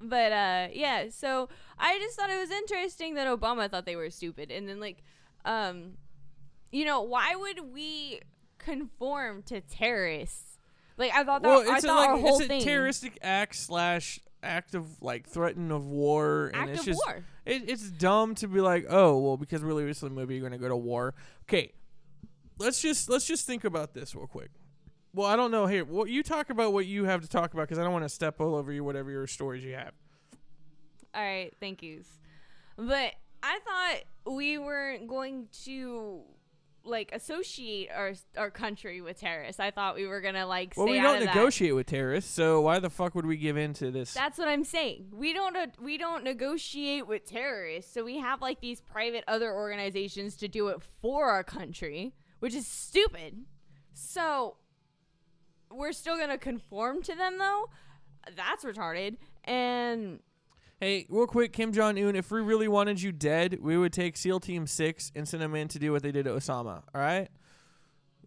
but 0.00 0.32
uh 0.32 0.68
yeah, 0.72 1.10
so 1.10 1.48
I 1.78 1.98
just 2.00 2.18
thought 2.18 2.28
it 2.28 2.40
was 2.40 2.50
interesting 2.50 3.14
that 3.14 3.28
Obama 3.28 3.70
thought 3.70 3.86
they 3.86 3.96
were 3.96 4.10
stupid 4.10 4.50
and 4.50 4.68
then 4.68 4.80
like 4.80 5.02
um 5.44 5.92
you 6.72 6.84
know, 6.84 7.02
why 7.02 7.36
would 7.36 7.72
we 7.72 8.20
conform 8.58 9.44
to 9.44 9.60
terrorists? 9.60 10.58
Like 10.98 11.12
I 11.14 11.22
thought 11.22 11.42
that 11.42 11.48
well, 11.48 11.70
I 11.72 11.78
a, 11.78 11.80
thought 11.80 12.08
our 12.08 12.14
like, 12.14 12.24
whole 12.24 12.36
it's 12.36 12.46
a 12.46 12.48
thing 12.48 12.62
terroristic 12.62 13.18
act 13.22 13.54
slash 13.54 14.18
act 14.42 14.74
of 14.74 15.00
like 15.00 15.28
threaten 15.28 15.70
of 15.70 15.86
war, 15.86 16.48
and 16.48 16.56
act 16.56 16.70
it's 16.70 16.80
of 16.80 16.86
just 16.86 17.02
war. 17.06 17.24
It, 17.44 17.68
it's 17.68 17.90
dumb 17.90 18.34
to 18.36 18.48
be 18.48 18.60
like, 18.60 18.86
oh, 18.88 19.18
well, 19.18 19.36
because 19.36 19.62
we're 19.62 19.74
releasing 19.74 20.08
the 20.08 20.14
movie, 20.14 20.36
you're 20.36 20.42
gonna 20.42 20.58
go 20.58 20.68
to 20.68 20.76
war. 20.76 21.14
Okay, 21.42 21.72
let's 22.58 22.80
just 22.80 23.08
let's 23.08 23.26
just 23.26 23.46
think 23.46 23.64
about 23.64 23.94
this 23.94 24.14
real 24.14 24.26
quick. 24.26 24.50
Well, 25.12 25.28
I 25.28 25.36
don't 25.36 25.50
know. 25.50 25.66
Here, 25.66 25.84
what 25.84 26.08
you 26.08 26.22
talk 26.22 26.50
about 26.50 26.72
what 26.72 26.86
you 26.86 27.04
have 27.04 27.22
to 27.22 27.28
talk 27.28 27.54
about 27.54 27.62
because 27.62 27.78
I 27.78 27.84
don't 27.84 27.92
want 27.92 28.04
to 28.04 28.08
step 28.08 28.40
all 28.40 28.54
over 28.54 28.72
you. 28.72 28.82
Whatever 28.82 29.10
your 29.10 29.26
stories 29.26 29.62
you 29.62 29.74
have. 29.74 29.92
All 31.14 31.22
right, 31.22 31.52
thank 31.60 31.82
yous. 31.82 32.08
But 32.76 33.12
I 33.42 33.58
thought 33.64 34.34
we 34.34 34.58
weren't 34.58 35.06
going 35.06 35.46
to 35.64 36.22
like 36.84 37.10
associate 37.12 37.88
our 37.94 38.12
our 38.36 38.50
country 38.50 39.00
with 39.00 39.18
terrorists. 39.20 39.58
I 39.60 39.70
thought 39.70 39.94
we 39.94 40.06
were 40.06 40.20
gonna 40.20 40.46
like 40.46 40.74
Well, 40.76 40.86
we 40.86 41.00
don't 41.00 41.16
of 41.16 41.24
that. 41.24 41.34
negotiate 41.34 41.74
with 41.74 41.86
terrorists, 41.86 42.30
so 42.32 42.60
why 42.60 42.78
the 42.78 42.90
fuck 42.90 43.14
would 43.14 43.26
we 43.26 43.36
give 43.36 43.56
in 43.56 43.72
to 43.74 43.90
this? 43.90 44.12
That's 44.14 44.38
what 44.38 44.48
I'm 44.48 44.64
saying. 44.64 45.06
We 45.12 45.32
don't 45.32 45.56
uh, 45.56 45.66
we 45.80 45.96
don't 45.98 46.24
negotiate 46.24 47.06
with 47.06 47.24
terrorists, 47.24 47.92
so 47.92 48.04
we 48.04 48.18
have 48.18 48.40
like 48.42 48.60
these 48.60 48.80
private 48.80 49.24
other 49.26 49.52
organizations 49.52 50.36
to 50.36 50.48
do 50.48 50.68
it 50.68 50.80
for 51.00 51.30
our 51.30 51.44
country, 51.44 52.14
which 52.40 52.54
is 52.54 52.66
stupid. 52.66 53.44
So 53.92 54.56
we're 55.70 55.92
still 55.92 56.18
gonna 56.18 56.38
conform 56.38 57.02
to 57.02 57.14
them 57.14 57.38
though. 57.38 57.70
That's 58.36 58.64
retarded. 58.64 59.16
And 59.44 60.20
Hey, 60.84 61.06
real 61.08 61.26
quick, 61.26 61.54
Kim 61.54 61.72
Jong 61.72 61.96
Un, 61.96 62.14
if 62.14 62.30
we 62.30 62.42
really 62.42 62.68
wanted 62.68 63.00
you 63.00 63.10
dead, 63.10 63.56
we 63.62 63.78
would 63.78 63.90
take 63.90 64.18
SEAL 64.18 64.40
Team 64.40 64.66
6 64.66 65.12
and 65.14 65.26
send 65.26 65.42
them 65.42 65.54
in 65.54 65.66
to 65.68 65.78
do 65.78 65.92
what 65.92 66.02
they 66.02 66.12
did 66.12 66.26
to 66.26 66.32
Osama, 66.32 66.82
all 66.94 67.00
right? 67.00 67.30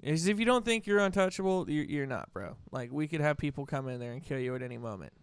Is 0.02 0.28
if 0.28 0.40
you 0.40 0.46
don't 0.46 0.66
think 0.66 0.88
you're 0.88 0.98
untouchable, 0.98 1.70
you're, 1.70 1.84
you're 1.86 2.08
not, 2.08 2.34
bro. 2.34 2.56
Like, 2.72 2.92
we 2.92 3.08
could 3.08 3.22
have 3.22 3.38
people 3.38 3.68
come 3.68 3.88
in 3.88 4.00
there 4.00 4.12
and 4.12 4.24
kill 4.24 4.40
you 4.40 4.56
at 4.56 4.64
any 4.64 4.80
moment. 4.80 5.14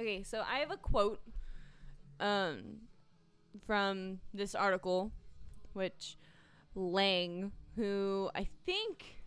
Okay, 0.00 0.24
so 0.24 0.42
I 0.42 0.58
have 0.58 0.72
a 0.72 0.76
quote 0.76 1.20
um 2.18 2.78
from 3.64 4.18
this 4.34 4.56
article 4.56 5.12
which 5.74 6.16
Lang, 6.74 7.52
who 7.76 8.28
I 8.34 8.48
think 8.66 9.22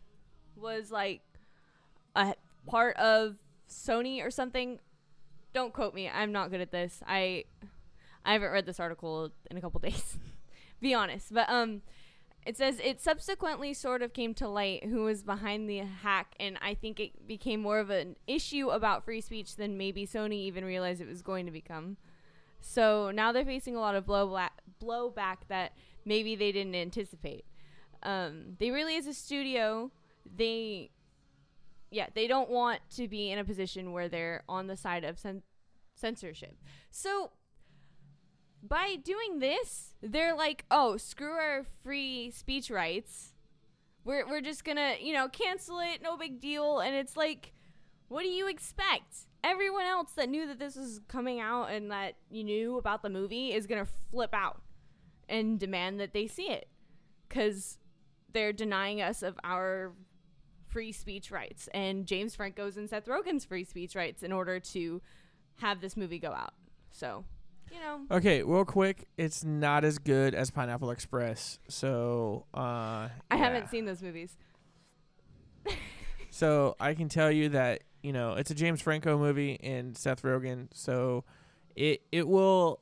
was 0.58 0.92
like 0.92 1.22
a 2.18 2.36
part 2.68 2.98
of 2.98 3.38
Sony 3.70 4.22
or 4.22 4.30
something. 4.30 4.78
Don't 5.56 5.72
quote 5.72 5.96
me. 5.96 6.10
I'm 6.10 6.34
not 6.34 6.52
good 6.52 6.60
at 6.60 6.72
this. 6.72 7.02
I 7.08 7.46
I 8.26 8.34
haven't 8.34 8.52
read 8.52 8.66
this 8.66 8.78
article 8.78 9.32
in 9.50 9.56
a 9.56 9.62
couple 9.62 9.80
days. 9.80 10.18
Be 10.82 10.94
honest. 10.94 11.34
But 11.34 11.50
um 11.50 11.82
it 12.46 12.58
says 12.58 12.82
it 12.84 13.00
subsequently 13.00 13.74
sort 13.74 14.02
of 14.02 14.12
came 14.12 14.34
to 14.34 14.50
light 14.50 14.84
who 14.84 15.04
was 15.04 15.24
behind 15.24 15.70
the 15.70 15.78
hack, 15.78 16.36
and 16.42 16.60
I 16.62 16.74
think 16.74 17.00
it 17.00 17.26
became 17.26 17.62
more 17.62 17.80
of 17.80 17.90
an 17.90 18.18
issue 18.28 18.70
about 18.70 19.06
free 19.06 19.22
speech 19.22 19.56
than 19.56 19.78
maybe 19.78 20.06
Sony 20.06 20.34
even 20.34 20.66
realized 20.66 21.00
it 21.00 21.08
was 21.08 21.22
going 21.22 21.46
to 21.46 21.52
become. 21.54 21.96
So 22.60 23.10
now 23.12 23.32
they're 23.32 23.46
facing 23.46 23.78
a 23.78 23.80
lot 23.80 23.96
of 23.96 24.06
blowback, 24.06 24.50
blowback 24.84 25.38
that 25.48 25.72
maybe 26.04 26.36
they 26.36 26.52
didn't 26.52 26.76
anticipate. 26.76 27.46
Um, 28.04 28.58
they 28.60 28.70
really, 28.72 28.96
as 28.98 29.08
a 29.08 29.14
studio, 29.14 29.90
they, 30.36 30.92
yeah, 31.92 32.08
they 32.14 32.28
don't 32.28 32.50
want 32.50 32.82
to 32.96 33.08
be 33.08 33.32
in 33.32 33.40
a 33.40 33.44
position 33.44 33.92
where 33.92 34.10
they're 34.10 34.44
on 34.50 34.68
the 34.68 34.78
side 34.78 35.04
of 35.04 35.20
cen- 35.20 35.44
censorship. 35.96 36.58
So 36.90 37.32
by 38.62 38.96
doing 38.96 39.40
this, 39.40 39.96
they're 40.02 40.36
like, 40.36 40.66
oh, 40.72 40.98
screw 40.98 41.34
our 41.34 41.66
free 41.84 42.32
speech 42.32 42.70
rights. 42.70 43.34
We're, 44.04 44.28
we're 44.28 44.42
just 44.42 44.64
gonna, 44.64 44.96
you 45.02 45.14
know, 45.14 45.28
cancel 45.28 45.80
it, 45.80 46.02
no 46.02 46.18
big 46.18 46.40
deal. 46.40 46.80
And 46.80 46.96
it's 46.96 47.18
like, 47.18 47.54
what 48.08 48.24
do 48.24 48.30
you 48.30 48.48
expect? 48.48 49.16
Everyone 49.44 49.86
else 49.86 50.12
that 50.14 50.30
knew 50.30 50.48
that 50.48 50.60
this 50.60 50.76
was 50.76 51.02
coming 51.08 51.40
out 51.40 51.72
and 51.72 51.92
that 51.92 52.16
you 52.30 52.44
knew 52.44 52.78
about 52.78 53.04
the 53.04 53.10
movie 53.10 53.54
is 53.54 53.68
gonna 53.68 53.88
flip 54.12 54.34
out 54.34 54.62
and 55.30 55.60
demand 55.60 56.00
that 56.00 56.14
they 56.14 56.28
see 56.28 56.50
it. 56.50 56.68
Because 57.28 57.80
they're 58.32 58.54
denying 58.54 59.02
us 59.02 59.24
of 59.24 59.40
our 59.44 59.94
free 60.76 60.92
speech 60.92 61.32
rights 61.32 61.70
and 61.74 62.06
James 62.06 62.36
Franco's 62.36 62.76
and 62.76 62.90
Seth 62.90 63.06
Rogen's 63.06 63.46
free 63.46 63.64
speech 63.64 63.96
rights 63.96 64.24
in 64.24 64.34
order 64.34 64.60
to 64.60 65.02
have 65.62 65.80
this 65.80 65.96
movie 65.96 66.20
go 66.20 66.34
out. 66.34 66.54
So, 66.92 67.24
you 67.72 67.80
know, 67.80 68.02
Okay, 68.12 68.44
real 68.44 68.66
quick, 68.66 69.08
it's 69.18 69.42
not 69.46 69.86
as 69.86 70.00
good 70.00 70.36
as 70.36 70.52
Pineapple 70.52 70.92
Express. 70.92 71.60
So, 71.70 72.46
uh, 72.54 72.58
I 72.58 73.10
yeah. 73.32 73.38
haven't 73.38 73.70
seen 73.70 73.86
those 73.86 74.02
movies. 74.02 74.36
So 76.30 76.76
I 76.78 76.94
can 76.94 77.08
tell 77.08 77.32
you 77.32 77.48
that 77.50 77.84
you 78.04 78.12
know 78.12 78.34
it's 78.34 78.52
a 78.52 78.56
James 78.56 78.82
Franco 78.82 79.18
movie 79.18 79.58
and 79.64 79.98
Seth 79.98 80.24
Rogen. 80.24 80.68
So 80.74 81.24
it 81.78 82.02
it 82.12 82.28
will 82.28 82.82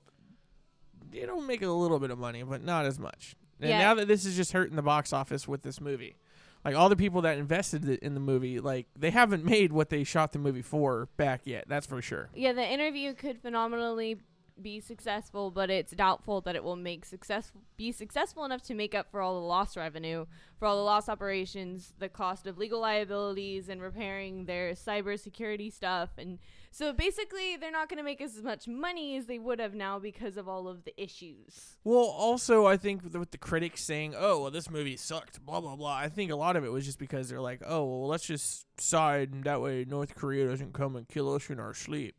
it'll 1.11 1.41
make 1.41 1.61
a 1.61 1.67
little 1.69 1.99
bit 1.99 2.09
of 2.09 2.17
money, 2.17 2.41
but 2.41 2.63
not 2.63 2.85
as 2.87 2.97
much. 2.97 3.35
And 3.59 3.69
Yeah. 3.69 3.77
now 3.77 3.93
that 3.93 4.07
this 4.07 4.25
is 4.25 4.35
just 4.35 4.51
hurting 4.53 4.75
the 4.75 4.81
box 4.81 5.13
office 5.13 5.47
with 5.47 5.61
this 5.61 5.79
movie, 5.79 6.15
like 6.63 6.75
all 6.75 6.89
the 6.89 6.95
people 6.95 7.21
that 7.21 7.37
invested 7.37 7.87
in 7.87 8.13
the 8.13 8.19
movie, 8.19 8.59
like 8.59 8.87
they 8.97 9.11
haven't 9.11 9.43
made 9.43 9.71
what 9.71 9.89
they 9.89 10.03
shot 10.03 10.31
the 10.31 10.39
movie 10.39 10.61
for 10.61 11.07
back 11.17 11.41
yet. 11.45 11.65
That's 11.67 11.85
for 11.85 12.01
sure. 12.01 12.29
Yeah, 12.33 12.53
the 12.53 12.65
interview 12.65 13.13
could 13.13 13.41
phenomenally 13.41 14.17
be 14.61 14.79
successful, 14.79 15.51
but 15.51 15.69
it's 15.69 15.91
doubtful 15.93 16.41
that 16.41 16.55
it 16.55 16.63
will 16.63 16.75
make 16.75 17.05
success 17.05 17.51
be 17.75 17.91
successful 17.91 18.45
enough 18.45 18.61
to 18.61 18.75
make 18.75 18.93
up 18.93 19.09
for 19.11 19.19
all 19.19 19.39
the 19.39 19.45
lost 19.45 19.75
revenue, 19.75 20.25
for 20.59 20.67
all 20.67 20.77
the 20.77 20.83
lost 20.83 21.09
operations, 21.09 21.93
the 21.99 22.09
cost 22.09 22.45
of 22.47 22.57
legal 22.57 22.79
liabilities 22.79 23.67
and 23.67 23.81
repairing 23.81 24.45
their 24.45 24.73
cybersecurity 24.73 25.73
stuff 25.73 26.09
and 26.17 26.39
so 26.73 26.91
basically 26.91 27.55
they're 27.55 27.71
not 27.71 27.87
going 27.87 27.99
to 27.99 28.03
make 28.03 28.19
as 28.19 28.41
much 28.41 28.67
money 28.67 29.15
as 29.15 29.27
they 29.27 29.37
would 29.37 29.59
have 29.59 29.75
now 29.75 29.99
because 29.99 30.37
of 30.37 30.49
all 30.49 30.67
of 30.67 30.85
the 30.85 31.01
issues. 31.01 31.77
Well, 31.83 32.03
also 32.03 32.65
I 32.65 32.77
think 32.77 33.03
with 33.03 33.29
the, 33.29 33.37
critics 33.37 33.83
saying, 33.83 34.15
"Oh, 34.17 34.41
well, 34.41 34.51
this 34.51 34.71
movie 34.71 34.97
sucked," 34.97 35.45
blah 35.45 35.61
blah 35.61 35.75
blah. 35.75 35.95
I 35.95 36.09
think 36.09 36.31
a 36.31 36.35
lot 36.35 36.55
of 36.55 36.65
it 36.65 36.71
was 36.71 36.85
just 36.85 36.97
because 36.97 37.29
they're 37.29 37.39
like, 37.39 37.61
"Oh, 37.63 37.83
well, 37.85 38.07
let's 38.07 38.25
just 38.25 38.65
side, 38.81 39.31
and 39.33 39.43
that 39.43 39.61
way 39.61 39.85
North 39.87 40.15
Korea 40.15 40.47
doesn't 40.47 40.73
come 40.73 40.95
and 40.95 41.07
kill 41.07 41.33
us 41.35 41.49
in 41.51 41.59
our 41.59 41.75
sleep." 41.75 42.15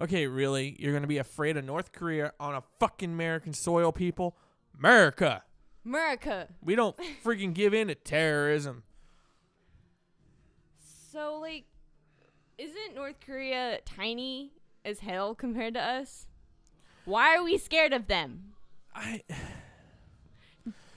Okay, 0.00 0.26
really? 0.26 0.74
You're 0.80 0.92
gonna 0.92 1.06
be 1.06 1.18
afraid 1.18 1.56
of 1.56 1.64
North 1.64 1.92
Korea 1.92 2.32
on 2.40 2.54
a 2.54 2.64
fucking 2.80 3.12
American 3.12 3.52
soil, 3.52 3.92
people? 3.92 4.36
America. 4.76 5.44
America. 5.84 6.48
We 6.60 6.74
don't 6.74 6.96
freaking 7.24 7.54
give 7.54 7.72
in 7.72 7.86
to 7.88 7.94
terrorism. 7.94 8.82
So 11.12 11.38
like 11.38 11.66
isn't 12.58 12.94
North 12.94 13.16
Korea 13.24 13.78
tiny 13.84 14.52
as 14.84 15.00
hell 15.00 15.34
compared 15.34 15.74
to 15.74 15.80
us? 15.80 16.26
Why 17.04 17.36
are 17.36 17.42
we 17.42 17.58
scared 17.58 17.92
of 17.92 18.06
them? 18.06 18.54
I 18.94 19.22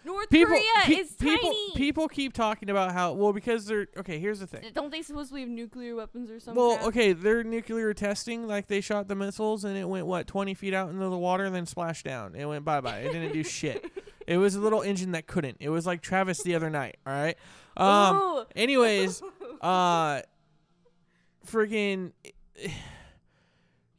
North 0.05 0.29
people 0.29 0.55
Korea 0.55 0.63
pe- 0.85 0.93
is 0.93 1.11
people 1.19 1.49
tiny. 1.49 1.71
people 1.75 2.07
keep 2.07 2.31
talking 2.31 2.69
about 2.69 2.93
how 2.93 3.11
well 3.11 3.33
because 3.33 3.65
they're 3.65 3.87
okay. 3.97 4.19
Here's 4.19 4.39
the 4.39 4.47
thing. 4.47 4.63
Don't 4.73 4.89
they 4.89 5.01
supposedly 5.01 5.41
have 5.41 5.49
nuclear 5.49 5.95
weapons 5.95 6.31
or 6.31 6.39
something? 6.39 6.63
Well, 6.63 6.79
okay, 6.87 7.11
they're 7.11 7.43
nuclear 7.43 7.93
testing. 7.93 8.47
Like 8.47 8.67
they 8.67 8.79
shot 8.79 9.09
the 9.09 9.15
missiles 9.15 9.65
and 9.65 9.75
it 9.77 9.83
went 9.87 10.07
what 10.07 10.25
twenty 10.25 10.53
feet 10.53 10.73
out 10.73 10.89
into 10.89 11.09
the 11.09 11.17
water, 11.17 11.43
and 11.43 11.53
then 11.53 11.65
splashed 11.65 12.05
down. 12.05 12.35
It 12.35 12.45
went 12.45 12.63
bye 12.63 12.79
bye. 12.79 12.99
It 12.99 13.11
didn't 13.11 13.33
do 13.33 13.43
shit. 13.43 13.83
It 14.25 14.37
was 14.37 14.55
a 14.55 14.61
little 14.61 14.81
engine 14.81 15.11
that 15.11 15.27
couldn't. 15.27 15.57
It 15.59 15.69
was 15.69 15.85
like 15.85 16.01
Travis 16.01 16.41
the 16.41 16.55
other 16.55 16.69
night. 16.69 16.97
All 17.05 17.13
right. 17.13 17.37
Um. 17.75 18.15
Ooh. 18.15 18.45
Anyways, 18.55 19.21
uh, 19.61 20.21
freaking. 21.47 22.11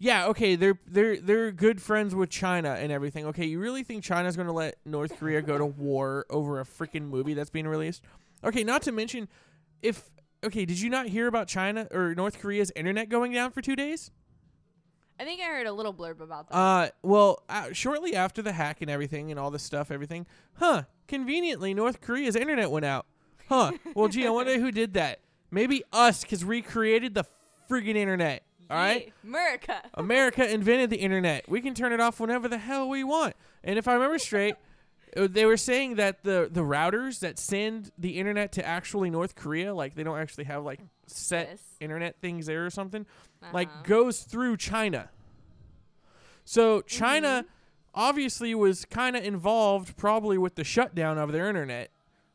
Yeah, 0.00 0.26
okay, 0.26 0.54
they're 0.54 0.78
they're 0.86 1.20
they're 1.20 1.50
good 1.50 1.82
friends 1.82 2.14
with 2.14 2.30
China 2.30 2.70
and 2.70 2.92
everything. 2.92 3.26
Okay, 3.26 3.46
you 3.46 3.58
really 3.58 3.82
think 3.82 4.04
China's 4.04 4.36
going 4.36 4.46
to 4.46 4.52
let 4.52 4.76
North 4.84 5.18
Korea 5.18 5.42
go 5.42 5.58
to 5.58 5.66
war 5.66 6.24
over 6.30 6.60
a 6.60 6.64
freaking 6.64 7.08
movie 7.08 7.34
that's 7.34 7.50
being 7.50 7.66
released? 7.66 8.02
Okay, 8.44 8.62
not 8.62 8.82
to 8.82 8.92
mention 8.92 9.28
if 9.82 10.08
okay, 10.44 10.64
did 10.64 10.80
you 10.80 10.88
not 10.88 11.08
hear 11.08 11.26
about 11.26 11.48
China 11.48 11.88
or 11.90 12.14
North 12.14 12.38
Korea's 12.38 12.70
internet 12.76 13.08
going 13.08 13.32
down 13.32 13.50
for 13.50 13.60
2 13.60 13.74
days? 13.74 14.12
I 15.20 15.24
think 15.24 15.40
I 15.40 15.46
heard 15.46 15.66
a 15.66 15.72
little 15.72 15.92
blurb 15.92 16.20
about 16.20 16.48
that. 16.48 16.54
Uh, 16.54 16.88
well, 17.02 17.42
uh, 17.48 17.72
shortly 17.72 18.14
after 18.14 18.40
the 18.40 18.52
hack 18.52 18.80
and 18.80 18.88
everything 18.88 19.32
and 19.32 19.40
all 19.40 19.50
this 19.50 19.64
stuff, 19.64 19.90
everything, 19.90 20.26
huh? 20.54 20.84
Conveniently, 21.08 21.74
North 21.74 22.00
Korea's 22.00 22.36
internet 22.36 22.70
went 22.70 22.84
out. 22.84 23.06
Huh? 23.48 23.72
Well, 23.94 24.08
gee, 24.08 24.26
I 24.26 24.30
wonder 24.30 24.60
who 24.60 24.70
did 24.70 24.94
that. 24.94 25.20
Maybe 25.50 25.82
us, 25.92 26.20
because 26.22 26.44
we 26.44 26.62
created 26.62 27.14
the 27.14 27.24
friggin' 27.68 27.96
internet. 27.96 28.42
All 28.70 28.76
right. 28.76 29.12
America. 29.24 29.80
America 29.94 30.50
invented 30.52 30.90
the 30.90 30.98
internet. 30.98 31.48
We 31.48 31.60
can 31.60 31.74
turn 31.74 31.92
it 31.92 32.00
off 32.00 32.20
whenever 32.20 32.48
the 32.48 32.58
hell 32.58 32.88
we 32.88 33.02
want. 33.04 33.34
And 33.64 33.78
if 33.78 33.88
I 33.88 33.94
remember 33.94 34.18
straight, 34.18 34.56
uh, 35.16 35.26
they 35.30 35.46
were 35.46 35.56
saying 35.56 35.94
that 35.96 36.22
the 36.22 36.48
the 36.52 36.60
routers 36.60 37.20
that 37.20 37.38
send 37.38 37.90
the 37.96 38.18
internet 38.18 38.52
to 38.52 38.66
actually 38.66 39.08
North 39.08 39.34
Korea, 39.34 39.74
like 39.74 39.94
they 39.94 40.02
don't 40.02 40.18
actually 40.18 40.44
have 40.44 40.64
like 40.64 40.80
set 41.06 41.48
Yes. 41.50 41.60
internet 41.80 42.16
things 42.20 42.44
there 42.46 42.66
or 42.66 42.70
something, 42.70 43.06
like 43.54 43.68
Uh-huh. 43.68 43.82
goes 43.84 44.20
through 44.20 44.58
China. 44.58 45.08
So 46.44 46.82
China 46.82 47.46
obviously 47.94 48.54
was 48.54 48.84
kind 48.84 49.16
of 49.16 49.24
involved 49.24 49.96
probably 49.96 50.36
with 50.38 50.54
the 50.56 50.64
shutdown 50.64 51.16
of 51.18 51.32
their 51.32 51.48
internet 51.48 51.90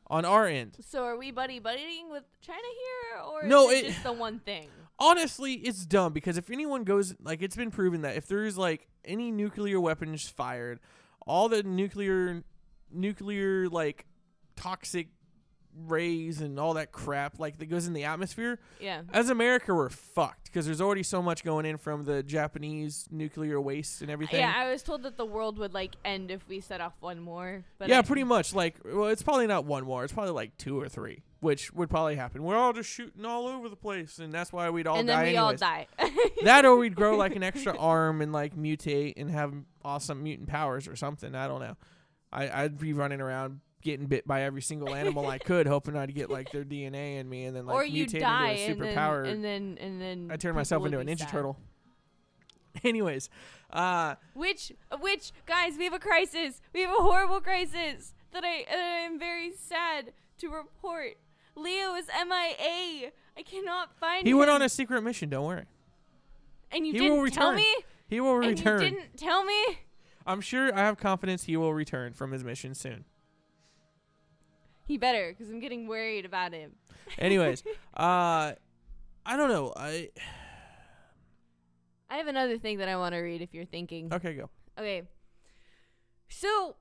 on 0.07 0.25
our 0.25 0.47
end. 0.47 0.77
So 0.81 1.03
are 1.03 1.17
we 1.17 1.31
buddy 1.31 1.59
buddying 1.59 2.09
with 2.11 2.23
China 2.41 2.57
here, 2.61 3.21
or 3.23 3.43
No, 3.47 3.69
is 3.69 3.79
it, 3.81 3.85
it- 3.85 3.87
just 3.91 4.03
the 4.03 4.13
one 4.13 4.39
thing? 4.39 4.69
Honestly, 4.99 5.53
it's 5.53 5.85
dumb 5.85 6.13
because 6.13 6.37
if 6.37 6.49
anyone 6.49 6.83
goes 6.83 7.15
like 7.21 7.41
it's 7.41 7.55
been 7.55 7.71
proven 7.71 8.01
that 8.01 8.15
if 8.15 8.27
there's 8.27 8.57
like 8.57 8.87
any 9.05 9.31
nuclear 9.31 9.79
weapons 9.79 10.27
fired, 10.29 10.79
all 11.25 11.49
the 11.49 11.63
nuclear 11.63 12.43
nuclear 12.91 13.67
like 13.69 14.05
toxic 14.55 15.07
rays 15.87 16.41
and 16.41 16.59
all 16.59 16.73
that 16.75 16.91
crap 16.91 17.39
like 17.39 17.57
that 17.59 17.65
goes 17.65 17.87
in 17.87 17.93
the 17.93 18.03
atmosphere, 18.03 18.59
Yeah. 18.79 19.01
as 19.11 19.29
America 19.29 19.73
we're 19.73 19.89
fucked 19.89 20.45
because 20.45 20.65
there's 20.65 20.81
already 20.81 21.03
so 21.03 21.21
much 21.21 21.43
going 21.43 21.65
in 21.65 21.77
from 21.77 22.03
the 22.05 22.21
Japanese 22.23 23.07
nuclear 23.11 23.59
waste 23.59 24.01
and 24.01 24.11
everything. 24.11 24.39
Yeah, 24.39 24.53
I 24.55 24.69
was 24.71 24.83
told 24.83 25.03
that 25.03 25.17
the 25.17 25.25
world 25.25 25.57
would 25.57 25.73
like 25.73 25.95
end 26.05 26.29
if 26.31 26.47
we 26.47 26.59
set 26.59 26.79
off 26.81 26.93
one 26.99 27.19
more. 27.19 27.63
But 27.77 27.89
yeah, 27.89 27.99
I- 27.99 28.01
pretty 28.03 28.23
much. 28.23 28.53
Like, 28.53 28.77
well, 28.85 29.07
it's 29.07 29.23
probably 29.23 29.47
not 29.47 29.65
one 29.65 29.83
more. 29.85 30.03
It's 30.03 30.13
probably 30.13 30.31
like 30.33 30.55
two 30.57 30.79
or 30.79 30.87
three, 30.87 31.23
which 31.39 31.73
would 31.73 31.89
probably 31.89 32.15
happen. 32.15 32.43
We're 32.43 32.55
all 32.57 32.73
just 32.73 32.89
shooting 32.89 33.25
all 33.25 33.47
over 33.47 33.67
the 33.67 33.75
place, 33.75 34.19
and 34.19 34.31
that's 34.31 34.53
why 34.53 34.69
we'd 34.69 34.85
all 34.87 34.97
and 34.97 35.07
die 35.07 35.23
then 35.25 35.33
we 35.33 35.37
all 35.37 35.55
die. 35.55 35.87
that 36.43 36.65
or 36.65 36.75
we'd 36.77 36.95
grow 36.95 37.17
like 37.17 37.35
an 37.35 37.43
extra 37.43 37.75
arm 37.79 38.21
and 38.21 38.31
like 38.31 38.55
mutate 38.55 39.13
and 39.17 39.31
have 39.31 39.53
awesome 39.83 40.21
mutant 40.23 40.49
powers 40.49 40.87
or 40.87 40.95
something. 40.95 41.33
I 41.35 41.47
don't 41.47 41.61
know. 41.61 41.75
I, 42.31 42.63
I'd 42.63 42.77
be 42.79 42.93
running 42.93 43.21
around 43.21 43.59
getting 43.83 44.07
bit 44.07 44.25
by 44.27 44.41
every 44.43 44.61
single 44.61 44.93
animal 44.95 45.27
I 45.27 45.37
could, 45.37 45.67
hoping 45.67 45.95
I'd 45.95 46.13
get 46.15 46.29
like 46.29 46.51
their 46.51 46.63
DNA 46.63 47.19
in 47.19 47.29
me 47.29 47.45
and 47.45 47.55
then 47.55 47.65
like 47.65 47.75
or 47.75 47.83
mutate 47.83 48.15
into 48.15 48.25
a 48.25 48.29
and 48.29 48.81
then, 48.81 48.95
superpower. 48.95 49.27
and 49.27 49.43
then 49.43 49.77
and 49.79 50.01
then 50.01 50.27
I 50.31 50.35
turn 50.37 50.51
people 50.51 50.55
myself 50.55 50.85
into 50.85 50.99
a 50.99 51.03
Ninja 51.05 51.19
sad. 51.19 51.29
Turtle. 51.29 51.57
Anyways, 52.83 53.29
uh, 53.71 54.15
Which 54.33 54.71
which 54.99 55.31
guys, 55.45 55.77
we 55.77 55.83
have 55.83 55.93
a 55.93 55.99
crisis. 55.99 56.61
We 56.73 56.81
have 56.81 56.89
a 56.91 57.01
horrible 57.03 57.39
crisis 57.41 58.13
that 58.31 58.43
I 58.43 58.65
that 58.69 58.79
I 58.79 58.99
am 59.05 59.19
very 59.19 59.51
sad 59.55 60.11
to 60.39 60.49
report. 60.49 61.17
Leo 61.55 61.93
is 61.95 62.07
MIA. 62.07 63.11
I 63.37 63.41
cannot 63.45 63.95
find 63.99 64.21
him. 64.21 64.25
he 64.25 64.31
him. 64.31 64.37
went 64.39 64.49
on 64.49 64.61
a 64.63 64.69
secret 64.69 65.01
mission. 65.03 65.29
Don't 65.29 65.45
worry, 65.45 65.65
and 66.71 66.85
you 66.87 66.93
he 66.93 66.99
didn't 66.99 67.17
will 67.21 67.27
tell 67.29 67.53
me. 67.53 67.65
he 68.07 68.19
will 68.19 68.37
And 68.41 68.57
return. 68.57 68.81
you 68.81 68.89
didn't 68.89 69.17
tell 69.17 69.43
me. 69.43 69.63
I'm 70.25 70.41
sure. 70.41 70.73
I 70.73 70.79
have 70.79 70.97
confidence 70.97 71.43
he 71.43 71.55
will 71.57 71.73
return 71.75 72.13
from 72.13 72.31
his 72.31 72.43
mission 72.43 72.73
soon. 72.73 73.05
He 74.85 74.97
better, 74.97 75.31
because 75.31 75.49
I'm 75.49 75.59
getting 75.59 75.87
worried 75.87 76.25
about 76.25 76.53
him. 76.53 76.73
Anyways, 77.17 77.63
uh, 77.95 78.53
I 79.25 79.37
don't 79.37 79.49
know. 79.49 79.73
I 79.75 80.09
I 82.09 82.17
have 82.17 82.27
another 82.27 82.57
thing 82.57 82.77
that 82.79 82.89
I 82.89 82.97
want 82.97 83.13
to 83.13 83.19
read. 83.19 83.41
If 83.41 83.53
you're 83.53 83.65
thinking. 83.65 84.13
okay, 84.13 84.33
go. 84.33 84.49
Okay. 84.77 85.03
So, 86.27 86.75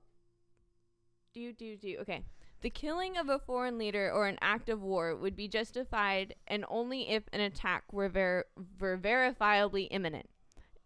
do 1.32 1.52
do 1.52 1.76
do. 1.76 1.98
Okay. 2.00 2.22
The 2.62 2.70
killing 2.70 3.16
of 3.16 3.28
a 3.28 3.40
foreign 3.40 3.76
leader 3.76 4.10
or 4.12 4.28
an 4.28 4.38
act 4.40 4.68
of 4.68 4.82
war 4.82 5.16
would 5.16 5.34
be 5.34 5.48
justified 5.48 6.36
and 6.46 6.64
only 6.68 7.08
if 7.10 7.24
an 7.32 7.40
attack 7.40 7.92
were, 7.92 8.08
ver- 8.08 8.44
were 8.78 8.96
verifiably 8.96 9.88
imminent. 9.90 10.28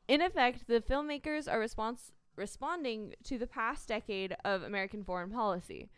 In 0.09 0.23
effect, 0.23 0.69
the 0.69 0.81
filmmakers 0.81 1.53
are 1.53 1.61
respons- 1.61 2.13
responding 2.35 3.13
to 3.25 3.37
the 3.37 3.47
past 3.47 3.89
decade 3.89 4.35
of 4.43 4.63
American 4.63 5.05
foreign 5.05 5.31
policy. 5.31 5.91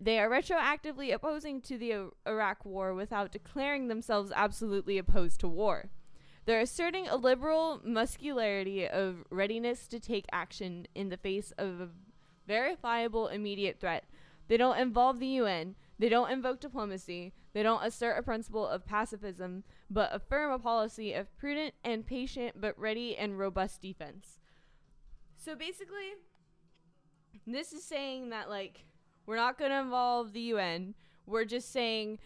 They 0.00 0.18
are 0.20 0.30
retroactively 0.30 1.12
opposing 1.12 1.60
to 1.62 1.76
the 1.76 2.10
Iraq 2.26 2.64
war 2.64 2.94
without 2.94 3.32
declaring 3.32 3.88
themselves 3.88 4.32
absolutely 4.34 4.96
opposed 4.96 5.40
to 5.40 5.48
war. 5.48 5.90
They're 6.44 6.60
asserting 6.60 7.08
a 7.08 7.16
liberal 7.16 7.80
muscularity 7.84 8.88
of 8.88 9.24
readiness 9.30 9.86
to 9.88 10.00
take 10.00 10.24
action 10.32 10.86
in 10.94 11.08
the 11.08 11.16
face 11.16 11.52
of 11.58 11.80
a 11.80 11.88
verifiable 12.46 13.28
immediate 13.28 13.80
threat. 13.80 14.04
They 14.46 14.56
don't 14.56 14.78
involve 14.78 15.18
the 15.18 15.26
UN. 15.26 15.74
They 15.98 16.08
don't 16.08 16.30
invoke 16.30 16.60
diplomacy. 16.60 17.34
They 17.52 17.62
don't 17.62 17.84
assert 17.84 18.18
a 18.18 18.22
principle 18.22 18.66
of 18.66 18.86
pacifism, 18.86 19.64
but 19.90 20.14
affirm 20.14 20.52
a 20.52 20.58
policy 20.58 21.12
of 21.12 21.36
prudent 21.36 21.74
and 21.84 22.06
patient 22.06 22.60
but 22.60 22.78
ready 22.78 23.16
and 23.16 23.38
robust 23.38 23.82
defense. 23.82 24.38
So 25.36 25.54
basically, 25.54 26.14
this 27.46 27.72
is 27.72 27.84
saying 27.84 28.30
that, 28.30 28.48
like, 28.48 28.86
we're 29.28 29.36
not 29.36 29.58
going 29.58 29.70
to 29.70 29.78
involve 29.78 30.32
the 30.32 30.40
UN. 30.40 30.94
We're 31.26 31.44
just 31.44 31.70
saying 31.70 32.18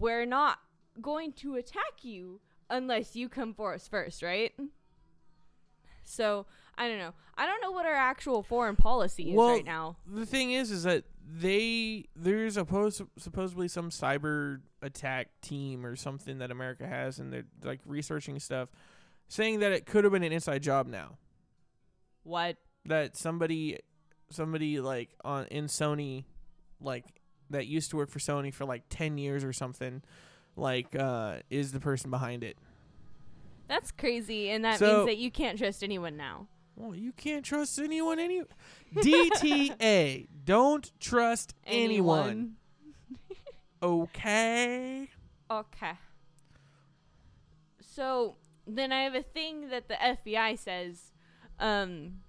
we're 0.00 0.26
not 0.26 0.58
going 1.00 1.32
to 1.34 1.54
attack 1.54 2.02
you 2.02 2.40
unless 2.68 3.14
you 3.14 3.28
come 3.28 3.54
for 3.54 3.72
us 3.72 3.86
first, 3.86 4.20
right? 4.20 4.52
So 6.02 6.46
I 6.76 6.88
don't 6.88 6.98
know. 6.98 7.12
I 7.38 7.46
don't 7.46 7.62
know 7.62 7.70
what 7.70 7.86
our 7.86 7.94
actual 7.94 8.42
foreign 8.42 8.74
policy 8.74 9.30
is 9.30 9.36
Well, 9.36 9.50
right 9.50 9.64
now. 9.64 9.96
The 10.04 10.26
thing 10.26 10.50
is, 10.50 10.72
is 10.72 10.82
that 10.82 11.04
they 11.24 12.06
there's 12.16 12.54
supposed 12.54 13.00
supposedly 13.16 13.68
some 13.68 13.90
cyber 13.90 14.60
attack 14.82 15.28
team 15.40 15.86
or 15.86 15.94
something 15.94 16.38
that 16.38 16.50
America 16.50 16.84
has, 16.84 17.20
and 17.20 17.32
they're 17.32 17.46
like 17.62 17.78
researching 17.86 18.40
stuff. 18.40 18.70
saying 19.28 19.60
that 19.60 19.70
it 19.70 19.86
could 19.86 20.02
have 20.02 20.12
been 20.12 20.24
an 20.24 20.32
inside 20.32 20.64
job 20.64 20.88
now. 20.88 21.16
What? 22.24 22.56
That 22.86 23.16
somebody 23.16 23.78
somebody 24.32 24.80
like 24.80 25.10
on 25.24 25.46
in 25.46 25.66
Sony 25.66 26.24
like 26.80 27.04
that 27.50 27.66
used 27.66 27.90
to 27.90 27.96
work 27.96 28.10
for 28.10 28.18
Sony 28.18 28.52
for 28.52 28.64
like 28.64 28.82
10 28.90 29.18
years 29.18 29.44
or 29.44 29.52
something 29.52 30.02
like 30.56 30.94
uh 30.96 31.36
is 31.50 31.72
the 31.72 31.80
person 31.80 32.10
behind 32.10 32.42
it. 32.44 32.56
That's 33.68 33.90
crazy, 33.90 34.50
and 34.50 34.64
that 34.64 34.78
So- 34.78 34.96
means 34.96 35.06
that 35.06 35.16
you 35.18 35.30
can't 35.30 35.56
trust 35.58 35.82
anyone 35.82 36.16
now. 36.16 36.46
Well, 36.76 36.94
you 36.94 37.12
can't 37.12 37.44
trust 37.44 37.78
anyone 37.78 38.18
any 38.18 38.42
DTA. 38.94 40.26
Don't 40.44 40.90
trust 41.00 41.54
anyone. 41.66 42.56
Okay. 43.82 45.08
Okay. 45.50 45.92
So 47.80 48.36
then 48.66 48.92
I 48.92 49.02
have 49.02 49.14
a 49.14 49.22
thing 49.22 49.70
that 49.70 49.88
the 49.88 49.94
FBI 49.94 50.58
says 50.58 51.12
um, 51.58 52.20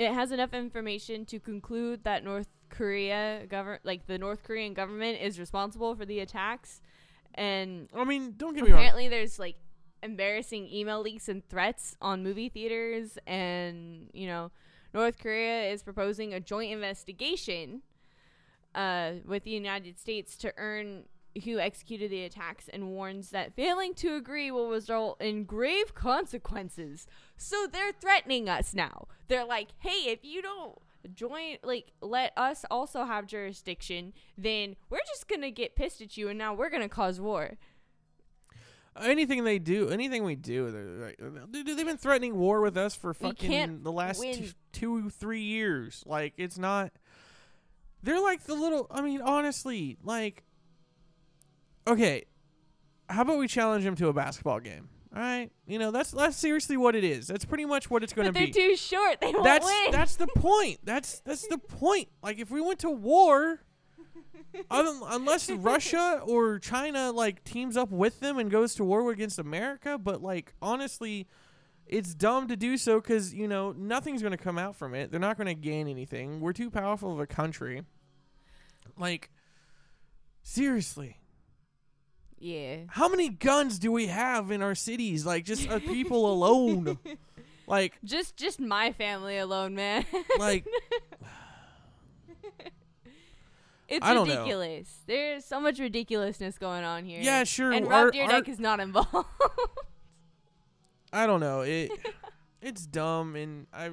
it 0.00 0.14
has 0.14 0.32
enough 0.32 0.54
information 0.54 1.26
to 1.26 1.38
conclude 1.38 2.04
that 2.04 2.24
North 2.24 2.48
Korea 2.70 3.44
govern 3.48 3.80
like 3.84 4.06
the 4.06 4.16
North 4.16 4.42
Korean 4.42 4.72
government 4.72 5.20
is 5.20 5.38
responsible 5.38 5.94
for 5.94 6.06
the 6.06 6.20
attacks, 6.20 6.80
and 7.34 7.88
I 7.94 8.04
mean, 8.04 8.34
don't 8.38 8.54
get 8.54 8.64
me 8.64 8.70
wrong. 8.70 8.78
apparently 8.78 9.08
there's 9.08 9.38
like 9.38 9.56
embarrassing 10.02 10.68
email 10.72 11.02
leaks 11.02 11.28
and 11.28 11.46
threats 11.46 11.96
on 12.00 12.22
movie 12.22 12.48
theaters, 12.48 13.18
and 13.26 14.08
you 14.14 14.26
know 14.26 14.50
North 14.94 15.18
Korea 15.18 15.70
is 15.70 15.82
proposing 15.82 16.32
a 16.32 16.40
joint 16.40 16.72
investigation 16.72 17.82
uh, 18.74 19.12
with 19.26 19.44
the 19.44 19.50
United 19.50 19.98
States 19.98 20.34
to 20.38 20.54
earn 20.56 21.04
who 21.44 21.58
executed 21.58 22.10
the 22.10 22.24
attacks 22.24 22.68
and 22.68 22.88
warns 22.88 23.30
that 23.30 23.54
failing 23.54 23.94
to 23.94 24.14
agree 24.14 24.50
will 24.50 24.70
result 24.70 25.20
in 25.20 25.44
grave 25.44 25.94
consequences. 25.94 27.06
So 27.36 27.66
they're 27.70 27.92
threatening 27.92 28.48
us 28.48 28.74
now. 28.74 29.06
They're 29.28 29.44
like, 29.44 29.68
hey, 29.78 30.10
if 30.10 30.24
you 30.24 30.42
don't 30.42 30.78
join, 31.14 31.58
like, 31.62 31.92
let 32.00 32.32
us 32.36 32.64
also 32.70 33.04
have 33.04 33.26
jurisdiction, 33.26 34.12
then 34.36 34.76
we're 34.90 34.98
just 35.06 35.28
going 35.28 35.42
to 35.42 35.50
get 35.50 35.76
pissed 35.76 36.00
at 36.00 36.16
you 36.16 36.28
and 36.28 36.38
now 36.38 36.52
we're 36.52 36.70
going 36.70 36.82
to 36.82 36.88
cause 36.88 37.20
war. 37.20 37.56
anything 39.00 39.44
they 39.44 39.58
do, 39.58 39.88
anything 39.88 40.24
we 40.24 40.34
do, 40.34 40.70
they're 40.70 41.06
like, 41.06 41.50
dude, 41.52 41.66
they've 41.66 41.86
been 41.86 41.96
threatening 41.96 42.36
war 42.36 42.60
with 42.60 42.76
us 42.76 42.94
for 42.94 43.14
fucking 43.14 43.82
the 43.82 43.92
last 43.92 44.20
two, 44.20 44.48
two, 44.72 45.10
three 45.10 45.42
years. 45.42 46.02
Like, 46.06 46.34
it's 46.36 46.58
not. 46.58 46.92
They're 48.02 48.20
like 48.20 48.44
the 48.44 48.54
little. 48.54 48.86
I 48.90 49.00
mean, 49.02 49.20
honestly, 49.20 49.96
like, 50.02 50.44
okay, 51.86 52.24
how 53.08 53.22
about 53.22 53.38
we 53.38 53.48
challenge 53.48 53.84
them 53.84 53.96
to 53.96 54.08
a 54.08 54.12
basketball 54.12 54.60
game? 54.60 54.88
All 55.14 55.20
right, 55.20 55.50
you 55.66 55.78
know 55.80 55.90
that's 55.90 56.12
that's 56.12 56.36
seriously 56.36 56.76
what 56.76 56.94
it 56.94 57.02
is. 57.02 57.26
That's 57.26 57.44
pretty 57.44 57.64
much 57.64 57.90
what 57.90 58.04
it's 58.04 58.12
going 58.12 58.26
to 58.26 58.32
But 58.32 58.38
they're 58.38 58.46
be. 58.46 58.52
too 58.52 58.76
short. 58.76 59.20
They 59.20 59.32
won't 59.32 59.42
that's 59.42 59.66
win. 59.66 59.90
that's 59.90 60.16
the 60.16 60.28
point. 60.28 60.78
That's 60.84 61.18
that's 61.20 61.48
the 61.48 61.58
point. 61.58 62.08
Like 62.22 62.38
if 62.38 62.50
we 62.50 62.60
went 62.60 62.78
to 62.80 62.90
war, 62.90 63.60
unless 64.70 65.50
Russia 65.50 66.22
or 66.24 66.60
China 66.60 67.10
like 67.10 67.42
teams 67.42 67.76
up 67.76 67.90
with 67.90 68.20
them 68.20 68.38
and 68.38 68.50
goes 68.52 68.76
to 68.76 68.84
war 68.84 69.10
against 69.10 69.40
America, 69.40 69.98
but 69.98 70.22
like 70.22 70.54
honestly, 70.62 71.26
it's 71.86 72.14
dumb 72.14 72.46
to 72.46 72.54
do 72.56 72.76
so 72.76 73.00
because 73.00 73.34
you 73.34 73.48
know 73.48 73.72
nothing's 73.72 74.22
going 74.22 74.30
to 74.30 74.38
come 74.38 74.58
out 74.58 74.76
from 74.76 74.94
it. 74.94 75.10
They're 75.10 75.18
not 75.18 75.36
going 75.36 75.48
to 75.48 75.54
gain 75.54 75.88
anything. 75.88 76.38
We're 76.38 76.52
too 76.52 76.70
powerful 76.70 77.12
of 77.12 77.18
a 77.18 77.26
country. 77.26 77.82
Like 78.96 79.30
seriously, 80.42 81.19
yeah. 82.40 82.78
how 82.88 83.08
many 83.08 83.28
guns 83.28 83.78
do 83.78 83.92
we 83.92 84.06
have 84.08 84.50
in 84.50 84.62
our 84.62 84.74
cities? 84.74 85.24
Like 85.24 85.44
just 85.44 85.68
uh, 85.70 85.78
people 85.78 86.32
alone. 86.32 86.98
Like 87.66 87.98
Just 88.02 88.36
just 88.36 88.58
my 88.58 88.90
family 88.90 89.38
alone, 89.38 89.76
man. 89.76 90.04
like 90.40 90.66
it's 93.88 94.04
I 94.04 94.14
ridiculous. 94.20 94.98
There's 95.06 95.44
so 95.44 95.60
much 95.60 95.78
ridiculousness 95.78 96.58
going 96.58 96.82
on 96.84 97.04
here. 97.04 97.20
Yeah, 97.20 97.44
sure, 97.44 97.72
And 97.72 97.86
our- 97.86 98.06
Rob 98.06 98.14
Dyrdek 98.14 98.30
our- 98.32 98.50
is 98.50 98.58
not 98.58 98.80
involved. 98.80 99.14
I 101.12 101.26
don't 101.26 101.38
know. 101.40 101.60
It 101.60 101.90
it's 102.62 102.86
dumb 102.86 103.36
and 103.36 103.66
I 103.72 103.90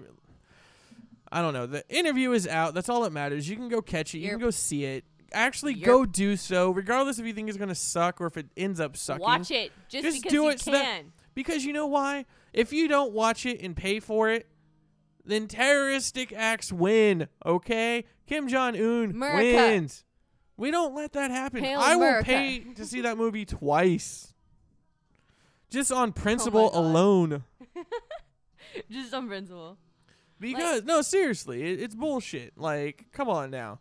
I 1.31 1.41
don't 1.41 1.53
know. 1.53 1.65
The 1.65 1.83
interview 1.89 2.31
is 2.31 2.47
out. 2.47 2.73
That's 2.73 2.89
all 2.89 3.01
that 3.01 3.11
matters. 3.11 3.49
You 3.49 3.55
can 3.57 3.69
go 3.69 3.81
catch 3.81 4.13
it. 4.15 4.19
You 4.19 4.29
can 4.31 4.39
go 4.39 4.49
see 4.51 4.85
it. 4.85 5.03
Actually 5.33 5.75
Yerp. 5.75 5.85
go 5.85 6.05
do 6.05 6.37
so 6.37 6.71
regardless 6.71 7.19
if 7.19 7.25
you 7.25 7.33
think 7.33 7.49
it's 7.49 7.57
to 7.57 7.75
suck 7.75 8.21
or 8.21 8.27
if 8.27 8.37
it 8.37 8.47
ends 8.55 8.79
up 8.79 8.95
sucking. 8.95 9.21
Watch 9.21 9.51
it 9.51 9.71
just, 9.89 10.03
Just 10.03 10.17
because 10.23 10.31
do 10.31 10.43
you 10.43 10.49
it 10.49 10.59
so 10.59 10.71
that- 10.71 10.83
can. 10.83 11.11
Because 11.33 11.63
you 11.65 11.73
know 11.73 11.85
why? 11.85 12.25
If 12.53 12.73
you 12.73 12.87
don't 12.87 13.11
watch 13.13 13.45
it 13.45 13.61
and 13.61 13.75
pay 13.75 13.99
for 13.99 14.29
it, 14.29 14.47
then 15.23 15.47
terroristic 15.47 16.33
acts 16.33 16.71
win, 16.71 17.27
okay? 17.45 18.05
Kim 18.25 18.47
Jong 18.47 18.75
Un 18.75 19.19
wins. 19.19 20.03
We 20.55 20.71
don't 20.71 20.95
let 20.95 21.13
that 21.13 21.29
happen. 21.29 21.63
Hail 21.63 21.79
I 21.79 21.95
will 21.95 22.23
pay 22.23 22.59
to 22.75 22.85
see 22.85 23.01
that 23.01 23.17
movie 23.17 23.45
twice. 23.45 24.33
Just 25.69 25.91
on 25.91 26.13
principle 26.13 26.71
Oh 26.73 26.79
alone. 26.79 27.43
just 28.89 29.13
on 29.13 29.27
principle. 29.27 29.77
Because 30.39 30.83
no, 30.83 31.01
seriously, 31.01 31.61
it, 31.63 31.81
it's 31.81 31.95
bullshit. 31.95 32.57
Like, 32.57 33.05
come 33.11 33.29
on 33.29 33.51
now. 33.51 33.79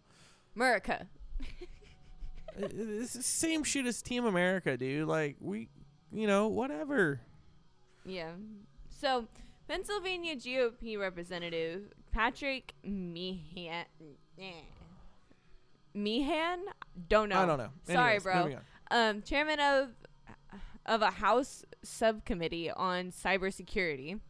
America. 0.54 1.06
It- 1.40 2.72
It's 2.72 3.12
the 3.12 3.22
same 3.22 3.64
shit 3.64 3.86
as 3.86 4.00
Team 4.00 4.24
America, 4.24 4.76
dude. 4.76 5.06
Like, 5.06 5.36
we, 5.40 5.68
you 6.12 6.26
know, 6.26 6.48
whatever. 6.48 7.20
Yeah. 8.04 8.32
So, 8.88 9.26
Pennsylvania 9.68 10.36
GOP 10.36 10.98
representative 10.98 11.92
Patrick 12.12 12.72
Meehan. 12.82 13.84
eh. 14.38 14.50
Meehan? 15.94 16.60
Don't 17.08 17.28
know. 17.28 17.40
I 17.42 17.46
don't 17.46 17.58
know. 17.58 17.70
Sorry, 17.84 18.14
Anyways, 18.16 18.22
bro. 18.22 18.56
um, 18.90 19.22
chairman 19.22 19.60
of 19.60 19.90
of 20.86 21.02
a 21.02 21.10
House 21.10 21.64
subcommittee 21.82 22.70
on 22.70 23.10
cybersecurity, 23.10 24.20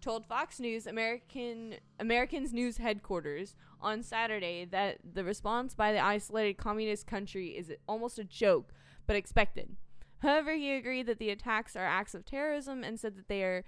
told 0.00 0.26
Fox 0.26 0.58
News 0.58 0.86
American 0.86 1.76
Americans 2.00 2.52
News 2.52 2.78
headquarters 2.78 3.54
on 3.82 4.02
Saturday 4.02 4.64
that 4.64 4.98
the 5.14 5.24
response 5.24 5.74
by 5.74 5.92
the 5.92 6.04
isolated 6.04 6.56
communist 6.56 7.06
country 7.06 7.48
is 7.50 7.72
almost 7.86 8.18
a 8.18 8.24
joke, 8.24 8.72
but 9.06 9.16
expected. 9.16 9.76
However, 10.18 10.54
he 10.54 10.72
agreed 10.72 11.06
that 11.06 11.18
the 11.18 11.30
attacks 11.30 11.74
are 11.74 11.84
acts 11.84 12.14
of 12.14 12.24
terrorism 12.24 12.84
and 12.84 12.98
said 12.98 13.16
that 13.16 13.28
they 13.28 13.42
are 13.42 13.64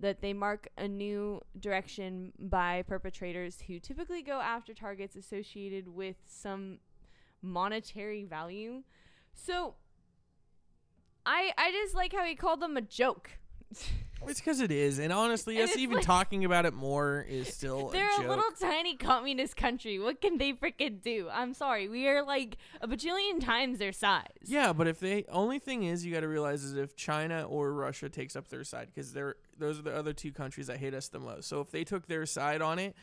that 0.00 0.20
they 0.20 0.32
mark 0.32 0.68
a 0.78 0.86
new 0.86 1.42
direction 1.58 2.32
by 2.38 2.82
perpetrators 2.82 3.62
who 3.66 3.80
typically 3.80 4.22
go 4.22 4.40
after 4.40 4.72
targets 4.72 5.16
associated 5.16 5.88
with 5.88 6.16
some 6.26 6.78
monetary 7.42 8.22
value. 8.22 8.82
So 9.34 9.74
I 11.26 11.52
I 11.56 11.72
just 11.72 11.94
like 11.94 12.12
how 12.12 12.24
he 12.24 12.34
called 12.34 12.60
them 12.60 12.76
a 12.76 12.82
joke. 12.82 13.38
It's 14.26 14.40
because 14.40 14.60
it 14.60 14.72
is, 14.72 14.98
and 14.98 15.12
honestly, 15.12 15.58
And 15.60 15.70
us 15.70 15.76
even 15.76 15.96
like- 15.98 16.04
talking 16.04 16.44
about 16.44 16.66
it 16.66 16.74
more 16.74 17.24
is 17.28 17.48
still 17.54 17.88
They're 17.88 18.10
a 18.20 18.26
a, 18.26 18.28
little 18.28 18.50
tiny 18.60 18.96
communist 18.96 19.56
country. 19.56 19.98
What 19.98 20.20
can 20.20 20.38
they 20.38 20.52
freaking 20.52 21.00
do? 21.00 21.28
I'm 21.32 21.54
sorry. 21.54 21.88
We 21.88 22.08
are 22.08 22.22
like 22.24 22.56
a 22.80 22.88
bajillion 22.88 23.40
times 23.42 23.78
their 23.78 23.92
size. 23.92 24.26
Yeah, 24.44 24.72
but 24.72 24.86
if 24.88 24.98
they 25.00 25.24
only 25.30 25.58
thing 25.60 25.84
is 25.84 26.04
you 26.04 26.12
got 26.12 26.20
to 26.20 26.28
realize 26.28 26.62
is 26.64 26.74
if 26.74 26.96
China 26.96 27.44
or 27.48 27.72
Russia 27.72 28.08
takes 28.08 28.34
up 28.36 28.48
their 28.48 28.64
side 28.64 28.88
because 28.92 29.12
they're 29.12 29.36
those 29.56 29.78
are 29.78 29.82
the 29.82 29.94
other 29.96 30.12
two 30.12 30.32
countries 30.32 30.66
that 30.66 30.78
hate 30.78 30.94
us 30.94 31.08
the 31.08 31.20
most. 31.20 31.48
So 31.48 31.60
if 31.60 31.70
they 31.70 31.84
took 31.84 32.06
their 32.06 32.26
side 32.26 32.60
on 32.60 32.78
it, 32.78 32.94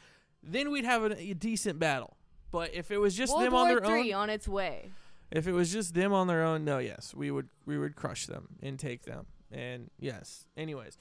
then 0.44 0.70
we'd 0.70 0.86
have 0.86 1.04
a, 1.04 1.18
a 1.18 1.34
decent 1.34 1.80
battle. 1.80 2.18
But 2.52 2.74
if 2.74 2.92
it 2.92 2.98
was 2.98 3.16
just 3.16 3.34
World 3.34 3.46
them 3.46 3.54
War 3.54 3.62
on 3.64 3.68
their 3.70 3.82
Three 3.82 4.14
own, 4.14 4.24
on 4.24 4.30
its 4.30 4.48
way. 4.48 4.92
if 5.32 5.48
it 5.48 5.54
was 5.54 5.72
just 5.72 5.94
them 5.94 6.14
on 6.14 6.28
their 6.28 6.44
own, 6.44 6.66
no, 6.66 6.78
yes, 6.78 7.14
we 7.16 7.32
would 7.32 7.48
we 7.66 7.78
would 7.78 7.96
crush 7.96 8.26
them 8.28 8.50
and 8.62 8.78
take 8.78 9.04
them. 9.04 9.26
And 9.56 9.90
yes, 9.98 10.48
anyways, 10.58 10.98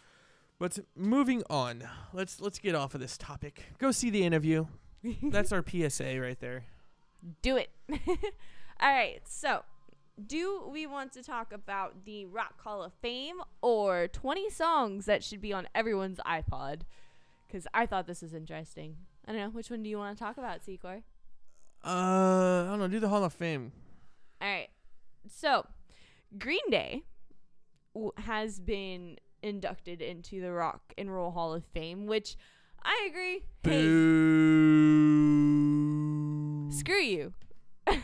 but 0.60 0.78
moving 0.94 1.42
on, 1.50 1.82
let's 2.12 2.40
let's 2.40 2.60
get 2.60 2.76
off 2.76 2.94
of 2.94 3.00
this 3.00 3.18
topic. 3.18 3.64
Go 3.78 3.90
see 3.90 4.10
the 4.10 4.22
interview. 4.22 4.66
That's 5.22 5.50
our 5.50 5.64
PSA 5.66 6.20
right 6.20 6.38
there. 6.38 6.64
Do 7.42 7.56
it. 7.56 7.70
All 7.90 8.92
right. 8.92 9.20
So, 9.24 9.62
do 10.24 10.62
we 10.70 10.86
want 10.86 11.12
to 11.14 11.22
talk 11.22 11.52
about 11.52 12.04
the 12.04 12.26
Rock 12.26 12.60
Hall 12.62 12.84
of 12.84 12.92
Fame 13.02 13.36
or 13.60 14.06
20 14.08 14.48
songs 14.50 15.06
that 15.06 15.24
should 15.24 15.40
be 15.40 15.52
on 15.52 15.66
everyone's 15.74 16.20
iPod? 16.24 16.82
Because 17.46 17.66
I 17.74 17.86
thought 17.86 18.06
this 18.06 18.22
was 18.22 18.34
interesting. 18.34 18.96
I 19.26 19.32
don't 19.32 19.40
know. 19.40 19.50
Which 19.50 19.70
one 19.70 19.82
do 19.82 19.90
you 19.90 19.98
want 19.98 20.16
to 20.16 20.22
talk 20.22 20.38
about, 20.38 20.64
Secor? 20.64 21.02
Uh, 21.84 22.64
I 22.64 22.66
don't 22.70 22.78
know. 22.78 22.88
Do 22.88 23.00
the 23.00 23.08
Hall 23.08 23.24
of 23.24 23.32
Fame. 23.32 23.72
All 24.40 24.48
right. 24.48 24.68
So, 25.28 25.66
Green 26.38 26.70
Day 26.70 27.02
w- 27.94 28.12
has 28.18 28.60
been 28.60 29.16
inducted 29.42 30.00
into 30.00 30.40
the 30.40 30.52
Rock 30.52 30.92
and 30.98 31.12
Roll 31.12 31.30
Hall 31.30 31.52
of 31.54 31.64
Fame, 31.66 32.06
which 32.06 32.36
I 32.82 33.08
agree. 33.08 33.42
Hey, 33.62 33.84
screw 36.70 37.00
you. 37.02 37.32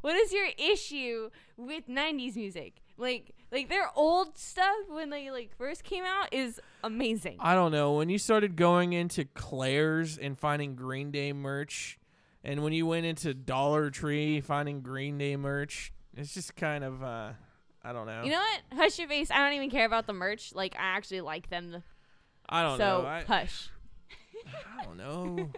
what 0.00 0.16
is 0.16 0.32
your 0.32 0.48
issue 0.58 1.30
with 1.56 1.88
90s 1.88 2.36
music? 2.36 2.82
Like 2.96 3.34
like 3.50 3.68
their 3.68 3.90
old 3.94 4.36
stuff 4.36 4.76
when 4.88 5.10
they 5.10 5.30
like 5.30 5.56
first 5.56 5.84
came 5.84 6.04
out 6.04 6.32
is 6.32 6.60
amazing. 6.82 7.36
I 7.40 7.54
don't 7.54 7.72
know. 7.72 7.92
When 7.92 8.08
you 8.08 8.18
started 8.18 8.56
going 8.56 8.92
into 8.92 9.24
Claire's 9.24 10.18
and 10.18 10.38
finding 10.38 10.74
Green 10.74 11.10
Day 11.10 11.32
merch, 11.32 11.98
and 12.44 12.62
when 12.62 12.72
you 12.72 12.86
went 12.86 13.06
into 13.06 13.34
Dollar 13.34 13.90
Tree 13.90 14.40
finding 14.40 14.80
Green 14.80 15.16
Day 15.16 15.36
merch, 15.36 15.92
it's 16.16 16.34
just 16.34 16.56
kind 16.56 16.84
of 16.84 17.02
uh 17.02 17.30
I 17.82 17.92
don't 17.92 18.06
know. 18.06 18.22
You 18.24 18.30
know 18.30 18.38
what? 18.38 18.78
Hush 18.78 18.98
your 18.98 19.08
face. 19.08 19.30
I 19.30 19.38
don't 19.38 19.54
even 19.54 19.70
care 19.70 19.86
about 19.86 20.06
the 20.06 20.12
merch. 20.12 20.54
Like 20.54 20.74
I 20.76 20.96
actually 20.96 21.20
like 21.20 21.48
them. 21.48 21.82
I 22.48 22.62
don't 22.62 22.78
so 22.78 23.02
know. 23.02 23.06
I, 23.06 23.22
hush. 23.22 23.70
I 24.80 24.84
don't 24.84 24.96
know. 24.96 25.50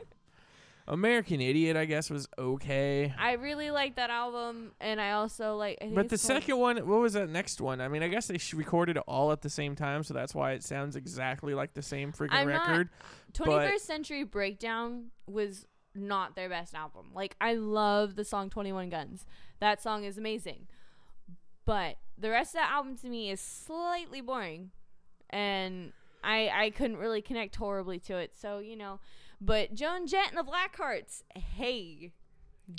American 0.88 1.40
Idiot, 1.40 1.76
I 1.76 1.84
guess, 1.84 2.10
was 2.10 2.26
okay. 2.36 3.14
I 3.16 3.34
really 3.34 3.70
like 3.70 3.94
that 3.94 4.10
album, 4.10 4.72
and 4.80 5.00
I 5.00 5.12
also 5.12 5.54
like. 5.54 5.78
I 5.80 5.84
think 5.84 5.94
But 5.94 6.08
the 6.08 6.18
second 6.18 6.58
one, 6.58 6.78
what 6.78 7.00
was 7.00 7.12
that 7.12 7.30
next 7.30 7.60
one? 7.60 7.80
I 7.80 7.86
mean, 7.86 8.02
I 8.02 8.08
guess 8.08 8.26
they 8.26 8.38
recorded 8.56 8.96
it 8.96 9.02
all 9.06 9.30
at 9.30 9.40
the 9.40 9.48
same 9.48 9.76
time, 9.76 10.02
so 10.02 10.14
that's 10.14 10.34
why 10.34 10.52
it 10.52 10.64
sounds 10.64 10.96
exactly 10.96 11.54
like 11.54 11.74
the 11.74 11.82
same 11.82 12.12
freaking 12.12 12.32
I'm 12.32 12.48
record. 12.48 12.88
21st 13.34 13.80
Century 13.80 14.24
Breakdown 14.24 15.10
was 15.28 15.64
not 15.94 16.34
their 16.34 16.48
best 16.48 16.74
album. 16.74 17.10
Like 17.14 17.36
I 17.40 17.54
love 17.54 18.16
the 18.16 18.24
song 18.24 18.50
21 18.50 18.88
Guns. 18.90 19.26
That 19.60 19.80
song 19.80 20.04
is 20.04 20.18
amazing. 20.18 20.66
But 21.64 21.96
the 22.18 22.30
rest 22.30 22.54
of 22.54 22.60
the 22.62 22.70
album 22.70 22.96
to 22.98 23.08
me 23.08 23.30
is 23.30 23.40
slightly 23.40 24.20
boring. 24.20 24.70
And 25.30 25.92
I 26.24 26.50
I 26.52 26.70
couldn't 26.70 26.96
really 26.98 27.22
connect 27.22 27.56
horribly 27.56 27.98
to 28.00 28.16
it. 28.16 28.34
So, 28.36 28.58
you 28.58 28.76
know, 28.76 28.98
but 29.40 29.74
Joan 29.74 30.06
Jett 30.06 30.28
and 30.28 30.38
the 30.38 30.42
Blackhearts, 30.50 31.22
hey. 31.34 32.12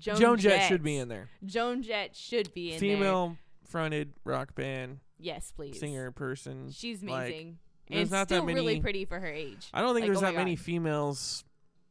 Joan, 0.01 0.15
Joan 0.19 0.37
Jett 0.37 0.69
should 0.69 0.83
be 0.83 0.95
in 0.97 1.09
there. 1.09 1.29
Joan 1.45 1.81
Jett 1.83 2.15
should 2.15 2.53
be 2.53 2.73
in 2.73 2.79
there. 2.79 2.95
Female 2.97 3.37
fronted 3.67 4.13
rock 4.23 4.55
band 4.55 4.99
Yes, 5.19 5.51
please. 5.53 5.79
singer 5.79 6.11
person. 6.11 6.71
She's 6.71 7.03
like, 7.03 7.27
amazing. 7.27 7.57
there's 7.87 8.01
and 8.03 8.11
not 8.11 8.29
that 8.29 8.35
still 8.35 8.45
really 8.45 8.65
many- 8.75 8.81
pretty 8.81 9.03
for 9.05 9.19
her 9.19 9.27
age. 9.27 9.67
I 9.73 9.81
don't 9.81 9.93
think 9.93 10.03
Like, 10.03 10.11
there's 10.13 10.23
oh 10.23 10.27
that 10.27 10.35
many 10.35 10.55
females 10.55 11.43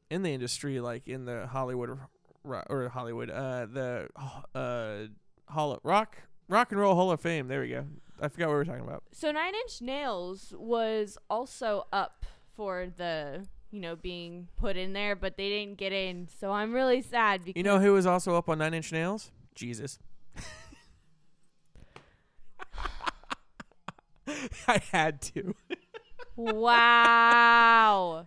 in 0.08 0.22
the 0.22 0.30
industry, 0.30 0.80
like 0.80 1.08
in 1.08 1.26
the 1.26 1.46
Hollywood 1.46 1.98
or 2.44 2.88
Hollywood, 2.88 3.28
uh, 3.30 3.66
the 3.66 4.08
uh, 4.54 5.52
Hall 5.52 5.78
rock 5.82 6.16
rock 6.50 6.70
and 6.72 6.80
roll 6.80 6.94
Hall 6.94 7.10
of 7.10 7.20
Fame. 7.20 7.48
There 7.48 7.60
we 7.62 7.68
go. 7.68 7.86
I 8.20 8.28
forgot 8.28 8.48
what 8.48 8.52
we 8.52 8.58
were 8.58 8.64
talking 8.66 8.82
about. 8.84 9.04
So 9.12 9.30
Nine 9.32 9.54
Inch 9.54 9.80
Nails 9.80 10.52
was 10.56 11.16
also 11.30 11.86
up 11.92 12.26
for 12.54 12.88
the 12.94 13.46
you 13.70 13.80
know 13.80 13.96
being 13.96 14.48
put 14.56 14.76
in 14.76 14.92
there, 14.92 15.16
but 15.16 15.36
they 15.38 15.48
didn't 15.48 15.78
get 15.78 15.92
in. 15.92 16.28
So 16.38 16.52
I'm 16.52 16.72
really 16.74 17.00
sad 17.00 17.44
because 17.44 17.58
You 17.58 17.62
know 17.62 17.78
who 17.78 17.92
was 17.94 18.04
also 18.04 18.36
up 18.36 18.48
on 18.50 18.58
Nine 18.58 18.74
Inch 18.74 18.92
Nails? 18.92 19.30
Jesus. 19.54 19.98
I 24.68 24.80
had 24.92 25.22
to. 25.22 25.54
wow. 26.36 28.26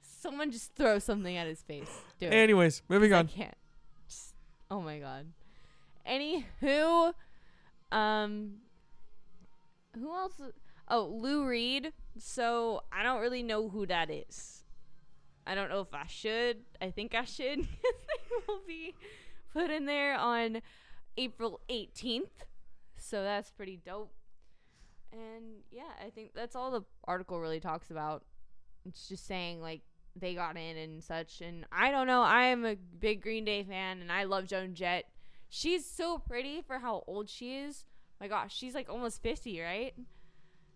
Someone 0.00 0.50
just 0.50 0.74
throw 0.74 0.98
something 0.98 1.36
at 1.36 1.46
his 1.46 1.60
face. 1.62 1.90
Do 2.18 2.26
it. 2.26 2.32
Anyways, 2.32 2.82
moving 2.88 3.12
on. 3.12 3.26
I 3.26 3.28
can't. 3.28 3.56
Just, 4.08 4.34
oh 4.70 4.80
my 4.80 4.98
god. 4.98 5.26
Anywho, 6.08 7.14
um, 7.92 8.54
who 9.98 10.14
else? 10.14 10.40
Oh, 10.88 11.06
Lou 11.06 11.46
Reed. 11.46 11.92
So 12.18 12.82
I 12.92 13.02
don't 13.02 13.20
really 13.20 13.42
know 13.42 13.68
who 13.68 13.86
that 13.86 14.10
is. 14.10 14.64
I 15.46 15.54
don't 15.54 15.68
know 15.68 15.80
if 15.80 15.92
I 15.92 16.06
should. 16.06 16.58
I 16.80 16.90
think 16.90 17.14
I 17.14 17.24
should. 17.24 17.60
they 17.62 18.36
will 18.48 18.62
be 18.66 18.94
put 19.52 19.70
in 19.70 19.86
there 19.86 20.16
on 20.16 20.62
April 21.16 21.60
18th. 21.70 22.44
So 22.96 23.22
that's 23.22 23.50
pretty 23.50 23.80
dope. 23.84 24.12
And 25.12 25.62
yeah, 25.70 25.82
I 26.04 26.10
think 26.10 26.32
that's 26.34 26.56
all 26.56 26.70
the 26.70 26.82
article 27.04 27.38
really 27.40 27.60
talks 27.60 27.90
about. 27.90 28.24
It's 28.86 29.08
just 29.08 29.26
saying 29.26 29.60
like 29.60 29.82
they 30.16 30.34
got 30.34 30.56
in 30.56 30.76
and 30.76 31.02
such. 31.02 31.40
And 31.40 31.66
I 31.70 31.90
don't 31.90 32.06
know. 32.06 32.22
I 32.22 32.44
am 32.44 32.64
a 32.64 32.76
big 32.76 33.22
Green 33.22 33.44
Day 33.44 33.62
fan, 33.62 34.00
and 34.00 34.10
I 34.10 34.24
love 34.24 34.46
Joan 34.46 34.74
Jett. 34.74 35.04
She's 35.56 35.88
so 35.88 36.18
pretty 36.18 36.62
for 36.62 36.80
how 36.80 37.04
old 37.06 37.30
she 37.30 37.54
is. 37.58 37.84
My 38.20 38.26
gosh, 38.26 38.52
she's 38.52 38.74
like 38.74 38.90
almost 38.90 39.22
fifty, 39.22 39.60
right? 39.60 39.94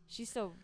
She's 0.06 0.30
so. 0.30 0.54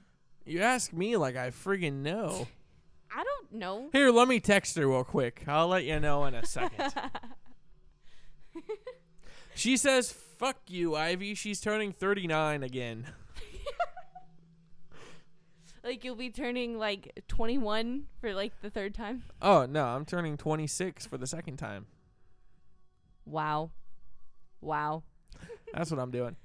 You 0.46 0.60
ask 0.60 0.92
me 0.92 1.16
like 1.16 1.34
I 1.34 1.50
friggin' 1.50 1.94
know. 1.94 2.46
I 3.12 3.24
don't 3.24 3.54
know. 3.54 3.88
Here, 3.92 4.12
let 4.12 4.28
me 4.28 4.38
text 4.38 4.76
her 4.76 4.86
real 4.86 5.02
quick. 5.02 5.42
I'll 5.48 5.66
let 5.66 5.82
you 5.82 5.98
know 5.98 6.26
in 6.26 6.34
a 6.34 6.46
second. 6.46 6.94
she 9.56 9.76
says, 9.76 10.12
"Fuck 10.12 10.58
you, 10.68 10.94
Ivy." 10.94 11.34
She's 11.34 11.60
turning 11.60 11.90
39 11.90 12.62
again. 12.62 13.06
like 15.82 16.04
you'll 16.04 16.14
be 16.14 16.30
turning 16.30 16.78
like 16.78 17.24
twenty 17.26 17.58
one 17.58 18.04
for 18.20 18.32
like 18.32 18.52
the 18.62 18.70
third 18.70 18.94
time. 18.94 19.24
Oh 19.42 19.66
no, 19.66 19.84
I'm 19.86 20.04
turning 20.04 20.36
26 20.36 21.04
for 21.04 21.18
the 21.18 21.26
second 21.26 21.56
time. 21.56 21.86
Wow, 23.26 23.72
wow. 24.64 25.02
That's 25.72 25.90
what 25.90 26.00
I'm 26.00 26.10
doing. 26.10 26.36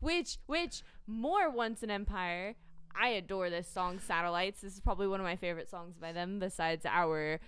Which 0.00 0.38
which 0.46 0.82
more 1.06 1.50
once 1.50 1.82
an 1.82 1.90
empire. 1.90 2.54
I 2.98 3.10
adore 3.10 3.50
this 3.50 3.68
song, 3.68 4.00
Satellites. 4.00 4.60
This 4.62 4.74
is 4.74 4.80
probably 4.80 5.06
one 5.06 5.20
of 5.20 5.24
my 5.24 5.36
favorite 5.36 5.68
songs 5.70 5.96
by 5.96 6.12
them, 6.12 6.38
besides 6.40 6.84
our 6.86 7.38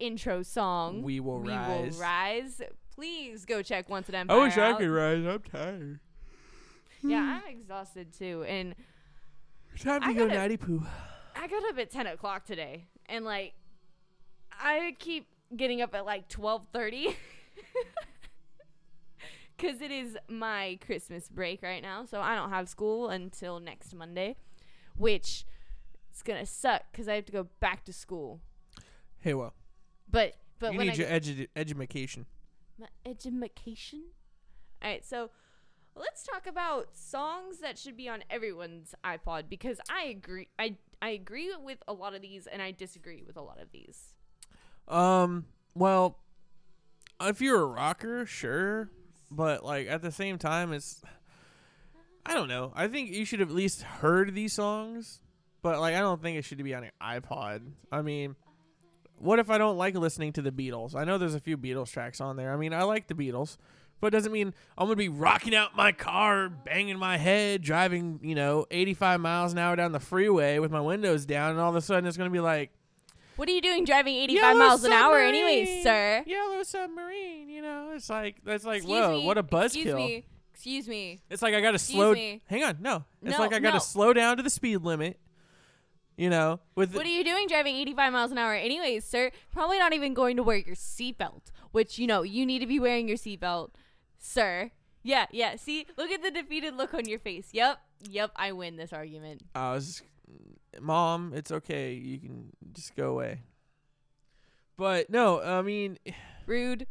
intro 0.00 0.42
song. 0.42 1.02
We 1.02 1.20
Will 1.20 1.38
we 1.40 1.52
Rise. 1.52 1.92
will 1.94 2.00
rise. 2.00 2.62
Please 2.94 3.44
go 3.44 3.62
check 3.62 3.88
Once 3.88 4.08
an 4.08 4.14
empire. 4.16 4.38
I 4.38 4.42
wish 4.44 4.56
I 4.58 4.72
could 4.74 4.88
rise. 4.88 5.24
I'm 5.24 5.40
tired. 5.40 6.00
Yeah, 7.02 7.40
I'm 7.44 7.52
exhausted 7.52 8.12
too, 8.16 8.44
and 8.48 8.74
Time 9.78 10.00
to 10.00 10.06
I 10.06 10.12
go 10.14 10.28
gotta- 10.28 10.56
poo. 10.58 10.84
I 11.36 11.46
got 11.48 11.62
up 11.68 11.78
at 11.78 11.90
ten 11.90 12.06
o'clock 12.06 12.44
today, 12.46 12.86
and 13.06 13.24
like, 13.24 13.52
I 14.52 14.96
keep 14.98 15.26
getting 15.56 15.82
up 15.82 15.94
at 15.94 16.06
like 16.06 16.28
twelve 16.28 16.62
thirty. 16.72 17.16
Cause 19.56 19.80
it 19.80 19.90
is 19.90 20.16
my 20.28 20.78
Christmas 20.84 21.28
break 21.28 21.62
right 21.62 21.80
now, 21.82 22.04
so 22.04 22.20
I 22.20 22.34
don't 22.34 22.50
have 22.50 22.68
school 22.68 23.08
until 23.08 23.60
next 23.60 23.94
Monday, 23.94 24.36
which 24.96 25.44
is 26.14 26.22
gonna 26.22 26.44
suck 26.46 26.82
because 26.90 27.08
I 27.08 27.14
have 27.14 27.24
to 27.26 27.32
go 27.32 27.46
back 27.60 27.84
to 27.84 27.92
school. 27.92 28.40
Hey, 29.20 29.32
well, 29.34 29.54
But 30.10 30.34
but 30.58 30.72
you 30.72 30.78
when 30.78 30.88
need 30.88 30.94
I 30.94 30.96
your 30.96 31.08
edu- 31.08 31.48
education. 31.56 32.26
My 32.78 32.88
education. 33.06 34.04
All 34.82 34.90
right, 34.90 35.04
so 35.04 35.30
let's 35.94 36.24
talk 36.24 36.46
about 36.46 36.88
songs 36.96 37.58
that 37.58 37.78
should 37.78 37.96
be 37.96 38.08
on 38.08 38.24
everyone's 38.28 38.94
iPod 39.04 39.48
because 39.48 39.78
I 39.88 40.04
agree. 40.04 40.48
I 40.58 40.76
I 41.00 41.10
agree 41.10 41.52
with 41.62 41.78
a 41.86 41.92
lot 41.92 42.14
of 42.14 42.22
these, 42.22 42.46
and 42.46 42.60
I 42.60 42.72
disagree 42.72 43.22
with 43.24 43.36
a 43.36 43.42
lot 43.42 43.60
of 43.60 43.70
these. 43.72 44.14
Um, 44.88 45.46
well, 45.74 46.18
if 47.20 47.40
you're 47.40 47.62
a 47.62 47.66
rocker, 47.66 48.26
sure, 48.26 48.90
but 49.30 49.64
like 49.64 49.88
at 49.88 50.02
the 50.02 50.12
same 50.12 50.38
time, 50.38 50.72
it's 50.72 51.02
I 52.26 52.34
don't 52.34 52.48
know. 52.48 52.72
I 52.74 52.88
think 52.88 53.10
you 53.10 53.24
should 53.24 53.40
have 53.40 53.50
at 53.50 53.54
least 53.54 53.82
heard 53.82 54.34
these 54.34 54.52
songs, 54.52 55.20
but 55.62 55.78
like 55.80 55.94
I 55.94 56.00
don't 56.00 56.22
think 56.22 56.38
it 56.38 56.44
should 56.44 56.62
be 56.62 56.74
on 56.74 56.84
an 56.84 56.90
iPod. 57.02 57.62
I 57.92 58.02
mean, 58.02 58.36
what 59.18 59.38
if 59.38 59.50
I 59.50 59.58
don't 59.58 59.76
like 59.76 59.94
listening 59.94 60.32
to 60.34 60.42
the 60.42 60.50
Beatles? 60.50 60.94
I 60.94 61.04
know 61.04 61.18
there's 61.18 61.34
a 61.34 61.40
few 61.40 61.58
Beatles 61.58 61.90
tracks 61.90 62.20
on 62.20 62.36
there. 62.36 62.52
I 62.52 62.56
mean, 62.56 62.72
I 62.72 62.84
like 62.84 63.08
the 63.08 63.14
Beatles, 63.14 63.56
but 64.00 64.08
it 64.08 64.10
doesn't 64.10 64.32
mean 64.32 64.54
I'm 64.78 64.86
gonna 64.86 64.96
be 64.96 65.08
rocking 65.08 65.54
out 65.54 65.76
my 65.76 65.92
car, 65.92 66.48
banging 66.48 66.98
my 66.98 67.18
head, 67.18 67.62
driving 67.62 68.20
you 68.22 68.34
know 68.34 68.66
85 68.70 69.20
miles 69.20 69.52
an 69.52 69.58
hour 69.58 69.76
down 69.76 69.92
the 69.92 70.00
freeway 70.00 70.58
with 70.58 70.70
my 70.70 70.80
windows 70.80 71.26
down, 71.26 71.52
and 71.52 71.60
all 71.60 71.70
of 71.70 71.76
a 71.76 71.82
sudden 71.82 72.06
it's 72.06 72.16
gonna 72.16 72.30
be 72.30 72.40
like. 72.40 72.70
What 73.36 73.48
are 73.48 73.52
you 73.52 73.60
doing 73.62 73.84
driving 73.84 74.14
85 74.14 74.42
Yellow 74.42 74.58
miles 74.58 74.84
an 74.84 74.92
hour, 74.92 75.14
submarine, 75.18 75.28
anyways, 75.34 75.82
sir? 75.82 76.24
Yellow 76.26 76.62
submarine. 76.62 77.48
You 77.48 77.62
know, 77.62 77.92
it's 77.94 78.08
like 78.10 78.36
that's 78.44 78.64
like 78.64 78.78
Excuse 78.78 78.98
whoa, 79.00 79.18
me, 79.18 79.26
what 79.26 79.38
a 79.38 79.42
buzzkill. 79.42 79.64
Excuse 79.66 79.94
me. 79.94 80.24
Excuse 80.52 80.88
me. 80.88 81.20
It's 81.30 81.42
like 81.42 81.52
I 81.54 81.60
got 81.60 81.72
to 81.72 81.74
Excuse 81.76 81.96
slow. 81.96 82.12
me. 82.12 82.40
Hang 82.46 82.62
on, 82.62 82.78
no. 82.80 83.04
It's 83.22 83.32
No, 83.32 83.38
like 83.38 83.52
I 83.52 83.58
got 83.58 83.70
to 83.70 83.76
no. 83.76 83.80
slow 83.80 84.12
down 84.12 84.36
to 84.36 84.42
the 84.42 84.50
speed 84.50 84.78
limit. 84.78 85.18
You 86.16 86.30
know, 86.30 86.60
with 86.76 86.94
What 86.94 87.04
are 87.04 87.08
you 87.08 87.24
doing 87.24 87.48
driving 87.48 87.74
85 87.74 88.12
miles 88.12 88.30
an 88.30 88.38
hour, 88.38 88.54
anyways, 88.54 89.04
sir? 89.04 89.32
Probably 89.52 89.80
not 89.80 89.92
even 89.92 90.14
going 90.14 90.36
to 90.36 90.44
wear 90.44 90.58
your 90.58 90.76
seatbelt, 90.76 91.50
which 91.72 91.98
you 91.98 92.06
know 92.06 92.22
you 92.22 92.46
need 92.46 92.60
to 92.60 92.66
be 92.66 92.78
wearing 92.78 93.08
your 93.08 93.16
seatbelt, 93.16 93.70
sir. 94.16 94.70
Yeah, 95.02 95.26
yeah. 95.32 95.56
See, 95.56 95.86
look 95.98 96.10
at 96.12 96.22
the 96.22 96.30
defeated 96.30 96.76
look 96.76 96.94
on 96.94 97.06
your 97.08 97.18
face. 97.18 97.48
Yep, 97.52 97.78
yep. 98.08 98.30
I 98.36 98.52
win 98.52 98.76
this 98.76 98.92
argument. 98.92 99.42
I 99.56 99.72
was, 99.72 100.02
mom, 100.80 101.32
it's 101.34 101.50
okay. 101.50 101.92
You 101.92 102.18
can 102.18 102.52
just 102.72 102.94
go 102.94 103.10
away. 103.10 103.42
But 104.76 105.10
no, 105.10 105.40
I 105.40 105.62
mean, 105.62 105.98
Rude. 106.46 106.86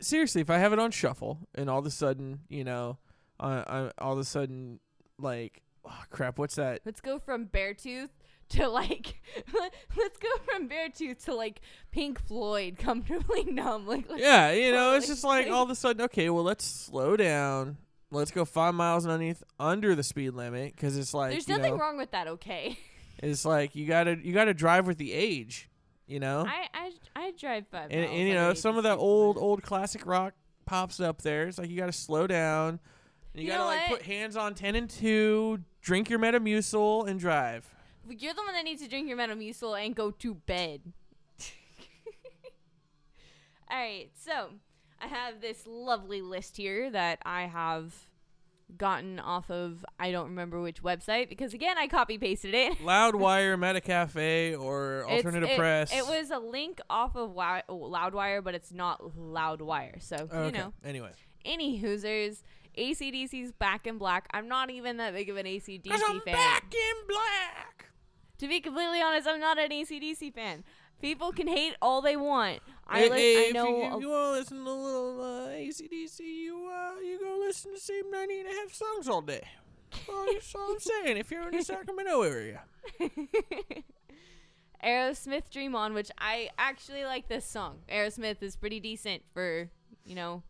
seriously, 0.00 0.40
if 0.40 0.50
I 0.50 0.58
have 0.58 0.72
it 0.72 0.78
on 0.78 0.90
shuffle 0.90 1.38
and 1.54 1.70
all 1.70 1.78
of 1.78 1.86
a 1.86 1.90
sudden, 1.90 2.40
you 2.48 2.64
know, 2.64 2.98
I, 3.38 3.52
I 3.66 3.90
all 3.98 4.12
of 4.12 4.18
a 4.18 4.24
sudden, 4.24 4.80
like, 5.18 5.62
oh, 5.84 6.02
crap, 6.10 6.38
what's 6.38 6.56
that? 6.56 6.80
Let's 6.84 7.00
go 7.00 7.18
from 7.18 7.46
Beartooth 7.46 8.10
to 8.50 8.68
like 8.68 9.22
let's 9.96 10.18
go 10.18 10.28
from 10.44 10.68
Beartooth 10.68 11.24
to 11.24 11.34
like 11.34 11.60
Pink 11.90 12.20
Floyd, 12.20 12.76
comfortably 12.78 13.44
numb. 13.48 13.86
Like 13.86 14.06
Yeah, 14.16 14.52
you 14.52 14.72
know, 14.72 14.94
it's 14.94 15.06
just 15.06 15.24
like 15.24 15.46
all 15.50 15.62
of 15.62 15.70
a 15.70 15.74
sudden, 15.74 16.02
okay, 16.02 16.30
well, 16.30 16.44
let's 16.44 16.64
slow 16.64 17.16
down. 17.16 17.78
Let's 18.12 18.30
go 18.30 18.44
five 18.44 18.74
miles 18.74 19.06
underneath 19.06 19.42
under 19.58 19.94
the 19.94 20.02
speed 20.02 20.34
limit 20.34 20.76
because 20.76 20.98
it's 20.98 21.14
like 21.14 21.30
There's 21.32 21.48
nothing 21.48 21.74
know, 21.74 21.80
wrong 21.80 21.96
with 21.96 22.10
that, 22.10 22.28
okay? 22.28 22.78
It's 23.18 23.44
like 23.44 23.76
you 23.76 23.86
gotta 23.86 24.18
you 24.20 24.32
gotta 24.32 24.52
drive 24.54 24.86
with 24.88 24.98
the 24.98 25.12
age, 25.12 25.68
you 26.08 26.18
know. 26.18 26.44
I, 26.44 26.66
I 26.74 26.92
I 27.14 27.32
drive 27.38 27.68
five 27.68 27.88
and, 27.90 28.00
miles 28.00 28.10
and 28.18 28.28
you 28.28 28.34
know 28.34 28.52
some 28.52 28.76
of 28.76 28.82
that 28.82 28.98
old 28.98 29.36
limit. 29.36 29.46
old 29.46 29.62
classic 29.62 30.04
rock 30.06 30.34
pops 30.64 30.98
up 30.98 31.22
there. 31.22 31.46
It's 31.46 31.56
like 31.56 31.70
you 31.70 31.76
gotta 31.76 31.92
slow 31.92 32.26
down. 32.26 32.80
You, 33.34 33.42
You 33.42 33.48
gotta 33.48 33.64
like 33.64 33.86
put 33.86 34.02
hands 34.02 34.36
on 34.36 34.54
ten 34.54 34.74
and 34.74 34.90
two, 34.90 35.60
drink 35.82 36.10
your 36.10 36.18
Metamucil, 36.18 37.06
and 37.06 37.20
drive. 37.20 37.72
You're 38.08 38.34
the 38.34 38.42
one 38.42 38.54
that 38.54 38.64
needs 38.64 38.82
to 38.82 38.88
drink 38.88 39.08
your 39.08 39.18
Metamucil 39.18 39.84
and 39.84 39.94
go 39.94 40.10
to 40.10 40.34
bed. 40.34 40.80
All 43.70 43.78
right, 43.78 44.10
so 44.18 44.48
I 45.02 45.08
have 45.08 45.40
this 45.40 45.66
lovely 45.66 46.22
list 46.22 46.56
here 46.56 46.90
that 46.90 47.18
I 47.24 47.42
have 47.42 47.92
gotten 48.78 49.18
off 49.18 49.50
of 49.50 49.84
I 49.98 50.12
don't 50.12 50.28
remember 50.28 50.60
which 50.62 50.82
website 50.82 51.28
because 51.28 51.52
again 51.52 51.76
I 51.76 51.88
copy 51.88 52.18
pasted 52.18 52.54
it. 52.54 52.78
Loudwire, 52.78 53.58
Metacafe, 53.58 54.58
or 54.58 55.04
Alternative 55.08 55.48
it, 55.50 55.58
Press. 55.58 55.92
It 55.92 56.06
was 56.06 56.30
a 56.30 56.38
link 56.38 56.80
off 56.88 57.16
of 57.16 57.30
Wi- 57.30 57.64
Loudwire, 57.68 58.42
but 58.42 58.54
it's 58.54 58.72
not 58.72 59.02
Loudwire. 59.18 60.00
So 60.00 60.16
okay. 60.16 60.46
you 60.46 60.52
know, 60.52 60.72
Anyway, 60.84 61.10
any 61.44 61.82
Hoosers, 61.82 62.42
ACDC's 62.78 63.52
Back 63.52 63.86
in 63.86 63.98
Black. 63.98 64.28
I'm 64.32 64.48
not 64.48 64.70
even 64.70 64.96
that 64.98 65.14
big 65.14 65.28
of 65.28 65.36
an 65.36 65.46
ACDC 65.46 65.90
I'm 65.92 66.20
fan. 66.20 66.34
back 66.34 66.72
in 66.72 67.06
black. 67.08 67.86
To 68.38 68.48
be 68.48 68.60
completely 68.60 69.00
honest, 69.00 69.28
I'm 69.28 69.40
not 69.40 69.58
an 69.58 69.70
ACDC 69.70 70.34
fan. 70.34 70.64
People 71.02 71.32
can 71.32 71.48
hate 71.48 71.74
all 71.82 72.00
they 72.00 72.16
want. 72.16 72.60
I, 72.86 73.00
Hey, 73.00 73.10
li- 73.10 73.16
hey, 73.18 73.48
I 73.48 73.50
know. 73.52 73.66
you, 73.66 74.00
you 74.00 74.08
want 74.08 74.26
to 74.26 74.30
listen 74.32 74.64
to 74.64 74.70
a 74.70 74.72
little 74.72 75.20
uh, 75.20 75.48
ACDC, 75.48 76.20
you 76.20 76.70
uh, 76.72 77.00
you 77.00 77.18
go 77.18 77.38
listen 77.40 77.72
to 77.72 77.74
the 77.74 77.80
same 77.80 78.10
90 78.10 78.40
and 78.40 78.48
a 78.48 78.52
half 78.52 78.72
songs 78.72 79.08
all 79.08 79.20
day. 79.20 79.42
Well, 80.08 80.26
that's 80.32 80.54
all 80.54 80.72
I'm 80.72 80.80
saying. 80.80 81.16
If 81.18 81.30
you're 81.30 81.48
in 81.48 81.56
the 81.56 81.62
Sacramento 81.64 82.22
area, 82.22 82.62
Aerosmith 84.84 85.50
Dream 85.50 85.74
On, 85.74 85.92
which 85.92 86.10
I 86.18 86.50
actually 86.56 87.04
like 87.04 87.28
this 87.28 87.44
song. 87.44 87.80
Aerosmith 87.90 88.42
is 88.42 88.56
pretty 88.56 88.80
decent 88.80 89.22
for, 89.34 89.70
you 90.06 90.14
know, 90.14 90.42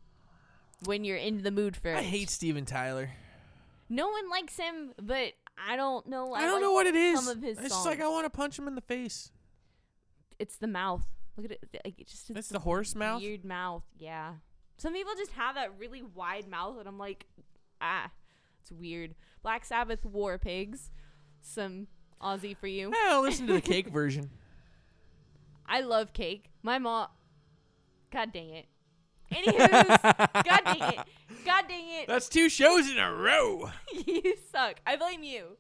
when 0.84 1.05
you're 1.05 1.16
in 1.16 1.42
the 1.42 1.50
mood 1.50 1.76
for 1.76 1.88
it. 1.88 1.96
I 1.96 2.03
hate 2.03 2.30
Steven 2.30 2.64
Tyler. 2.64 3.11
No 3.88 4.09
one 4.09 4.30
likes 4.30 4.57
him, 4.57 4.92
but 5.00 5.32
I 5.57 5.76
don't 5.76 6.07
know. 6.07 6.32
I, 6.34 6.40
I, 6.40 6.42
don't 6.42 6.55
like 6.55 6.62
know 6.62 6.72
what 6.72 6.86
it 6.86 6.94
is. 6.94 7.24
Some 7.24 7.36
of 7.36 7.42
his 7.42 7.59
it's 7.59 7.68
songs. 7.68 7.72
just 7.72 7.86
like 7.86 8.00
I 8.00 8.09
want 8.09 8.24
to 8.26 8.30
punch 8.30 8.59
him 8.59 8.68
in 8.68 8.74
the 8.74 8.80
face. 8.80 9.30
It's 10.39 10.57
the 10.57 10.66
mouth. 10.66 11.05
Look 11.37 11.47
at 11.47 11.53
it. 11.53 11.80
Like, 11.85 12.01
it 12.01 12.07
just 12.09 12.30
It's 12.30 12.49
the 12.49 12.59
horse 12.59 12.95
mouth. 12.95 13.20
weird 13.22 13.45
mouth. 13.45 13.85
Yeah. 13.99 14.35
Some 14.78 14.93
people 14.95 15.12
just 15.16 15.33
have 15.33 15.55
that 15.55 15.78
really 15.78 16.03
wide 16.03 16.49
mouth, 16.49 16.78
and 16.78 16.89
I'm 16.89 16.99
like, 16.99 17.26
ah, 17.80 18.11
it's 18.61 18.72
weird. 18.72 19.14
Black 19.43 19.64
Sabbath 19.64 20.05
War 20.05 20.39
Pigs. 20.39 20.91
Some 21.41 21.87
Ozzy 22.20 22.57
for 22.57 22.66
you. 22.66 22.91
Well, 22.91 23.22
listen 23.22 23.47
to 23.49 23.53
the 23.55 23.61
cake 23.61 23.89
version. 23.93 24.30
I 25.66 25.80
love 25.80 26.12
cake. 26.12 26.51
My 26.62 26.78
mom. 26.78 27.09
God 28.11 28.33
dang 28.33 28.51
it. 28.51 28.66
Anywho's, 29.33 29.99
God 30.45 30.61
dang 30.64 30.93
it. 30.93 30.99
God 31.47 31.64
dang 31.68 31.89
it. 31.89 32.07
That's 32.07 32.28
two 32.28 32.49
shows 32.51 32.91
in 32.91 32.99
a 32.99 33.11
row. 33.12 33.70
you 34.07 34.35
suck. 34.53 34.76
I 34.87 34.97
blame 34.97 35.22
you. 35.22 35.57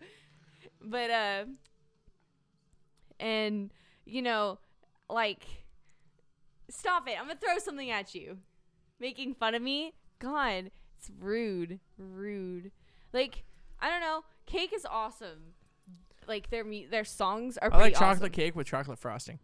But 0.82 1.10
uh 1.10 1.44
and 3.18 3.70
you 4.04 4.22
know, 4.22 4.58
like 5.08 5.44
stop 6.72 7.08
it. 7.08 7.18
I'm 7.18 7.26
going 7.26 7.36
to 7.36 7.44
throw 7.44 7.58
something 7.58 7.90
at 7.90 8.14
you. 8.14 8.38
Making 9.00 9.34
fun 9.34 9.54
of 9.54 9.62
me? 9.62 9.94
God, 10.18 10.70
it's 10.98 11.10
rude. 11.18 11.80
Rude. 11.98 12.70
Like, 13.12 13.44
I 13.80 13.90
don't 13.90 14.00
know. 14.00 14.24
Cake 14.46 14.72
is 14.74 14.86
awesome. 14.88 15.54
Like 16.28 16.50
their 16.50 16.64
mu- 16.64 16.88
their 16.88 17.04
songs 17.04 17.58
are 17.58 17.66
I 17.66 17.70
pretty 17.70 17.84
like 17.84 17.94
chocolate 17.94 18.30
awesome. 18.30 18.30
cake 18.30 18.54
with 18.54 18.68
chocolate 18.68 18.98
frosting, 18.98 19.40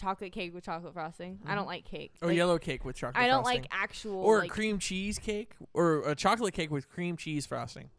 Chocolate 0.00 0.30
cake 0.30 0.54
with 0.54 0.64
chocolate 0.64 0.92
frosting. 0.92 1.40
I 1.44 1.48
mm-hmm. 1.48 1.56
don't 1.56 1.66
like 1.66 1.84
cake. 1.84 2.12
or 2.22 2.28
Like, 2.28 2.36
yellow 2.36 2.58
cake 2.58 2.84
with 2.84 2.94
chocolate. 2.94 3.20
I 3.20 3.26
don't 3.26 3.42
frosting. 3.42 3.62
like 3.62 3.70
actual 3.72 4.22
or 4.22 4.40
like, 4.40 4.50
cream 4.50 4.78
cheese 4.78 5.18
cake, 5.18 5.54
or 5.74 6.08
a 6.08 6.14
chocolate 6.14 6.54
cake 6.54 6.70
with 6.70 6.88
cream 6.88 7.16
cheese 7.16 7.46
frosting. 7.46 7.90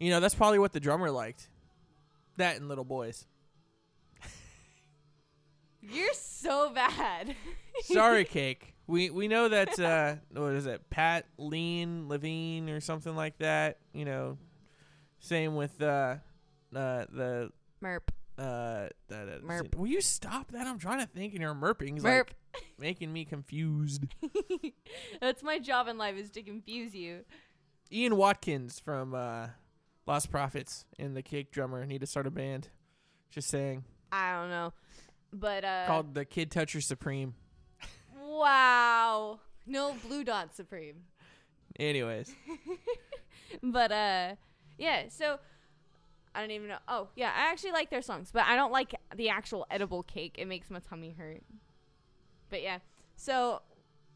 You 0.00 0.10
know, 0.10 0.18
that's 0.18 0.34
probably 0.34 0.58
what 0.58 0.72
the 0.72 0.80
drummer 0.80 1.10
liked. 1.10 1.48
That 2.36 2.56
and 2.56 2.68
little 2.68 2.84
boys. 2.84 3.26
You're 5.82 6.12
so 6.14 6.70
bad. 6.70 7.34
Sorry, 7.84 8.24
cake. 8.24 8.74
We 8.86 9.10
we 9.10 9.28
know 9.28 9.48
that 9.48 9.78
uh, 9.78 10.16
what 10.32 10.52
is 10.52 10.66
it? 10.66 10.88
Pat 10.90 11.26
Lean 11.38 12.08
Levine 12.08 12.68
or 12.68 12.80
something 12.80 13.14
like 13.14 13.38
that. 13.38 13.78
You 13.92 14.04
know, 14.04 14.38
same 15.20 15.54
with 15.54 15.80
uh, 15.80 16.16
uh, 16.74 17.04
the 17.10 17.50
Merp. 17.82 18.08
uh, 18.38 18.88
Merp. 19.10 19.74
Will 19.76 19.86
you 19.86 20.00
stop 20.00 20.50
that? 20.52 20.66
I'm 20.66 20.78
trying 20.78 21.00
to 21.00 21.06
think, 21.06 21.34
and 21.34 21.42
you're 21.42 21.54
merping. 21.54 21.96
It's 21.96 22.04
Merp. 22.04 22.28
like 22.28 22.34
making 22.78 23.12
me 23.12 23.24
confused. 23.24 24.04
That's 25.20 25.42
my 25.42 25.58
job 25.58 25.86
in 25.88 25.96
life 25.98 26.16
is 26.16 26.30
to 26.32 26.42
confuse 26.42 26.94
you. 26.94 27.20
Ian 27.92 28.16
Watkins 28.16 28.80
from 28.80 29.14
uh, 29.14 29.48
Lostprophets 30.06 30.84
and 30.98 31.16
the 31.16 31.22
Cake 31.22 31.50
Drummer 31.52 31.86
need 31.86 32.00
to 32.00 32.06
start 32.06 32.26
a 32.26 32.30
band. 32.30 32.68
Just 33.30 33.48
saying. 33.48 33.84
I 34.12 34.32
don't 34.32 34.50
know. 34.50 34.72
But 35.32 35.64
uh 35.64 35.86
Called 35.86 36.14
the 36.14 36.24
Kid 36.24 36.50
Toucher 36.50 36.80
Supreme. 36.80 37.34
Wow. 38.20 39.40
No 39.66 39.94
blue 40.06 40.24
dot 40.24 40.54
supreme. 40.54 40.96
Anyways, 41.78 42.34
But 43.62 43.92
uh 43.92 44.34
yeah, 44.78 45.04
so 45.08 45.38
I 46.34 46.40
don't 46.40 46.50
even 46.52 46.68
know. 46.68 46.78
Oh, 46.86 47.08
yeah, 47.16 47.32
I 47.36 47.50
actually 47.50 47.72
like 47.72 47.90
their 47.90 48.02
songs, 48.02 48.30
but 48.32 48.44
I 48.46 48.54
don't 48.56 48.72
like 48.72 48.94
the 49.14 49.28
actual 49.30 49.66
edible 49.70 50.02
cake. 50.04 50.36
It 50.38 50.46
makes 50.46 50.70
my 50.70 50.78
tummy 50.78 51.14
hurt. 51.16 51.42
But 52.50 52.62
yeah. 52.62 52.78
So 53.16 53.62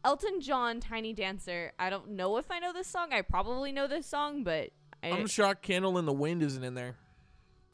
Elton 0.03 0.39
John 0.39 0.79
Tiny 0.79 1.13
Dancer. 1.13 1.73
I 1.77 1.89
don't 1.89 2.11
know 2.11 2.37
if 2.37 2.49
I 2.49 2.59
know 2.59 2.73
this 2.73 2.87
song. 2.87 3.09
I 3.11 3.21
probably 3.21 3.71
know 3.71 3.87
this 3.87 4.05
song, 4.05 4.43
but 4.43 4.69
I, 5.03 5.09
I'm 5.09 5.27
shocked 5.27 5.61
Candle 5.61 5.97
in 5.97 6.05
the 6.05 6.13
Wind 6.13 6.41
isn't 6.41 6.63
in 6.63 6.73
there. 6.73 6.95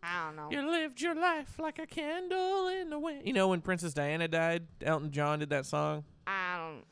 I 0.04 0.26
don't 0.26 0.36
know. 0.36 0.50
You 0.50 0.58
lived 0.82 1.02
your 1.02 1.16
life 1.16 1.60
like 1.60 1.78
a 1.80 1.86
candle 1.86 2.68
in 2.68 2.90
the 2.90 2.98
wind. 2.98 3.22
You 3.26 3.34
know 3.34 3.50
when 3.50 3.62
Princess 3.62 3.94
Diana 3.94 4.28
died, 4.28 4.64
Elton 4.82 5.12
John 5.12 5.40
did 5.40 5.50
that 5.52 5.66
song. 5.66 6.04
I 6.26 6.58
don't 6.58 6.86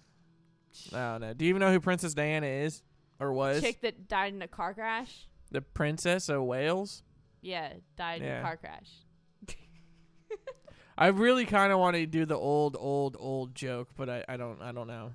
I 0.94 1.12
don't 1.14 1.22
know. 1.22 1.34
Do 1.34 1.46
you 1.46 1.50
even 1.50 1.60
know 1.60 1.72
who 1.72 1.80
Princess 1.80 2.14
Diana 2.14 2.46
is 2.46 2.84
or 3.20 3.34
was? 3.34 3.62
chick 3.62 3.82
that 3.82 4.08
died 4.08 4.34
in 4.34 4.42
a 4.42 4.48
car 4.48 4.74
crash. 4.74 5.28
The 5.52 5.62
Princess 5.62 6.30
of 6.30 6.44
Wales. 6.44 7.04
Yeah, 7.42 7.74
died 7.98 8.22
in 8.22 8.32
a 8.32 8.42
car 8.42 8.58
crash. 8.58 8.90
I 10.98 11.08
really 11.08 11.46
kind 11.46 11.74
of 11.74 11.80
want 11.80 11.96
to 11.96 12.06
do 12.06 12.26
the 12.26 12.36
old, 12.36 12.78
old, 12.80 13.18
old 13.20 13.56
joke, 13.56 13.90
but 13.98 14.10
I, 14.10 14.24
I 14.30 14.38
don't, 14.38 14.62
I 14.62 14.72
don't 14.72 14.88
know. 14.88 15.14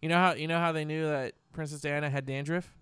You 0.00 0.08
know 0.08 0.16
how 0.16 0.34
you 0.34 0.48
know 0.48 0.58
how 0.58 0.72
they 0.72 0.84
knew 0.84 1.06
that 1.06 1.34
Princess 1.52 1.80
Diana 1.80 2.10
had 2.10 2.26
dandruff? 2.26 2.72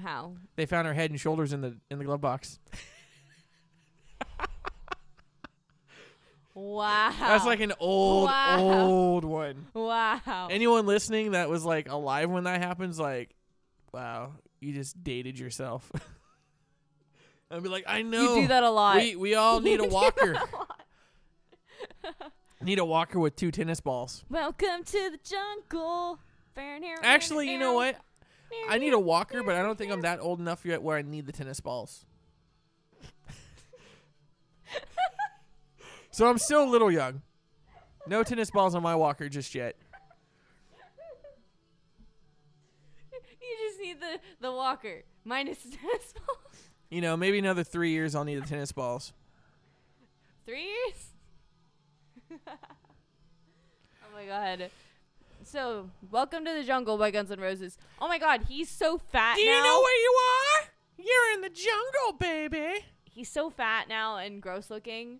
How? 0.00 0.34
They 0.56 0.66
found 0.66 0.86
her 0.86 0.94
head 0.94 1.10
and 1.10 1.20
shoulders 1.20 1.52
in 1.52 1.60
the 1.60 1.76
in 1.90 1.98
the 1.98 2.04
glove 2.04 2.20
box. 2.20 2.58
Wow. 6.54 7.12
That's 7.18 7.44
like 7.44 7.60
an 7.60 7.72
old, 7.80 8.26
Wow. 8.26 8.60
old 8.60 9.24
one. 9.24 9.66
wow. 9.74 10.48
Anyone 10.50 10.86
listening 10.86 11.32
that 11.32 11.48
was 11.48 11.64
like 11.64 11.88
alive 11.88 12.30
when 12.30 12.44
that 12.44 12.62
happens, 12.62 12.98
like, 12.98 13.34
wow, 13.92 14.34
you 14.60 14.72
just 14.72 15.02
dated 15.02 15.38
yourself. 15.38 15.90
I'd 17.50 17.62
be 17.62 17.68
like, 17.68 17.84
I 17.86 18.02
know. 18.02 18.34
you 18.36 18.42
do 18.42 18.48
that 18.48 18.62
a 18.62 18.70
lot. 18.70 18.96
We 18.96 19.16
we 19.16 19.34
all 19.34 19.60
need 19.68 19.80
a 19.80 19.88
walker. 19.88 20.36
a 22.04 22.10
need 22.64 22.78
a 22.78 22.84
walker 22.84 23.18
with 23.18 23.34
two 23.36 23.50
tennis 23.50 23.80
balls. 23.80 24.24
Welcome 24.30 24.84
to 24.84 25.10
the 25.10 25.18
jungle. 25.24 26.20
Actually, 27.02 27.50
you 27.50 27.58
know 27.58 27.74
what? 27.74 27.96
I 28.70 28.78
need 28.78 28.92
a 28.92 28.98
walker, 28.98 29.42
but 29.42 29.56
I 29.56 29.62
don't 29.62 29.76
think 29.76 29.90
I'm 29.90 30.02
that 30.02 30.20
old 30.20 30.38
enough 30.38 30.64
yet 30.64 30.80
where 30.82 30.96
I 30.96 31.02
need 31.02 31.26
the 31.26 31.32
tennis 31.32 31.58
balls. 31.58 32.06
So 36.14 36.30
I'm 36.30 36.38
still 36.38 36.62
a 36.62 36.70
little 36.70 36.92
young. 36.92 37.22
No 38.06 38.22
tennis 38.22 38.48
balls 38.48 38.76
on 38.76 38.82
my 38.84 38.94
walker 38.94 39.28
just 39.28 39.52
yet. 39.52 39.74
You 43.12 43.68
just 43.68 43.80
need 43.80 44.00
the 44.00 44.20
the 44.40 44.52
walker 44.52 45.02
minus 45.24 45.58
the 45.58 45.76
tennis 45.76 46.14
ball. 46.14 46.36
You 46.88 47.00
know, 47.00 47.16
maybe 47.16 47.40
another 47.40 47.64
three 47.64 47.90
years 47.90 48.14
I'll 48.14 48.24
need 48.24 48.40
the 48.40 48.46
tennis 48.46 48.70
balls. 48.70 49.12
Three 50.46 50.62
years. 50.62 51.08
oh 52.46 52.52
my 54.14 54.24
god. 54.26 54.70
So, 55.42 55.90
welcome 56.12 56.44
to 56.44 56.54
the 56.54 56.62
jungle 56.62 56.96
by 56.96 57.10
Guns 57.10 57.32
N' 57.32 57.40
Roses. 57.40 57.76
Oh 58.00 58.06
my 58.06 58.18
god, 58.18 58.44
he's 58.48 58.70
so 58.70 58.98
fat 58.98 59.32
now. 59.32 59.36
Do 59.36 59.44
now. 59.44 59.56
you 59.56 59.62
know 59.64 59.80
where 59.80 60.00
you 60.00 60.14
are? 60.30 60.68
You're 60.96 61.34
in 61.34 61.40
the 61.40 61.50
jungle, 61.50 62.18
baby. 62.20 62.84
he's 63.02 63.28
so 63.28 63.50
fat 63.50 63.88
now 63.88 64.16
and 64.16 64.40
gross 64.40 64.70
looking. 64.70 65.18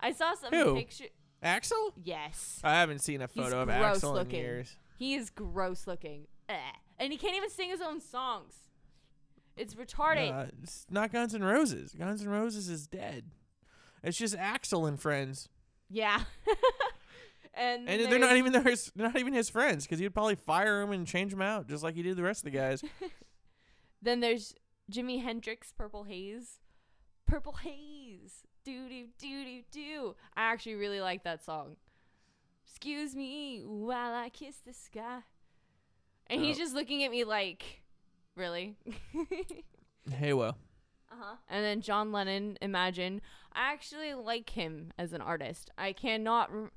I 0.00 0.12
saw 0.12 0.34
some 0.34 0.52
Who? 0.52 0.76
picture. 0.76 1.06
Axl? 1.44 1.92
Yes, 2.02 2.60
I 2.64 2.72
haven't 2.74 3.00
seen 3.00 3.20
a 3.22 3.28
He's 3.32 3.42
photo 3.44 3.60
of 3.62 3.68
gross 3.68 4.00
Axl 4.00 4.14
looking. 4.14 4.38
in 4.40 4.44
years. 4.44 4.76
he 4.98 5.14
is 5.14 5.30
gross 5.30 5.86
looking, 5.86 6.26
Ugh. 6.48 6.56
and 6.98 7.12
he 7.12 7.18
can't 7.18 7.36
even 7.36 7.50
sing 7.50 7.68
his 7.70 7.80
own 7.80 8.00
songs. 8.00 8.54
It's 9.56 9.74
retarded. 9.74 10.32
Uh, 10.32 10.46
it's 10.62 10.86
not 10.90 11.12
Guns 11.12 11.34
N' 11.34 11.44
Roses. 11.44 11.92
Guns 11.98 12.22
N' 12.22 12.28
Roses 12.28 12.68
is 12.68 12.86
dead. 12.86 13.24
It's 14.02 14.16
just 14.18 14.34
Axl 14.36 14.88
and 14.88 14.98
friends, 15.00 15.48
yeah, 15.90 16.22
and 17.54 17.88
and 17.88 18.10
they're 18.12 18.18
not 18.18 18.36
even 18.36 18.52
his, 18.64 18.92
they're 18.96 19.06
not 19.12 19.18
even 19.18 19.32
his 19.32 19.48
friends 19.50 19.84
because 19.86 19.98
he'd 19.98 20.14
probably 20.14 20.34
fire 20.36 20.80
him 20.82 20.90
and 20.92 21.06
change 21.06 21.32
him 21.32 21.42
out 21.42 21.68
just 21.68 21.82
like 21.82 21.94
he 21.94 22.02
did 22.02 22.16
the 22.16 22.22
rest 22.22 22.40
of 22.46 22.52
the 22.52 22.58
guys. 22.58 22.82
Then 24.02 24.20
there's 24.20 24.54
Jimi 24.92 25.22
Hendrix, 25.22 25.72
Purple 25.72 26.04
Haze. 26.04 26.60
Purple 27.26 27.54
Haze. 27.54 28.45
Do 28.66 28.88
do 28.88 29.04
do 29.18 29.44
do 29.44 29.62
do. 29.70 30.14
I 30.36 30.42
actually 30.52 30.74
really 30.74 31.00
like 31.00 31.22
that 31.22 31.44
song. 31.44 31.76
Excuse 32.68 33.14
me 33.14 33.62
while 33.64 34.12
I 34.12 34.28
kiss 34.28 34.56
the 34.66 34.72
sky. 34.72 35.20
And 36.26 36.42
he's 36.42 36.56
Oh. 36.56 36.60
just 36.60 36.74
looking 36.74 37.04
at 37.04 37.12
me 37.12 37.22
like, 37.22 37.82
really? 38.34 38.76
hey, 40.10 40.32
well, 40.32 40.58
Uh-huh. 41.12 41.36
And 41.48 41.64
then 41.64 41.80
John 41.80 42.10
Lennon, 42.10 42.58
Imagine. 42.60 43.20
I 43.52 43.72
actually 43.72 44.12
like 44.14 44.50
him 44.50 44.92
as 44.98 45.12
an 45.12 45.20
artist. 45.20 45.70
I 45.78 45.92
cannot 45.92 46.52
rem- 46.52 46.72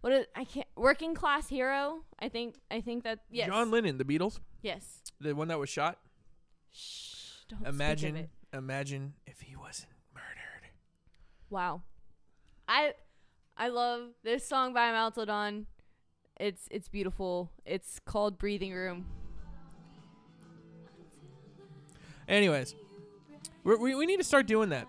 what 0.00 0.12
is, 0.14 0.26
I 0.34 0.44
can't 0.44 0.66
Working 0.76 1.14
Class 1.14 1.48
Hero. 1.50 2.04
I 2.18 2.30
think 2.30 2.54
I 2.70 2.80
think 2.80 3.04
that 3.04 3.18
yes. 3.30 3.48
John 3.48 3.70
Lennon, 3.70 3.98
the 3.98 4.04
Beatles, 4.04 4.40
yes. 4.62 5.02
the 5.20 5.34
one 5.34 5.48
that 5.48 5.58
was 5.58 5.68
shot. 5.68 5.98
Shh. 6.72 7.44
Don't 7.50 7.58
speak 7.60 7.68
of 7.68 7.74
Imagine, 7.74 8.16
it. 8.16 8.30
imagine 8.54 9.12
if 9.26 9.40
he 9.42 9.54
wasn't 9.56 9.88
murdered. 9.90 9.97
Wow. 11.50 11.82
I 12.66 12.94
I 13.56 13.68
love 13.68 14.10
this 14.22 14.46
song 14.46 14.74
by 14.74 14.90
Maltodon. 14.92 15.64
It's 16.38 16.68
it's 16.70 16.88
beautiful. 16.88 17.50
It's 17.64 17.98
called 18.04 18.38
Breathing 18.38 18.72
Room. 18.72 19.06
Anyways, 22.28 22.74
we're, 23.64 23.78
we 23.78 23.94
we 23.94 24.06
need 24.06 24.18
to 24.18 24.24
start 24.24 24.46
doing 24.46 24.68
that. 24.68 24.86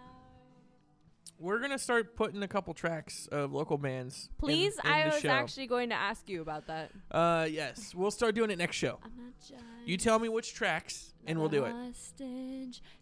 We're 1.39 1.59
gonna 1.59 1.79
start 1.79 2.17
putting 2.17 2.43
a 2.43 2.49
couple 2.49 2.73
tracks 2.73 3.27
of 3.31 3.53
local 3.53 3.77
bands. 3.77 4.29
Please, 4.37 4.77
in 4.83 4.91
I 4.91 5.03
the 5.03 5.09
was 5.11 5.21
show. 5.21 5.29
actually 5.29 5.67
going 5.67 5.87
to 5.89 5.95
ask 5.95 6.27
you 6.27 6.41
about 6.41 6.67
that. 6.67 6.91
Uh, 7.09 7.47
yes, 7.49 7.95
we'll 7.95 8.11
start 8.11 8.35
doing 8.35 8.51
it 8.51 8.57
next 8.57 8.75
show. 8.75 8.99
I'm 9.01 9.11
not 9.15 9.61
You 9.85 9.95
tell 9.95 10.19
me 10.19 10.27
which 10.27 10.53
tracks, 10.53 11.13
and 11.25 11.39
we'll 11.39 11.47
do 11.47 11.63
it. 11.63 11.73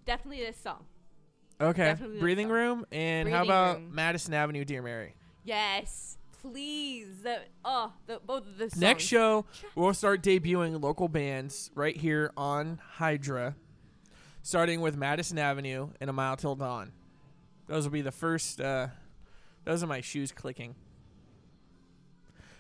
Definitely 0.06 0.46
this 0.46 0.58
song. 0.58 0.86
Okay. 1.60 1.96
Breathing 2.20 2.50
room, 2.50 2.86
and 2.92 3.28
how 3.28 3.44
about 3.44 3.78
Room. 3.78 3.96
Madison 3.96 4.34
Avenue, 4.34 4.64
Dear 4.64 4.82
Mary? 4.84 5.16
Yes, 5.44 6.18
please. 6.42 7.08
The, 7.24 7.40
oh, 7.66 7.94
the, 8.06 8.20
both 8.24 8.46
of 8.46 8.58
the 8.58 8.70
songs. 8.70 8.82
Next 8.82 9.04
show, 9.06 9.46
we'll 9.76 9.94
start 9.94 10.22
debuting 10.22 10.82
local 10.82 11.08
bands 11.08 11.72
right 11.74 11.96
here 11.96 12.32
on 12.38 12.80
Hydra, 12.98 13.56
starting 14.44 14.82
with 14.82 14.96
Madison 14.96 15.40
Avenue 15.40 15.90
and 16.00 16.10
A 16.10 16.14
Mile 16.14 16.38
Till 16.38 16.56
Dawn. 16.56 16.92
Those 17.66 17.86
will 17.86 17.92
be 17.92 18.02
the 18.02 18.12
first. 18.12 18.62
Uh, 18.62 18.88
those 19.66 19.84
are 19.84 19.88
my 19.88 20.02
shoes 20.02 20.32
clicking. 20.32 20.76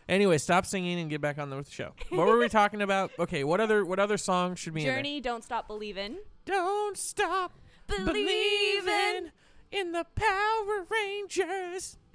Anyway, 0.09 0.37
stop 0.37 0.65
singing 0.65 0.99
and 0.99 1.09
get 1.09 1.21
back 1.21 1.37
on 1.37 1.49
the 1.49 1.55
with 1.57 1.65
the 1.65 1.71
show. 1.71 1.91
What 2.09 2.27
were 2.27 2.37
we 2.37 2.49
talking 2.49 2.81
about? 2.81 3.11
Okay, 3.19 3.43
what 3.43 3.59
other 3.59 3.85
what 3.85 3.99
other 3.99 4.17
songs 4.17 4.57
should 4.59 4.73
be 4.73 4.81
in? 4.81 4.87
Journey, 4.87 5.21
Don't 5.21 5.43
Stop 5.43 5.67
Believing. 5.67 6.17
Don't 6.45 6.97
stop 6.97 7.59
believing 7.87 9.31
in 9.71 9.91
the 9.91 10.05
Power 10.15 10.85
Rangers. 10.89 11.97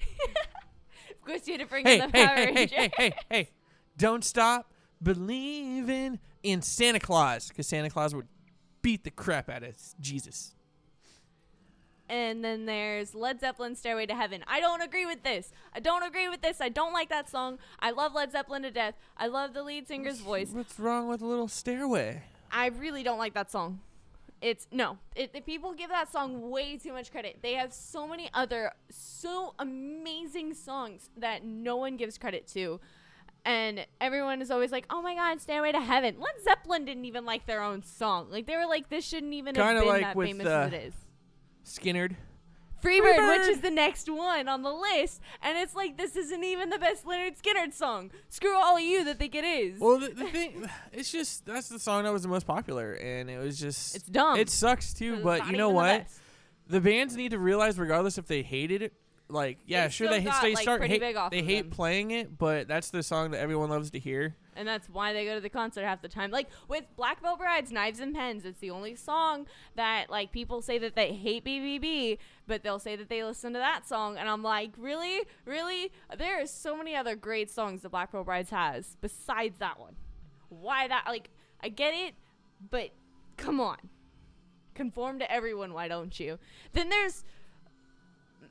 Of 1.10 1.26
course, 1.26 1.46
you 1.46 1.52
had 1.52 1.60
to 1.60 1.66
bring 1.66 1.86
Hey, 1.86 2.00
in 2.00 2.10
the 2.10 2.18
hey, 2.18 2.26
Power 2.26 2.34
hey, 2.36 2.44
hey, 2.46 2.54
Rangers. 2.54 2.76
hey, 2.78 2.90
hey, 2.96 3.14
hey! 3.30 3.50
Don't 3.96 4.24
stop 4.24 4.72
believing 5.00 6.18
in 6.42 6.62
Santa 6.62 6.98
Claus, 6.98 7.46
because 7.46 7.68
Santa 7.68 7.90
Claus 7.90 8.12
would 8.12 8.26
beat 8.82 9.04
the 9.04 9.10
crap 9.12 9.48
out 9.48 9.62
of 9.62 9.76
Jesus. 10.00 10.56
And 12.08 12.44
then 12.44 12.66
there's 12.66 13.14
Led 13.14 13.38
Zeppelin 13.40 13.76
Stairway 13.76 14.06
to 14.06 14.14
Heaven. 14.16 14.42
I 14.48 14.58
don't 14.58 14.82
agree 14.82 15.06
with 15.06 15.22
this. 15.22 15.52
I 15.72 15.78
don't 15.78 16.02
agree 16.02 16.28
with 16.28 16.42
this. 16.42 16.60
I 16.60 16.68
don't 16.68 16.92
like 16.92 17.08
that 17.10 17.30
song. 17.30 17.58
I 17.78 17.92
love 17.92 18.14
Led 18.14 18.32
Zeppelin 18.32 18.62
to 18.62 18.72
death. 18.72 18.94
I 19.16 19.28
love 19.28 19.54
the 19.54 19.62
lead 19.62 19.86
singer's 19.86 20.18
voice. 20.18 20.50
What's 20.52 20.78
wrong 20.78 21.06
with 21.08 21.22
a 21.22 21.26
little 21.26 21.46
stairway? 21.48 22.24
I 22.50 22.66
really 22.66 23.04
don't 23.04 23.18
like 23.18 23.34
that 23.34 23.50
song. 23.52 23.80
It's 24.42 24.66
no. 24.72 24.98
It, 25.14 25.32
the 25.32 25.40
people 25.40 25.72
give 25.72 25.88
that 25.90 26.10
song 26.10 26.50
way 26.50 26.76
too 26.76 26.92
much 26.92 27.12
credit. 27.12 27.38
They 27.42 27.54
have 27.54 27.72
so 27.72 28.08
many 28.08 28.28
other 28.34 28.72
so 28.90 29.54
amazing 29.58 30.54
songs 30.54 31.10
that 31.16 31.44
no 31.44 31.76
one 31.76 31.96
gives 31.96 32.18
credit 32.18 32.48
to. 32.48 32.80
And 33.44 33.86
everyone 34.00 34.42
is 34.42 34.50
always 34.50 34.72
like, 34.72 34.86
"Oh 34.90 35.00
my 35.00 35.14
God, 35.14 35.40
Stairway 35.40 35.72
to 35.72 35.80
Heaven." 35.80 36.16
Led 36.18 36.42
Zeppelin 36.42 36.84
didn't 36.84 37.04
even 37.04 37.24
like 37.24 37.46
their 37.46 37.62
own 37.62 37.82
song. 37.82 38.30
Like 38.30 38.46
they 38.46 38.56
were 38.56 38.66
like, 38.66 38.88
"This 38.88 39.06
shouldn't 39.06 39.32
even 39.32 39.54
have 39.54 39.64
Kinda 39.64 39.80
been 39.80 39.88
like 39.88 40.02
that 40.02 40.16
with, 40.16 40.28
famous 40.28 40.46
uh, 40.46 40.50
as 40.50 40.72
it 40.72 40.76
is." 40.76 40.94
Skynyrd. 41.64 42.16
Freebird, 42.82 43.14
Freebird! 43.16 43.38
which 43.38 43.48
is 43.48 43.60
the 43.60 43.70
next 43.70 44.10
one 44.10 44.48
on 44.48 44.62
the 44.62 44.72
list, 44.72 45.20
and 45.40 45.56
it's 45.56 45.74
like 45.74 45.96
this 45.96 46.16
isn't 46.16 46.42
even 46.42 46.70
the 46.70 46.78
best 46.78 47.04
Lynyrd 47.04 47.40
Skynyrd 47.40 47.72
song. 47.72 48.10
Screw 48.28 48.54
all 48.56 48.76
of 48.76 48.82
you 48.82 49.04
that 49.04 49.18
think 49.18 49.34
it 49.34 49.44
is. 49.44 49.80
Well, 49.80 49.98
the, 49.98 50.08
the 50.08 50.26
thing, 50.26 50.68
it's 50.92 51.10
just 51.12 51.46
that's 51.46 51.68
the 51.68 51.78
song 51.78 52.04
that 52.04 52.12
was 52.12 52.22
the 52.22 52.28
most 52.28 52.46
popular, 52.46 52.94
and 52.94 53.30
it 53.30 53.38
was 53.38 53.58
just 53.58 53.94
It's 53.96 54.06
dumb. 54.06 54.38
It 54.38 54.50
sucks 54.50 54.92
too, 54.92 55.22
but 55.22 55.46
you 55.46 55.56
know 55.56 55.70
even 55.70 55.74
the 55.74 55.98
what? 55.98 56.06
The 56.68 56.80
bands 56.80 57.16
need 57.16 57.32
to 57.32 57.38
realize, 57.38 57.78
regardless 57.78 58.18
if 58.18 58.26
they 58.26 58.42
hated 58.42 58.82
it, 58.82 58.94
like 59.32 59.58
yeah, 59.66 59.86
It 59.86 59.92
sure 59.92 60.06
still 60.08 60.18
they 60.18 60.24
got, 60.24 60.42
they 60.42 60.54
like, 60.54 60.62
start 60.62 60.80
pretty 60.80 60.94
hate, 60.94 61.00
big 61.00 61.16
off 61.16 61.30
they 61.30 61.40
of 61.40 61.44
hate 61.46 61.62
them. 61.62 61.70
playing 61.70 62.10
it, 62.12 62.38
but 62.38 62.68
that's 62.68 62.90
the 62.90 63.02
song 63.02 63.30
that 63.32 63.40
everyone 63.40 63.70
loves 63.70 63.90
to 63.92 63.98
hear. 63.98 64.36
And 64.54 64.68
that's 64.68 64.88
why 64.88 65.12
they 65.14 65.24
go 65.24 65.34
to 65.34 65.40
the 65.40 65.48
concert 65.48 65.82
half 65.84 66.02
the 66.02 66.08
time. 66.08 66.30
Like 66.30 66.48
with 66.68 66.84
Black 66.96 67.22
Veil 67.22 67.36
Brides, 67.36 67.72
Knives 67.72 68.00
and 68.00 68.14
Pens, 68.14 68.44
it's 68.44 68.58
the 68.58 68.70
only 68.70 68.94
song 68.94 69.46
that 69.76 70.10
like 70.10 70.30
people 70.30 70.60
say 70.60 70.78
that 70.78 70.94
they 70.94 71.12
hate 71.14 71.44
BVB, 71.44 72.18
but 72.46 72.62
they'll 72.62 72.78
say 72.78 72.94
that 72.96 73.08
they 73.08 73.24
listen 73.24 73.52
to 73.54 73.58
that 73.58 73.88
song, 73.88 74.18
and 74.18 74.28
I'm 74.28 74.42
like, 74.42 74.72
really, 74.76 75.22
really? 75.46 75.90
There 76.16 76.40
are 76.42 76.46
so 76.46 76.76
many 76.76 76.94
other 76.94 77.16
great 77.16 77.50
songs 77.50 77.82
that 77.82 77.88
Black 77.88 78.12
Veil 78.12 78.24
Brides 78.24 78.50
has 78.50 78.96
besides 79.00 79.58
that 79.58 79.80
one. 79.80 79.96
Why 80.50 80.86
that? 80.88 81.04
Like, 81.06 81.30
I 81.62 81.70
get 81.70 81.94
it, 81.94 82.14
but 82.70 82.90
come 83.38 83.58
on, 83.58 83.78
conform 84.74 85.18
to 85.20 85.32
everyone. 85.32 85.72
Why 85.72 85.88
don't 85.88 86.18
you? 86.20 86.38
Then 86.74 86.90
there's 86.90 87.24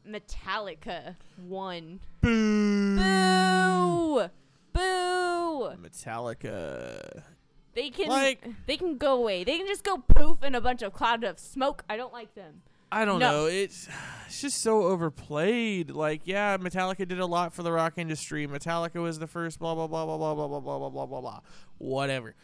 Metallica 0.08 1.16
one. 1.38 2.00
Boo! 2.22 2.96
Boo! 2.98 4.30
Boo! 4.74 5.70
Metallica. 5.82 7.24
They 7.74 7.90
can 7.90 8.08
Like- 8.10 8.66
they 8.66 8.78
can 8.78 8.98
go 8.98 9.14
away. 9.16 9.44
They 9.44 9.58
can 9.58 9.68
just 9.68 9.84
go 9.84 9.98
poof 9.98 10.44
in 10.44 10.56
a 10.56 10.62
bunch 10.62 10.82
of 10.82 10.94
cloud 10.94 11.24
of 11.24 11.40
smoke. 11.40 11.84
I 11.90 11.96
don't 11.98 12.12
like 12.14 12.36
them. 12.36 12.62
I 12.92 13.06
don't 13.06 13.20
No. 13.20 13.32
know. 13.32 13.46
It's 13.46 13.88
it's 14.28 14.42
just 14.42 14.62
so 14.62 14.84
overplayed. 14.84 15.92
Like, 15.92 16.22
yeah, 16.26 16.58
Metallica 16.58 17.08
did 17.08 17.20
a 17.20 17.26
lot 17.26 17.54
for 17.54 17.64
the 17.64 17.72
rock 17.72 17.94
industry. 17.98 18.46
Metallica 18.48 19.02
was 19.02 19.20
the 19.20 19.28
first 19.28 19.60
blah 19.60 19.74
blah 19.76 19.88
blah 19.88 20.06
blah 20.06 20.18
blah 20.18 20.34
blah 20.36 20.48
blah 20.48 20.60
blah 20.60 20.78
blah 20.80 20.90
blah 20.90 21.06
blah 21.06 21.22
blah. 21.22 21.40
Whatever. 21.78 22.36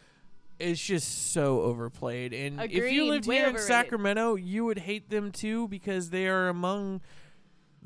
It's 0.59 0.81
just 0.83 1.33
so 1.33 1.59
overplayed. 1.61 2.33
And 2.33 2.61
if 2.61 2.91
you 2.91 3.05
lived 3.05 3.27
Way 3.27 3.35
here 3.37 3.49
in. 3.49 3.57
Sacramento, 3.59 4.35
you 4.35 4.63
would 4.65 4.79
hate 4.79 5.09
them 5.09 5.31
too 5.31 5.67
because 5.67 6.09
they 6.09 6.27
are 6.27 6.47
among 6.47 7.01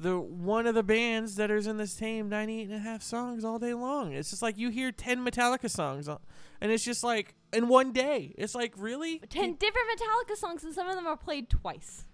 the 0.01 0.19
one 0.19 0.65
of 0.67 0.73
the 0.75 0.83
bands 0.83 1.35
that 1.35 1.51
is 1.51 1.67
in 1.67 1.77
the 1.77 1.87
same 1.87 2.27
98 2.27 2.63
and 2.63 2.73
a 2.73 2.79
half 2.79 3.01
songs 3.03 3.45
all 3.45 3.59
day 3.59 3.73
long. 3.73 4.13
It's 4.13 4.31
just 4.31 4.41
like 4.41 4.57
you 4.57 4.69
hear 4.69 4.91
10 4.91 5.23
Metallica 5.25 5.69
songs 5.69 6.07
on- 6.07 6.19
and 6.59 6.71
it's 6.71 6.83
just 6.83 7.03
like 7.03 7.35
in 7.53 7.67
one 7.67 7.91
day. 7.91 8.33
It's 8.37 8.55
like, 8.55 8.73
really? 8.77 9.19
Ten 9.29 9.55
different 9.55 9.87
Metallica 9.89 10.35
songs, 10.35 10.63
and 10.63 10.73
some 10.73 10.87
of 10.87 10.95
them 10.95 11.07
are 11.07 11.17
played 11.17 11.49
twice. 11.49 12.05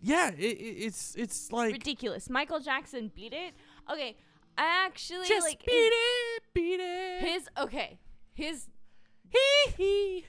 Yeah, 0.00 0.30
it, 0.30 0.38
it, 0.38 0.84
it's 0.86 1.14
it's 1.16 1.50
like 1.52 1.72
Ridiculous. 1.72 2.28
Michael 2.28 2.60
Jackson 2.60 3.10
beat 3.14 3.32
it. 3.32 3.54
Okay, 3.90 4.16
I 4.58 4.84
actually 4.86 5.26
just 5.26 5.46
like 5.46 5.64
beat 5.64 5.72
his, 5.72 5.92
it, 5.92 6.42
beat 6.54 6.80
it. 6.80 7.20
his. 7.22 7.48
Okay, 7.58 7.98
his. 8.34 8.68
he 9.28 9.72
he. 9.76 10.26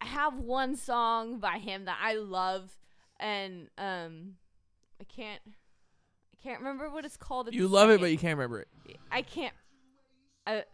I 0.00 0.06
have 0.06 0.38
one 0.38 0.76
song 0.76 1.38
by 1.38 1.58
him 1.58 1.86
that 1.86 1.98
I 2.02 2.14
love, 2.14 2.76
and 3.18 3.68
um, 3.78 4.34
I 5.00 5.04
can't. 5.04 5.40
I 6.38 6.48
can't 6.48 6.58
remember 6.60 6.90
what 6.90 7.04
it's 7.04 7.16
called. 7.16 7.52
You 7.52 7.68
love 7.68 7.90
it, 7.90 8.00
but 8.00 8.10
you 8.10 8.18
can't 8.18 8.36
remember 8.36 8.60
it. 8.60 8.68
I 9.10 9.22
can't. 9.22 9.54
I, 10.46 10.64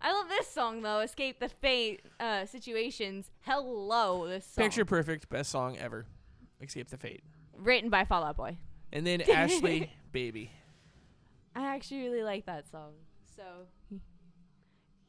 I 0.00 0.12
love 0.12 0.28
this 0.28 0.48
song 0.48 0.82
though. 0.82 1.00
Escape 1.00 1.38
the 1.38 1.48
fate 1.48 2.02
uh, 2.18 2.46
situations. 2.46 3.30
Hello, 3.42 4.26
this 4.26 4.46
song. 4.46 4.64
Picture 4.64 4.84
perfect, 4.84 5.28
best 5.28 5.50
song 5.50 5.76
ever. 5.78 6.06
Escape 6.60 6.88
the 6.88 6.96
fate. 6.96 7.22
written 7.56 7.90
by 7.90 8.04
Fall 8.04 8.24
Out 8.24 8.36
Boy. 8.36 8.56
And 8.92 9.06
then 9.06 9.20
Ashley, 9.30 9.90
baby. 10.12 10.50
I 11.54 11.74
actually 11.74 12.02
really 12.02 12.22
like 12.22 12.46
that 12.46 12.68
song. 12.70 12.92
So, 13.36 13.42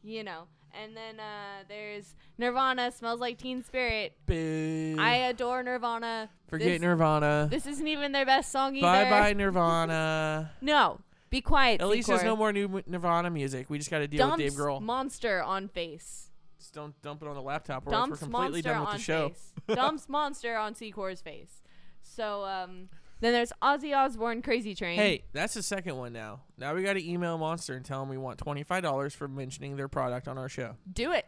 you 0.03 0.24
know. 0.24 0.47
And 0.74 0.95
then 0.95 1.19
uh, 1.19 1.63
there's 1.67 2.15
Nirvana, 2.38 2.91
Smells 2.91 3.19
Like 3.19 3.38
Teen 3.38 3.63
Spirit. 3.63 4.13
Boo. 4.26 4.95
I 4.99 5.15
adore 5.15 5.63
Nirvana. 5.63 6.30
Forget 6.47 6.67
this, 6.67 6.82
Nirvana. 6.82 7.47
This 7.51 7.65
isn't 7.67 7.88
even 7.88 8.11
their 8.11 8.26
best 8.26 8.51
song 8.51 8.76
either. 8.76 8.88
Bye 8.88 9.09
bye 9.09 9.34
Nirvana. 9.34 10.51
No, 10.61 11.01
be 11.30 11.41
quiet. 11.41 11.82
At 11.82 11.88
least 11.88 12.07
there's 12.07 12.24
no 12.24 12.36
more 12.36 12.51
new 12.53 12.82
Nirvana 12.88 13.30
music. 13.30 13.69
We 13.69 13.78
just 13.78 13.89
got 13.91 13.99
to 13.99 14.07
deal 14.07 14.30
with 14.30 14.39
Dave 14.39 14.51
Dumps 14.55 14.61
Grohl. 14.61 14.82
Monster 14.82 15.43
on 15.43 15.67
face. 15.67 16.30
Just 16.59 16.74
don't 16.74 16.99
dump 17.01 17.22
it 17.22 17.28
on 17.28 17.36
the 17.36 17.41
laptop, 17.41 17.88
or 17.88 17.93
else 17.93 18.09
we're 18.11 18.17
completely 18.17 18.61
Monster 18.61 18.69
done 18.69 18.80
with 18.82 18.89
on 18.89 18.95
the 18.95 19.01
show. 19.01 19.30
face. 19.30 19.53
Dumps 19.76 20.09
Monster 20.09 20.55
on 20.57 20.74
Secor's 20.76 21.22
face. 21.22 21.61
So 22.03 22.43
um, 22.43 22.89
then 23.22 23.32
there's 23.34 23.53
Ozzy 23.61 23.95
Osbourne, 23.95 24.41
Crazy 24.41 24.76
Train. 24.76 24.97
Hey, 24.97 25.24
that's 25.32 25.53
the 25.53 25.63
second 25.63 25.95
one 25.97 26.11
now. 26.11 26.41
Now 26.57 26.76
we 26.76 26.84
got 26.84 26.93
to 26.93 27.09
email 27.09 27.38
Monster 27.38 27.76
and 27.76 27.86
tell 27.86 28.01
them 28.01 28.09
we 28.09 28.17
want 28.17 28.38
twenty 28.38 28.63
five 28.63 28.84
dollars 28.84 29.13
for 29.15 29.28
mentioning 29.30 29.78
their 29.78 29.88
product 29.88 30.28
on 30.28 30.38
our 30.38 30.49
show. 30.49 30.76
do 30.91 31.11
it. 31.13 31.26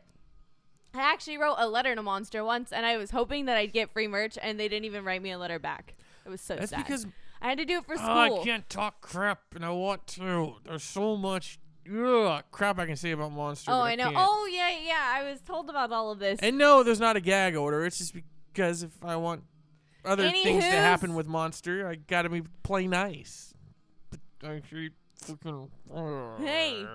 I 0.96 1.02
actually 1.02 1.38
wrote 1.40 1.56
a 1.58 1.68
letter 1.68 1.96
to 1.96 2.04
Monster 2.04 2.44
once, 2.44 2.72
and 2.72 2.86
I 2.86 2.98
was 2.98 3.10
hoping 3.10 3.46
that 3.46 3.58
I'd 3.58 3.74
get 3.74 3.92
free 3.92 4.08
merch, 4.08 4.38
and 4.40 4.60
they 4.60 4.68
didn't 4.68 4.86
even 4.86 5.04
write 5.04 5.24
me 5.24 5.32
a 5.32 5.40
letter 5.40 5.58
back. 5.58 5.96
It 6.24 6.30
was 6.30 6.40
so 6.40 6.56
That's 6.56 6.70
sad. 6.70 6.86
because 6.86 7.08
I 7.42 7.50
had 7.50 7.58
to 7.58 7.66
do 7.66 7.80
it 7.80 7.86
for 7.86 7.96
school. 7.96 8.10
Oh, 8.10 8.42
I 8.42 8.44
can't 8.44 8.70
talk 8.70 9.02
crap, 9.02 9.40
and 9.56 9.66
I 9.66 9.72
want 9.72 10.06
to. 10.08 10.56
There's 10.64 10.84
so 10.84 11.18
much 11.18 11.58
ugh, 11.92 12.44
crap 12.52 12.78
I 12.78 12.86
can 12.86 12.96
say 12.96 13.10
about 13.12 13.32
Monster. 13.32 13.72
oh, 13.72 13.82
I 13.82 13.96
know. 13.96 14.06
can't. 14.06 14.18
Oh, 14.20 14.48
yeah, 14.52 14.70
yeah. 14.86 15.14
I 15.16 15.24
was 15.30 15.42
told 15.42 15.70
about 15.70 15.92
all 15.92 16.12
of 16.12 16.20
this. 16.20 16.40
And 16.42 16.58
no, 16.60 16.84
there's 16.84 17.00
not 17.00 17.16
a 17.18 17.22
gag 17.22 17.56
order. 17.56 17.86
It's 17.86 17.98
just 17.98 18.14
because 18.54 18.84
if 18.84 18.92
I 19.04 19.16
want 19.16 19.44
other 20.06 20.30
things 20.32 20.64
to 20.64 20.72
happen 20.72 21.14
with 21.16 21.28
Monster, 21.28 21.88
I 21.88 21.96
gotta 21.96 22.30
be 22.30 22.44
play 22.64 22.88
nice. 22.88 23.54
But 24.10 24.20
I 24.44 24.62
keep 24.70 24.94
freaking. 25.24 25.70
Hey, 26.40 26.86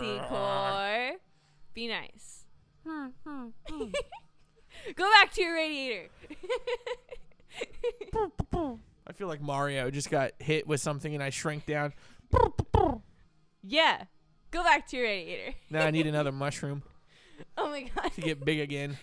Secor, 0.00 1.12
be 1.74 1.88
nice. 1.88 2.44
Hmm, 2.86 3.06
hmm, 3.26 3.46
hmm. 3.68 3.84
Go 4.96 5.10
back 5.10 5.32
to 5.34 5.42
your 5.42 5.54
radiator. 5.54 6.08
I 9.06 9.12
feel 9.12 9.28
like 9.28 9.40
Mario 9.40 9.90
just 9.90 10.10
got 10.10 10.32
hit 10.38 10.66
with 10.66 10.80
something 10.80 11.12
and 11.14 11.22
I 11.22 11.30
shrank 11.30 11.66
down. 11.66 11.92
yeah. 13.62 14.04
Go 14.50 14.62
back 14.62 14.86
to 14.88 14.96
your 14.96 15.06
radiator. 15.06 15.54
Now 15.70 15.86
I 15.86 15.90
need 15.90 16.06
another 16.06 16.32
mushroom 16.32 16.82
Oh 17.56 17.68
my 17.70 17.82
god. 17.94 18.12
to 18.14 18.20
get 18.20 18.44
big 18.44 18.60
again. 18.60 18.98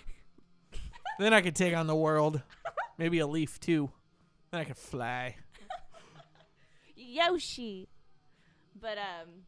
then 1.20 1.34
I 1.34 1.42
could 1.42 1.56
take 1.56 1.76
on 1.76 1.88
the 1.88 1.96
world. 1.96 2.42
Maybe 3.00 3.20
a 3.20 3.28
leaf 3.28 3.62
too. 3.62 3.90
Then 4.52 4.60
I 4.60 4.64
could 4.66 4.78
fly. 4.78 5.38
Yoshi. 6.96 7.88
But 8.80 8.98
um 8.98 9.46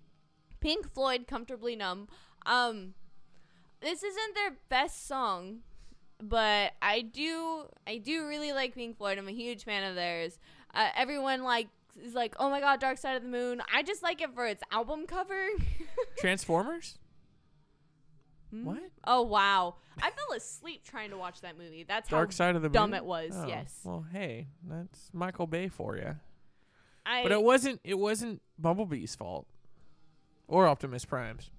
Pink 0.62 0.92
Floyd 0.92 1.28
comfortably 1.28 1.76
numb. 1.76 2.08
Um 2.46 2.94
this 3.82 4.04
isn't 4.04 4.36
their 4.36 4.56
best 4.70 5.06
song, 5.06 5.60
but 6.24 6.72
I 6.82 7.02
do 7.02 7.66
I 7.86 7.98
do 7.98 8.26
really 8.26 8.54
like 8.54 8.74
Pink 8.74 8.98
Floyd. 8.98 9.18
I'm 9.18 9.28
a 9.28 9.34
huge 9.34 9.66
fan 9.66 9.84
of 9.84 9.96
theirs. 9.96 10.40
Uh, 10.74 10.88
everyone 10.96 11.44
like 11.44 11.68
is 12.02 12.14
like, 12.14 12.36
"Oh 12.40 12.50
my 12.50 12.62
god, 12.62 12.80
Dark 12.80 12.98
Side 12.98 13.18
of 13.18 13.24
the 13.24 13.28
Moon." 13.28 13.62
I 13.74 13.84
just 13.84 14.02
like 14.02 14.22
it 14.22 14.34
for 14.34 14.46
its 14.46 14.64
album 14.72 15.06
cover. 15.08 15.50
Transformers? 16.18 16.98
Hmm? 18.52 18.66
What? 18.66 18.84
Oh 19.06 19.24
wow. 19.24 19.76
I 19.98 20.12
fell 20.12 20.36
asleep 20.36 20.84
trying 20.84 21.10
to 21.12 21.18
watch 21.18 21.42
that 21.42 21.58
movie. 21.58 21.84
That's 21.88 22.10
Dark 22.10 22.30
how 22.30 22.36
Side 22.36 22.56
of 22.56 22.62
the 22.62 22.70
dumb 22.70 22.92
Moon? 22.92 22.98
it 22.98 23.06
was. 23.06 23.32
Oh, 23.36 23.48
Yes. 23.48 23.80
Well, 23.84 24.06
hey, 24.12 24.48
that's 24.68 25.10
Michael 25.14 25.48
Bay 25.48 25.68
for 25.68 25.98
you. 25.98 26.16
I 27.06 27.24
But 27.24 27.32
it 27.32 27.42
wasn't. 27.42 27.80
It 27.84 27.98
wasn't 27.98 28.42
Bumblebee's 28.62 29.16
fault, 29.16 29.48
or 30.48 30.68
Optimus 30.68 31.06
Prime's. 31.06 31.50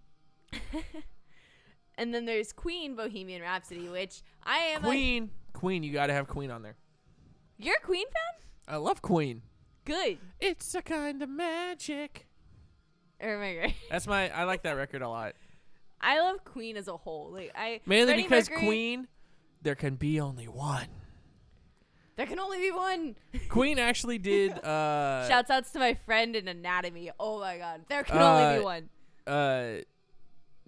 and 1.98 2.14
then 2.14 2.26
there's 2.26 2.52
Queen 2.52 2.94
Bohemian 2.94 3.42
Rhapsody, 3.42 3.88
which 3.88 4.22
I 4.44 4.58
am 4.58 4.84
a 4.84 4.86
Queen, 4.88 5.30
Queen, 5.52 5.82
you 5.82 5.92
got 5.92 6.06
to 6.06 6.12
have 6.12 6.28
Queen 6.28 6.50
on 6.50 6.62
there. 6.62 6.76
You're 7.58 7.76
a 7.82 7.86
Queen 7.86 8.06
fan? 8.06 8.74
I 8.74 8.76
love 8.76 9.02
Queen. 9.02 9.42
Good. 9.84 10.18
It's 10.40 10.74
a 10.74 10.82
kind 10.82 11.22
of 11.22 11.28
magic. 11.28 12.26
Oh 13.20 13.38
my 13.38 13.54
god. 13.54 13.74
That's 13.90 14.06
my. 14.06 14.30
I 14.30 14.44
like 14.44 14.62
that 14.62 14.72
record 14.72 15.02
a 15.02 15.08
lot. 15.08 15.34
I 16.02 16.20
love 16.20 16.44
Queen 16.44 16.76
as 16.76 16.88
a 16.88 16.96
whole. 16.96 17.30
Like 17.32 17.52
I 17.54 17.80
Mainly 17.86 18.12
Freddie 18.12 18.22
because 18.24 18.50
Mercury- 18.50 18.66
Queen, 18.66 19.08
there 19.62 19.74
can 19.74 19.94
be 19.96 20.20
only 20.20 20.48
one. 20.48 20.86
There 22.16 22.26
can 22.26 22.38
only 22.38 22.58
be 22.58 22.70
one. 22.70 23.16
Queen 23.48 23.78
actually 23.90 24.18
did. 24.18 24.52
Uh, 24.64 25.26
Shouts 25.28 25.50
outs 25.50 25.70
to 25.72 25.78
my 25.78 25.94
friend 25.94 26.36
in 26.36 26.46
anatomy. 26.48 27.10
Oh 27.18 27.40
my 27.40 27.56
god. 27.58 27.82
There 27.88 28.02
can 28.04 28.18
Uh, 28.18 28.24
only 28.26 28.58
be 28.58 28.64
one. 28.64 28.88
uh, 29.26 29.82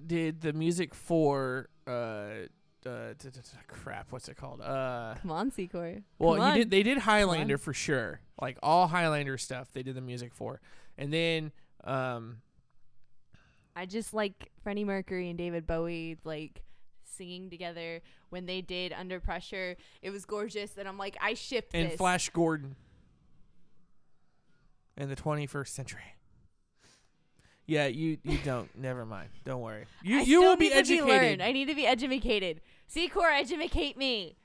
did 0.04 0.40
the 0.40 0.52
music 0.52 0.94
for 0.94 1.68
uh, 1.86 1.90
uh, 1.90 3.14
t- 3.18 3.30
t- 3.30 3.30
t- 3.30 3.40
crap. 3.68 4.10
What's 4.10 4.28
it 4.28 4.36
called? 4.36 4.60
Uh, 4.60 5.14
Come 5.22 5.30
on, 5.30 5.50
Secor. 5.50 6.02
well, 6.18 6.40
on. 6.40 6.56
did. 6.56 6.70
They 6.70 6.82
did 6.82 6.98
Highlander 6.98 7.58
for 7.58 7.72
sure. 7.74 8.20
Like 8.40 8.58
all 8.62 8.86
Highlander 8.88 9.38
stuff, 9.38 9.70
they 9.72 9.82
did 9.82 9.94
the 9.94 10.00
music 10.00 10.34
for. 10.34 10.60
And 10.98 11.12
then, 11.12 11.52
um, 11.84 12.38
I 13.76 13.86
just 13.86 14.14
like 14.14 14.50
Freddie 14.62 14.84
Mercury 14.84 15.28
and 15.28 15.38
David 15.38 15.66
Bowie 15.66 16.18
like 16.24 16.62
singing 17.04 17.50
together 17.50 18.00
when 18.30 18.46
they 18.46 18.60
did 18.60 18.92
Under 18.92 19.20
Pressure. 19.20 19.76
It 20.02 20.10
was 20.10 20.24
gorgeous 20.24 20.76
and 20.76 20.86
I'm 20.88 20.98
like 20.98 21.16
I 21.20 21.34
ship 21.34 21.70
and 21.74 21.90
this. 21.90 21.96
Flash 21.96 22.28
Gordon 22.30 22.76
in 24.96 25.08
the 25.08 25.16
21st 25.16 25.68
century. 25.68 26.00
Yeah, 27.66 27.86
you 27.86 28.18
you 28.22 28.38
don't. 28.44 28.68
Never 28.78 29.06
mind. 29.06 29.30
Don't 29.44 29.62
worry. 29.62 29.86
You 30.02 30.18
I 30.18 30.22
you 30.22 30.40
will 30.42 30.56
be 30.56 30.70
educated. 30.72 31.08
learned. 31.08 31.42
I 31.42 31.52
need 31.52 31.66
to 31.68 31.74
be 31.74 31.86
educated. 31.86 32.60
See, 32.86 33.08
Secor, 33.08 33.32
educate 33.32 33.96
me. 33.96 34.36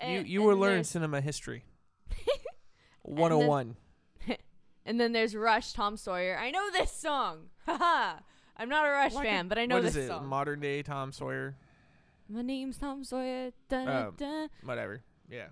you 0.00 0.06
And- 0.06 0.28
you 0.28 0.40
and 0.40 0.48
will 0.48 0.56
learn 0.58 0.84
cinema 0.84 1.20
history. 1.20 1.64
101. 3.02 3.76
And 4.86 4.98
then 4.98 5.12
there's 5.12 5.36
Rush, 5.36 5.74
Tom 5.74 5.98
Sawyer. 5.98 6.38
I 6.38 6.50
know 6.50 6.70
this 6.70 6.90
song. 6.90 7.50
Haha. 7.66 8.20
I'm 8.58 8.68
not 8.68 8.86
a 8.86 8.90
Rush 8.90 9.14
Like 9.14 9.24
fan, 9.26 9.46
a- 9.46 9.48
but 9.48 9.58
I 9.58 9.66
know 9.66 9.76
what 9.76 9.84
this 9.84 9.96
is 9.96 10.04
it? 10.04 10.08
song. 10.08 10.26
Modern 10.26 10.60
day 10.60 10.82
Tom 10.82 11.12
Sawyer. 11.12 11.54
My 12.28 12.42
name's 12.42 12.76
Tom 12.76 13.04
Sawyer. 13.04 13.52
Dun, 13.68 13.86
dun, 13.86 14.06
Um, 14.08 14.14
dun. 14.16 14.48
Whatever. 14.64 15.02
Yeah. 15.30 15.46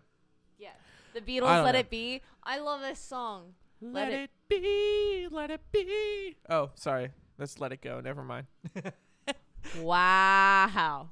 Yeah. 0.59 0.71
The 1.15 1.21
Beatles, 1.21 1.63
Let 1.65 1.73
know. 1.75 1.79
It 1.81 1.91
Be. 1.91 2.21
I 2.43 2.59
love 2.59 2.81
this 2.81 2.99
song. 2.99 3.55
Let, 3.81 4.09
Let 4.09 4.13
it, 4.13 4.31
it- 4.51 4.63
be. 4.63 5.29
Let 5.31 5.51
it 5.51 5.61
be. 5.73 6.37
Oh, 6.49 6.71
sorry. 6.75 7.11
Let's 7.39 7.59
let 7.61 7.73
it 7.73 7.81
go. 7.81 8.01
Never 8.01 8.23
mind. 8.23 8.47
Wow. 9.83 11.09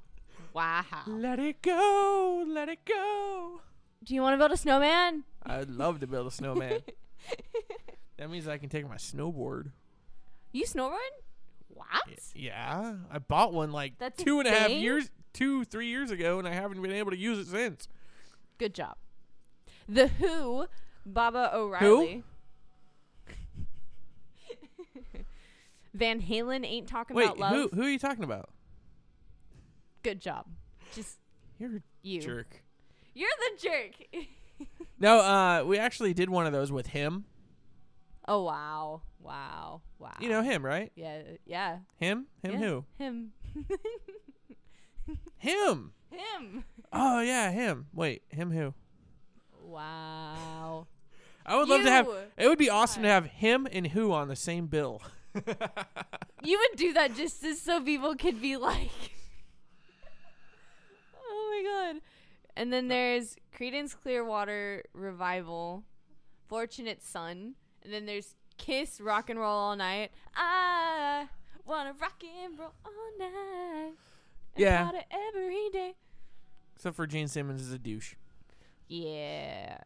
Wow. 0.53 0.82
Let 1.07 1.38
it 1.38 1.61
go. 1.62 2.45
Let 2.47 2.68
it 2.68 2.84
go. 2.84 3.61
Do 4.05 4.14
you 4.14 4.22
want 4.22 4.34
to 4.34 4.38
build 4.38 4.53
a 4.53 4.57
snowman? 4.57 5.24
I'd 5.45 5.68
love 5.70 6.01
to 6.01 6.07
build 6.07 6.26
a 6.26 6.30
snowman. 6.30 6.82
that 8.16 8.30
means 8.30 8.47
I 8.47 8.59
can 8.59 8.68
take 8.68 8.88
my 8.88 8.97
snowboard. 8.97 9.70
You 10.53 10.64
snowboard? 10.66 10.99
What? 11.75 12.18
Yeah, 12.35 12.95
I 13.11 13.18
bought 13.18 13.53
one 13.53 13.72
like 13.72 13.99
That's 13.99 14.22
two 14.22 14.39
and 14.39 14.49
a 14.49 14.51
half 14.53 14.68
thing? 14.68 14.81
years, 14.83 15.11
two 15.33 15.64
three 15.64 15.89
years 15.89 16.11
ago, 16.11 16.39
and 16.39 16.47
I 16.49 16.53
haven't 16.53 16.81
been 16.83 16.93
able 16.93 17.11
to 17.11 17.16
use 17.16 17.39
it 17.39 17.47
since. 17.51 17.89
Good 18.59 18.75
job. 18.75 18.97
The 19.89 20.07
Who, 20.09 20.66
Baba 21.05 21.51
O'Riley. 21.55 22.22
Van 25.95 26.20
Halen 26.20 26.66
ain't 26.66 26.89
talking 26.89 27.16
Wait, 27.16 27.25
about 27.27 27.39
love. 27.39 27.53
who 27.53 27.68
who 27.75 27.83
are 27.83 27.89
you 27.91 27.99
talking 27.99 28.25
about? 28.25 28.51
Good 30.03 30.20
job. 30.20 30.47
Just 30.95 31.18
You're 31.59 31.77
a 31.77 31.81
you. 32.03 32.20
jerk. 32.20 32.63
You're 33.14 33.29
the 33.38 33.59
jerk. 33.68 34.25
No, 35.01 35.18
uh, 35.18 35.64
we 35.67 35.76
actually 35.76 36.14
did 36.14 36.30
one 36.30 36.46
of 36.46 36.53
those 36.53 36.71
with 36.71 36.87
him. 36.87 37.25
oh 38.29 38.45
wow. 38.45 39.03
Wow. 39.25 39.80
Wow. 39.99 40.13
You 40.21 40.29
know 40.29 40.42
him, 40.42 40.64
right? 40.64 40.92
Yeah, 40.95 41.22
yeah. 41.46 41.79
Him, 41.96 42.26
him, 42.42 42.53
yeah. 42.53 42.59
who? 42.59 42.84
Him. 42.99 43.33
Him. 45.38 45.92
Him. 46.11 46.64
Oh 46.92 47.21
yeah, 47.21 47.51
him. 47.51 47.87
Wait, 47.92 48.22
him 48.29 48.51
who? 48.51 48.72
Wow. 49.63 50.87
I 51.46 51.57
would 51.57 51.68
love 51.68 51.83
to 51.83 51.91
have. 51.91 52.09
It 52.38 52.49
would 52.49 52.59
be 52.59 52.71
awesome 52.71 53.03
to 53.03 53.09
have 53.09 53.26
him 53.26 53.68
and 53.71 53.88
who 53.88 54.13
on 54.13 54.29
the 54.29 54.37
same 54.37 54.67
bill. 54.67 55.03
You 56.45 56.59
would 56.59 56.79
do 56.79 56.92
that 56.92 57.17
just 57.17 57.42
so 57.64 57.80
people 57.80 58.14
could 58.17 58.38
be 58.38 58.59
like, 58.59 58.91
oh 61.17 61.51
my 61.51 61.92
god. 61.92 62.03
And 62.55 62.71
then 62.71 62.84
uh. 62.84 62.88
there's 62.88 63.37
Creedence 63.59 63.96
Clearwater 63.99 64.84
Revival, 64.92 65.84
Fortunate 66.46 67.03
Son, 67.03 67.55
and 67.83 67.92
then 67.92 68.05
there's 68.05 68.37
Kiss 68.57 69.01
Rock 69.01 69.31
and 69.31 69.39
Roll 69.39 69.51
All 69.51 69.76
Night. 69.76 70.11
I 70.35 71.29
wanna 71.67 71.95
rock 72.01 72.22
and 72.25 72.59
roll 72.59 72.72
all 72.85 73.18
night. 73.18 73.31
and 73.87 73.97
Yeah. 74.57 74.85
party 74.91 75.07
every 75.11 75.71
day. 75.71 75.95
Except 76.76 76.95
for 76.97 77.07
Gene 77.07 77.29
Simmons 77.29 77.61
is 77.63 77.72
a 77.72 77.79
douche. 77.79 78.14
Yeah. 78.89 79.79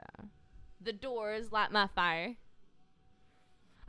The 0.81 0.93
Doors, 0.93 1.51
Light 1.53 1.73
My 1.73 1.87
Fire. 1.87 2.37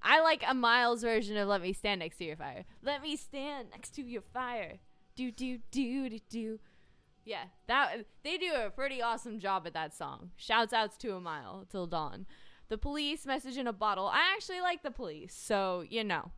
I 0.01 0.21
like 0.21 0.43
a 0.47 0.53
Miles 0.53 1.01
version 1.01 1.35
of 1.37 1.47
Let 1.49 1.61
Me 1.61 1.73
Stand 1.73 1.99
Next 1.99 2.17
to 2.17 2.25
Your 2.25 2.37
Fire. 2.37 2.63
Let 2.81 3.01
me 3.01 3.15
stand 3.17 3.69
next 3.71 3.89
to 3.95 4.01
your 4.01 4.21
fire. 4.21 4.79
Do 5.15 5.29
do 5.31 5.59
do 5.71 6.09
do 6.09 6.19
do. 6.29 6.59
Yeah, 7.25 7.43
that 7.67 8.05
they 8.23 8.37
do 8.37 8.53
a 8.55 8.69
pretty 8.69 9.01
awesome 9.01 9.39
job 9.39 9.67
at 9.67 9.73
that 9.73 9.93
song. 9.93 10.31
Shouts 10.37 10.71
outs 10.71 10.95
to 10.97 11.15
a 11.15 11.19
mile 11.19 11.65
till 11.69 11.85
dawn. 11.85 12.25
The 12.69 12.77
police 12.77 13.25
message 13.25 13.57
in 13.57 13.67
a 13.67 13.73
bottle. 13.73 14.07
I 14.07 14.31
actually 14.35 14.61
like 14.61 14.83
the 14.83 14.91
police, 14.91 15.33
so 15.33 15.83
you 15.89 16.03
know. 16.03 16.31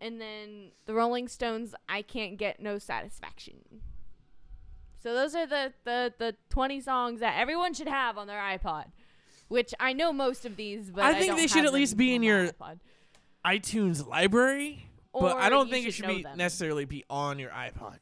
And 0.00 0.20
then 0.20 0.72
the 0.86 0.94
Rolling 0.94 1.28
Stones. 1.28 1.74
I 1.88 2.02
can't 2.02 2.36
get 2.36 2.60
no 2.60 2.78
satisfaction. 2.78 3.56
So 5.02 5.14
those 5.14 5.34
are 5.34 5.46
the 5.46 5.72
the 5.84 6.12
the 6.18 6.36
twenty 6.50 6.80
songs 6.80 7.20
that 7.20 7.38
everyone 7.38 7.72
should 7.74 7.88
have 7.88 8.18
on 8.18 8.26
their 8.26 8.40
iPod. 8.40 8.86
Which 9.48 9.74
I 9.78 9.92
know 9.92 10.12
most 10.12 10.44
of 10.46 10.56
these, 10.56 10.90
but 10.90 11.04
I 11.04 11.10
I, 11.10 11.14
think 11.14 11.26
don't 11.28 11.36
they 11.36 11.46
should 11.46 11.64
at 11.66 11.72
least 11.72 11.96
be 11.96 12.14
in 12.14 12.22
your 12.22 12.48
iPod. 12.48 12.80
iTunes 13.44 14.06
library, 14.06 14.88
but 15.12 15.36
I 15.36 15.48
don't 15.50 15.68
think 15.70 15.86
it 15.86 15.92
should 15.92 16.06
should 16.06 16.16
be 16.16 16.22
them. 16.22 16.38
necessarily 16.38 16.86
be 16.86 17.04
on 17.10 17.38
your 17.38 17.50
iPod. 17.50 17.98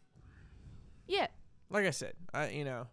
Yeah, 1.08 1.26
Like 1.68 1.84
I 1.84 1.90
said, 1.90 2.14
I 2.32 2.50
you 2.50 2.64
know, 2.64 2.86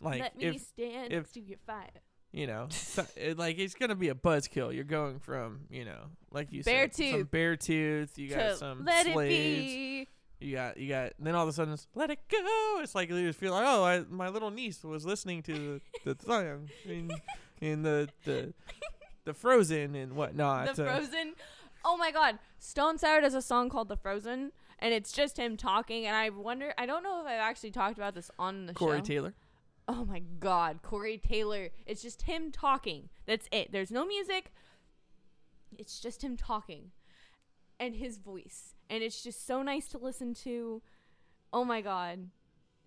like 0.00 0.20
let 0.20 0.36
me 0.36 0.46
if 0.46 0.60
stand 0.62 1.12
if- 1.12 1.30
to 1.34 1.40
your 1.40 1.58
fire. 1.66 1.90
You 2.32 2.46
know, 2.46 2.66
so, 2.70 3.06
it, 3.16 3.38
like 3.38 3.58
it's 3.58 3.74
gonna 3.74 3.94
be 3.94 4.10
a 4.10 4.14
buzzkill. 4.14 4.74
You're 4.74 4.84
going 4.84 5.18
from 5.18 5.60
you 5.70 5.84
know, 5.84 6.10
like 6.30 6.52
you 6.52 6.62
Bear 6.62 6.90
said, 6.92 7.12
some 7.12 7.24
Beartooth. 7.24 8.18
You 8.18 8.28
got 8.28 8.58
some 8.58 8.84
let 8.84 9.06
slaves. 9.06 9.16
it 9.16 9.66
be. 9.66 10.08
You 10.40 10.54
got 10.54 10.76
you 10.76 10.88
got. 10.88 11.12
Then 11.18 11.34
all 11.34 11.42
of 11.44 11.48
a 11.48 11.52
sudden, 11.52 11.72
it's, 11.72 11.86
let 11.94 12.10
it 12.10 12.20
go. 12.30 12.80
It's 12.82 12.94
like 12.94 13.08
you 13.08 13.26
just 13.26 13.38
feel 13.38 13.52
like, 13.52 13.64
oh, 13.66 13.82
I, 13.82 14.04
my 14.08 14.28
little 14.28 14.50
niece 14.50 14.84
was 14.84 15.06
listening 15.06 15.42
to 15.44 15.80
the, 16.04 16.14
the 16.14 16.22
song 16.26 16.68
in 16.84 17.10
in 17.60 17.82
the 17.82 18.08
the 18.24 18.52
the 19.24 19.34
Frozen 19.34 19.94
and 19.94 20.12
whatnot. 20.12 20.76
the 20.76 20.84
Frozen. 20.84 21.34
Oh 21.84 21.96
my 21.96 22.10
God, 22.10 22.38
Stone 22.58 22.98
Sour 22.98 23.22
does 23.22 23.34
a 23.34 23.42
song 23.42 23.68
called 23.70 23.88
"The 23.88 23.96
Frozen," 23.96 24.52
and 24.78 24.94
it's 24.94 25.12
just 25.12 25.38
him 25.38 25.56
talking. 25.56 26.06
And 26.06 26.14
I 26.14 26.28
wonder, 26.28 26.74
I 26.76 26.86
don't 26.86 27.02
know 27.02 27.20
if 27.20 27.26
I've 27.26 27.40
actually 27.40 27.70
talked 27.70 27.96
about 27.96 28.14
this 28.14 28.30
on 28.38 28.66
the 28.66 28.74
Corey 28.74 28.98
show. 28.98 29.04
Taylor. 29.04 29.34
Oh 29.88 30.04
my 30.04 30.20
God, 30.38 30.80
Corey 30.82 31.18
Taylor. 31.18 31.70
It's 31.86 32.02
just 32.02 32.22
him 32.22 32.50
talking. 32.52 33.08
That's 33.26 33.48
it. 33.50 33.72
There's 33.72 33.90
no 33.90 34.04
music. 34.06 34.52
It's 35.78 35.98
just 36.00 36.22
him 36.22 36.36
talking, 36.36 36.90
and 37.78 37.94
his 37.96 38.18
voice, 38.18 38.74
and 38.90 39.02
it's 39.02 39.22
just 39.22 39.46
so 39.46 39.62
nice 39.62 39.88
to 39.88 39.98
listen 39.98 40.34
to. 40.44 40.82
Oh 41.52 41.64
my 41.64 41.80
God, 41.80 42.28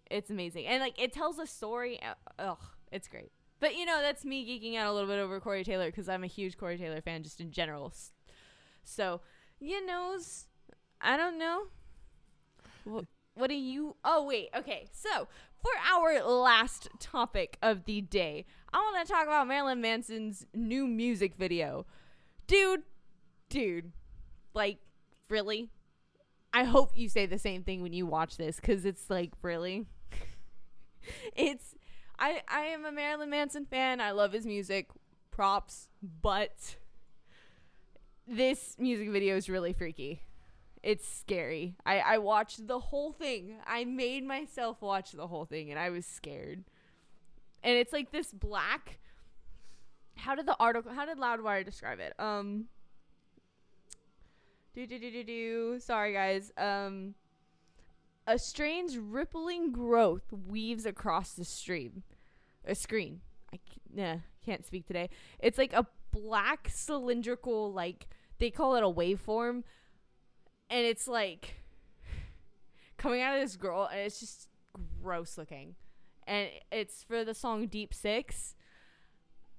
it's 0.09 0.29
amazing, 0.29 0.65
and 0.67 0.81
like 0.81 0.99
it 1.01 1.13
tells 1.13 1.39
a 1.39 1.47
story. 1.47 1.99
uh, 2.01 2.13
Ugh, 2.39 2.57
it's 2.91 3.07
great. 3.07 3.31
But 3.59 3.75
you 3.75 3.85
know, 3.85 3.99
that's 4.01 4.25
me 4.25 4.45
geeking 4.45 4.77
out 4.77 4.87
a 4.87 4.93
little 4.93 5.07
bit 5.09 5.19
over 5.19 5.39
Corey 5.39 5.63
Taylor 5.63 5.87
because 5.87 6.09
I'm 6.09 6.23
a 6.23 6.27
huge 6.27 6.57
Corey 6.57 6.77
Taylor 6.77 7.01
fan 7.01 7.23
just 7.23 7.39
in 7.39 7.51
general. 7.51 7.93
So, 8.83 9.21
you 9.59 9.85
knows, 9.85 10.47
I 10.99 11.17
don't 11.17 11.37
know. 11.37 11.67
What, 12.83 13.05
what 13.35 13.47
do 13.47 13.55
you? 13.55 13.95
Oh 14.03 14.23
wait, 14.25 14.49
okay. 14.55 14.87
So 14.91 15.27
for 15.61 15.71
our 15.93 16.23
last 16.23 16.89
topic 16.99 17.57
of 17.61 17.85
the 17.85 18.01
day, 18.01 18.45
I 18.73 18.77
want 18.77 19.05
to 19.05 19.11
talk 19.13 19.23
about 19.23 19.47
Marilyn 19.47 19.81
Manson's 19.81 20.45
new 20.53 20.87
music 20.87 21.35
video. 21.35 21.85
Dude, 22.47 22.83
dude, 23.49 23.91
like 24.53 24.79
really? 25.29 25.69
I 26.53 26.63
hope 26.63 26.97
you 26.97 27.07
say 27.07 27.25
the 27.25 27.39
same 27.39 27.63
thing 27.63 27.81
when 27.81 27.93
you 27.93 28.05
watch 28.05 28.37
this 28.37 28.59
cuz 28.59 28.85
it's 28.85 29.09
like 29.09 29.31
really 29.41 29.85
It's 31.35 31.75
I 32.19 32.41
I 32.47 32.61
am 32.61 32.85
a 32.85 32.91
Marilyn 32.91 33.29
Manson 33.29 33.65
fan. 33.65 34.01
I 34.01 34.11
love 34.11 34.33
his 34.33 34.45
music. 34.45 34.89
Props, 35.31 35.87
but 36.01 36.75
this 38.27 38.75
music 38.77 39.09
video 39.09 39.37
is 39.37 39.49
really 39.49 39.71
freaky. 39.73 40.21
It's 40.83 41.07
scary. 41.07 41.75
I, 41.85 41.99
I 41.99 42.17
watched 42.17 42.67
the 42.67 42.79
whole 42.79 43.11
thing. 43.11 43.57
I 43.67 43.85
made 43.85 44.25
myself 44.25 44.81
watch 44.81 45.11
the 45.11 45.27
whole 45.27 45.45
thing 45.45 45.69
and 45.69 45.79
I 45.79 45.89
was 45.89 46.05
scared. 46.05 46.63
And 47.63 47.77
it's 47.77 47.93
like 47.93 48.11
this 48.11 48.31
black 48.31 48.99
how 50.17 50.35
did 50.35 50.45
the 50.45 50.55
article 50.59 50.91
how 50.93 51.05
did 51.05 51.17
Loudwire 51.17 51.63
describe 51.63 51.99
it? 51.99 52.13
Um 52.19 52.65
do 54.73 54.87
do 54.87 54.99
do 54.99 55.11
do 55.11 55.23
do 55.23 55.79
sorry 55.79 56.13
guys. 56.13 56.51
Um 56.57 57.15
a 58.25 58.39
strange 58.39 58.97
rippling 58.97 59.71
growth 59.71 60.31
weaves 60.47 60.85
across 60.85 61.33
the 61.33 61.45
stream. 61.45 62.03
A 62.65 62.75
screen. 62.75 63.21
I 63.53 63.59
nah, 63.93 64.17
can't 64.45 64.65
speak 64.65 64.87
today. 64.87 65.09
It's 65.39 65.57
like 65.57 65.73
a 65.73 65.85
black 66.11 66.69
cylindrical 66.71 67.71
like 67.71 68.07
they 68.39 68.49
call 68.49 68.75
it 68.75 68.83
a 68.83 68.87
waveform 68.87 69.63
and 70.71 70.85
it's 70.85 71.07
like 71.07 71.55
coming 72.97 73.21
out 73.21 73.35
of 73.35 73.41
this 73.41 73.57
girl 73.57 73.87
and 73.91 73.99
it's 73.99 74.19
just 74.19 74.47
gross 75.03 75.37
looking. 75.37 75.75
And 76.25 76.49
it's 76.71 77.03
for 77.03 77.25
the 77.25 77.33
song 77.33 77.67
deep 77.67 77.93
six. 77.93 78.55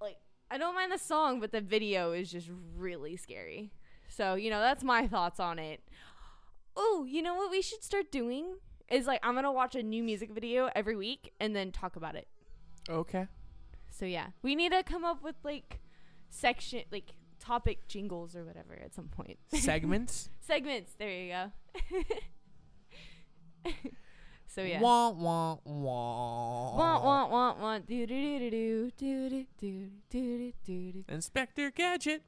Like 0.00 0.16
i 0.50 0.58
don't 0.58 0.74
mind 0.74 0.90
the 0.90 0.98
song 0.98 1.38
but 1.38 1.52
the 1.52 1.60
video 1.60 2.12
is 2.12 2.32
just 2.32 2.48
really 2.76 3.16
scary. 3.16 3.70
So 4.08 4.34
you 4.34 4.50
know 4.50 4.60
that's 4.60 4.82
my 4.82 5.06
thoughts 5.06 5.38
on 5.38 5.58
it. 5.58 5.82
Oh 6.76 7.06
you 7.08 7.20
know 7.22 7.34
what 7.34 7.50
we 7.50 7.60
should 7.60 7.84
start 7.84 8.10
doing? 8.10 8.56
Is 8.88 9.06
like 9.06 9.20
i'm 9.22 9.34
gonna 9.34 9.52
watch 9.52 9.74
a 9.74 9.82
new 9.82 10.02
music 10.02 10.30
video 10.30 10.70
every 10.74 10.96
week 10.96 11.32
and 11.38 11.54
then 11.54 11.72
talk 11.72 11.94
about 11.94 12.16
it. 12.16 12.26
Okay. 12.88 13.26
so 13.90 14.06
yeah. 14.06 14.28
We 14.42 14.54
need 14.54 14.72
to 14.72 14.82
come 14.82 15.04
up 15.04 15.22
with 15.22 15.36
like 15.44 15.80
section 16.30 16.84
like 16.90 17.12
topic 17.42 17.86
jingles 17.88 18.36
or 18.36 18.44
whatever 18.44 18.74
at 18.74 18.94
some 18.94 19.08
point 19.08 19.38
Segments. 19.52 20.28
segments. 20.40 20.92
There 20.98 21.10
you 21.10 21.32
go. 21.32 21.52
so 24.46 24.62
yeah. 24.62 24.80
Wah 24.80 25.10
wah 25.10 25.56
wah. 25.64 26.76
Want 26.76 27.04
want 27.04 27.30
want 27.32 27.58
want 27.60 27.86
do 27.86 28.06
do 28.06 28.38
do 28.38 28.50
do 28.50 28.90
do 28.96 29.30
do 29.30 29.46
do 29.58 29.90
do 30.10 30.52
do 30.64 30.92
do. 30.92 31.04
Inspector 31.08 31.70
Gadget. 31.72 32.22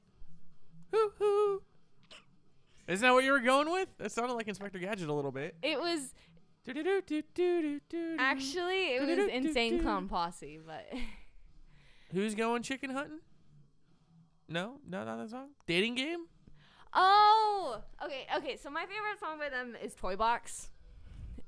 Hoo 0.92 1.12
hoo. 1.18 1.62
Isn't 2.88 3.06
that 3.06 3.12
what 3.14 3.24
you 3.24 3.32
were 3.32 3.40
going 3.40 3.70
with? 3.70 3.88
It 4.00 4.12
sounded 4.12 4.34
like 4.34 4.48
Inspector 4.48 4.78
Gadget 4.78 5.08
a 5.08 5.12
little 5.12 5.32
bit. 5.32 5.56
It 5.62 5.78
was 5.78 6.12
actually 8.18 8.94
it 8.94 9.06
was 9.06 9.28
insane 9.28 9.80
clown 9.80 10.08
posse, 10.08 10.58
but 10.64 10.86
Who's 12.12 12.34
going 12.34 12.62
chicken 12.62 12.90
hunting? 12.90 13.20
No, 14.48 14.74
no, 14.88 15.04
not 15.04 15.18
that 15.18 15.30
song. 15.30 15.48
Dating 15.66 15.94
game. 15.94 16.26
oh, 16.92 17.80
okay, 18.04 18.26
okay. 18.36 18.56
So 18.62 18.70
my 18.70 18.82
favorite 18.82 19.18
song 19.20 19.38
by 19.38 19.48
them 19.48 19.74
is 19.82 19.94
Toy 19.94 20.16
Box, 20.16 20.70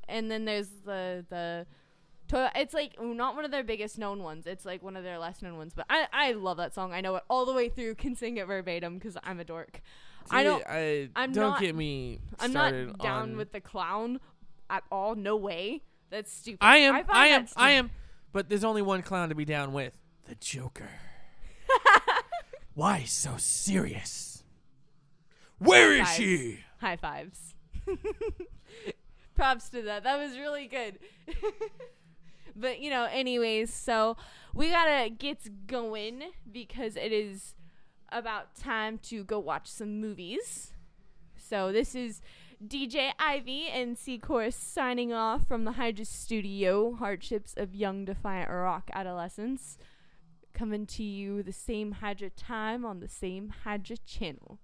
and 0.08 0.30
then 0.30 0.44
there's 0.44 0.68
the 0.84 1.24
the. 1.28 1.66
Toy, 2.28 2.48
it's 2.56 2.74
like 2.74 2.94
not 3.00 3.36
one 3.36 3.44
of 3.44 3.52
their 3.52 3.62
biggest 3.62 3.98
known 3.98 4.20
ones. 4.20 4.46
It's 4.48 4.64
like 4.64 4.82
one 4.82 4.96
of 4.96 5.04
their 5.04 5.16
less 5.18 5.42
known 5.42 5.56
ones. 5.58 5.72
But 5.76 5.86
I, 5.88 6.08
I 6.12 6.32
love 6.32 6.56
that 6.56 6.74
song. 6.74 6.92
I 6.92 7.00
know 7.00 7.14
it 7.14 7.22
all 7.30 7.46
the 7.46 7.52
way 7.52 7.68
through. 7.68 7.94
Can 7.94 8.16
sing 8.16 8.36
it 8.38 8.46
verbatim 8.48 8.94
because 8.98 9.16
I'm 9.22 9.38
a 9.38 9.44
dork. 9.44 9.80
I 10.28 10.42
don't. 10.42 10.64
I 10.68 11.08
I'm 11.14 11.30
don't 11.32 11.50
not- 11.50 11.60
get 11.60 11.76
me 11.76 12.18
I'm 12.40 12.52
not 12.52 12.98
down 13.00 13.36
with 13.36 13.52
the 13.52 13.60
clown 13.60 14.18
at 14.68 14.82
all. 14.90 15.14
No 15.14 15.36
way. 15.36 15.82
That's 16.10 16.32
stupid. 16.32 16.58
I 16.60 16.78
am. 16.78 16.94
find 16.94 17.06
I, 17.10 17.26
am. 17.28 17.46
I 17.56 17.70
am. 17.72 17.90
But 18.32 18.48
there's 18.48 18.64
only 18.64 18.82
one 18.82 19.02
clown 19.02 19.28
to 19.28 19.36
be 19.36 19.44
down 19.44 19.72
with. 19.72 19.92
The 20.28 20.34
Joker. 20.34 20.90
Why 22.76 23.04
so 23.04 23.36
serious? 23.38 24.44
Where 25.58 25.94
is 25.94 26.00
Fives. 26.00 26.16
she? 26.16 26.58
High 26.78 26.96
fives. 26.96 27.54
Props 29.34 29.70
to 29.70 29.80
that. 29.80 30.04
That 30.04 30.18
was 30.18 30.36
really 30.36 30.66
good. 30.66 30.98
but 32.54 32.78
you 32.80 32.90
know, 32.90 33.08
anyways, 33.10 33.72
so 33.72 34.18
we 34.52 34.68
gotta 34.68 35.08
get 35.08 35.66
going 35.66 36.24
because 36.52 36.96
it 36.96 37.12
is 37.12 37.54
about 38.12 38.54
time 38.54 38.98
to 39.04 39.24
go 39.24 39.38
watch 39.38 39.68
some 39.68 39.98
movies. 39.98 40.74
So 41.34 41.72
this 41.72 41.94
is 41.94 42.20
DJ 42.62 43.12
Ivy 43.18 43.68
and 43.68 43.96
C 43.96 44.20
signing 44.50 45.14
off 45.14 45.48
from 45.48 45.64
the 45.64 45.72
Hydra 45.72 46.04
Studio, 46.04 46.94
Hardships 46.94 47.54
of 47.56 47.74
Young 47.74 48.04
Defiant 48.04 48.50
Rock 48.50 48.90
Adolescence. 48.92 49.78
Coming 50.56 50.86
to 50.86 51.02
you 51.02 51.42
the 51.42 51.52
same 51.52 51.92
Hydra 51.92 52.30
time 52.30 52.86
on 52.86 53.00
the 53.00 53.08
same 53.08 53.52
Hydra 53.64 53.98
channel. 53.98 54.58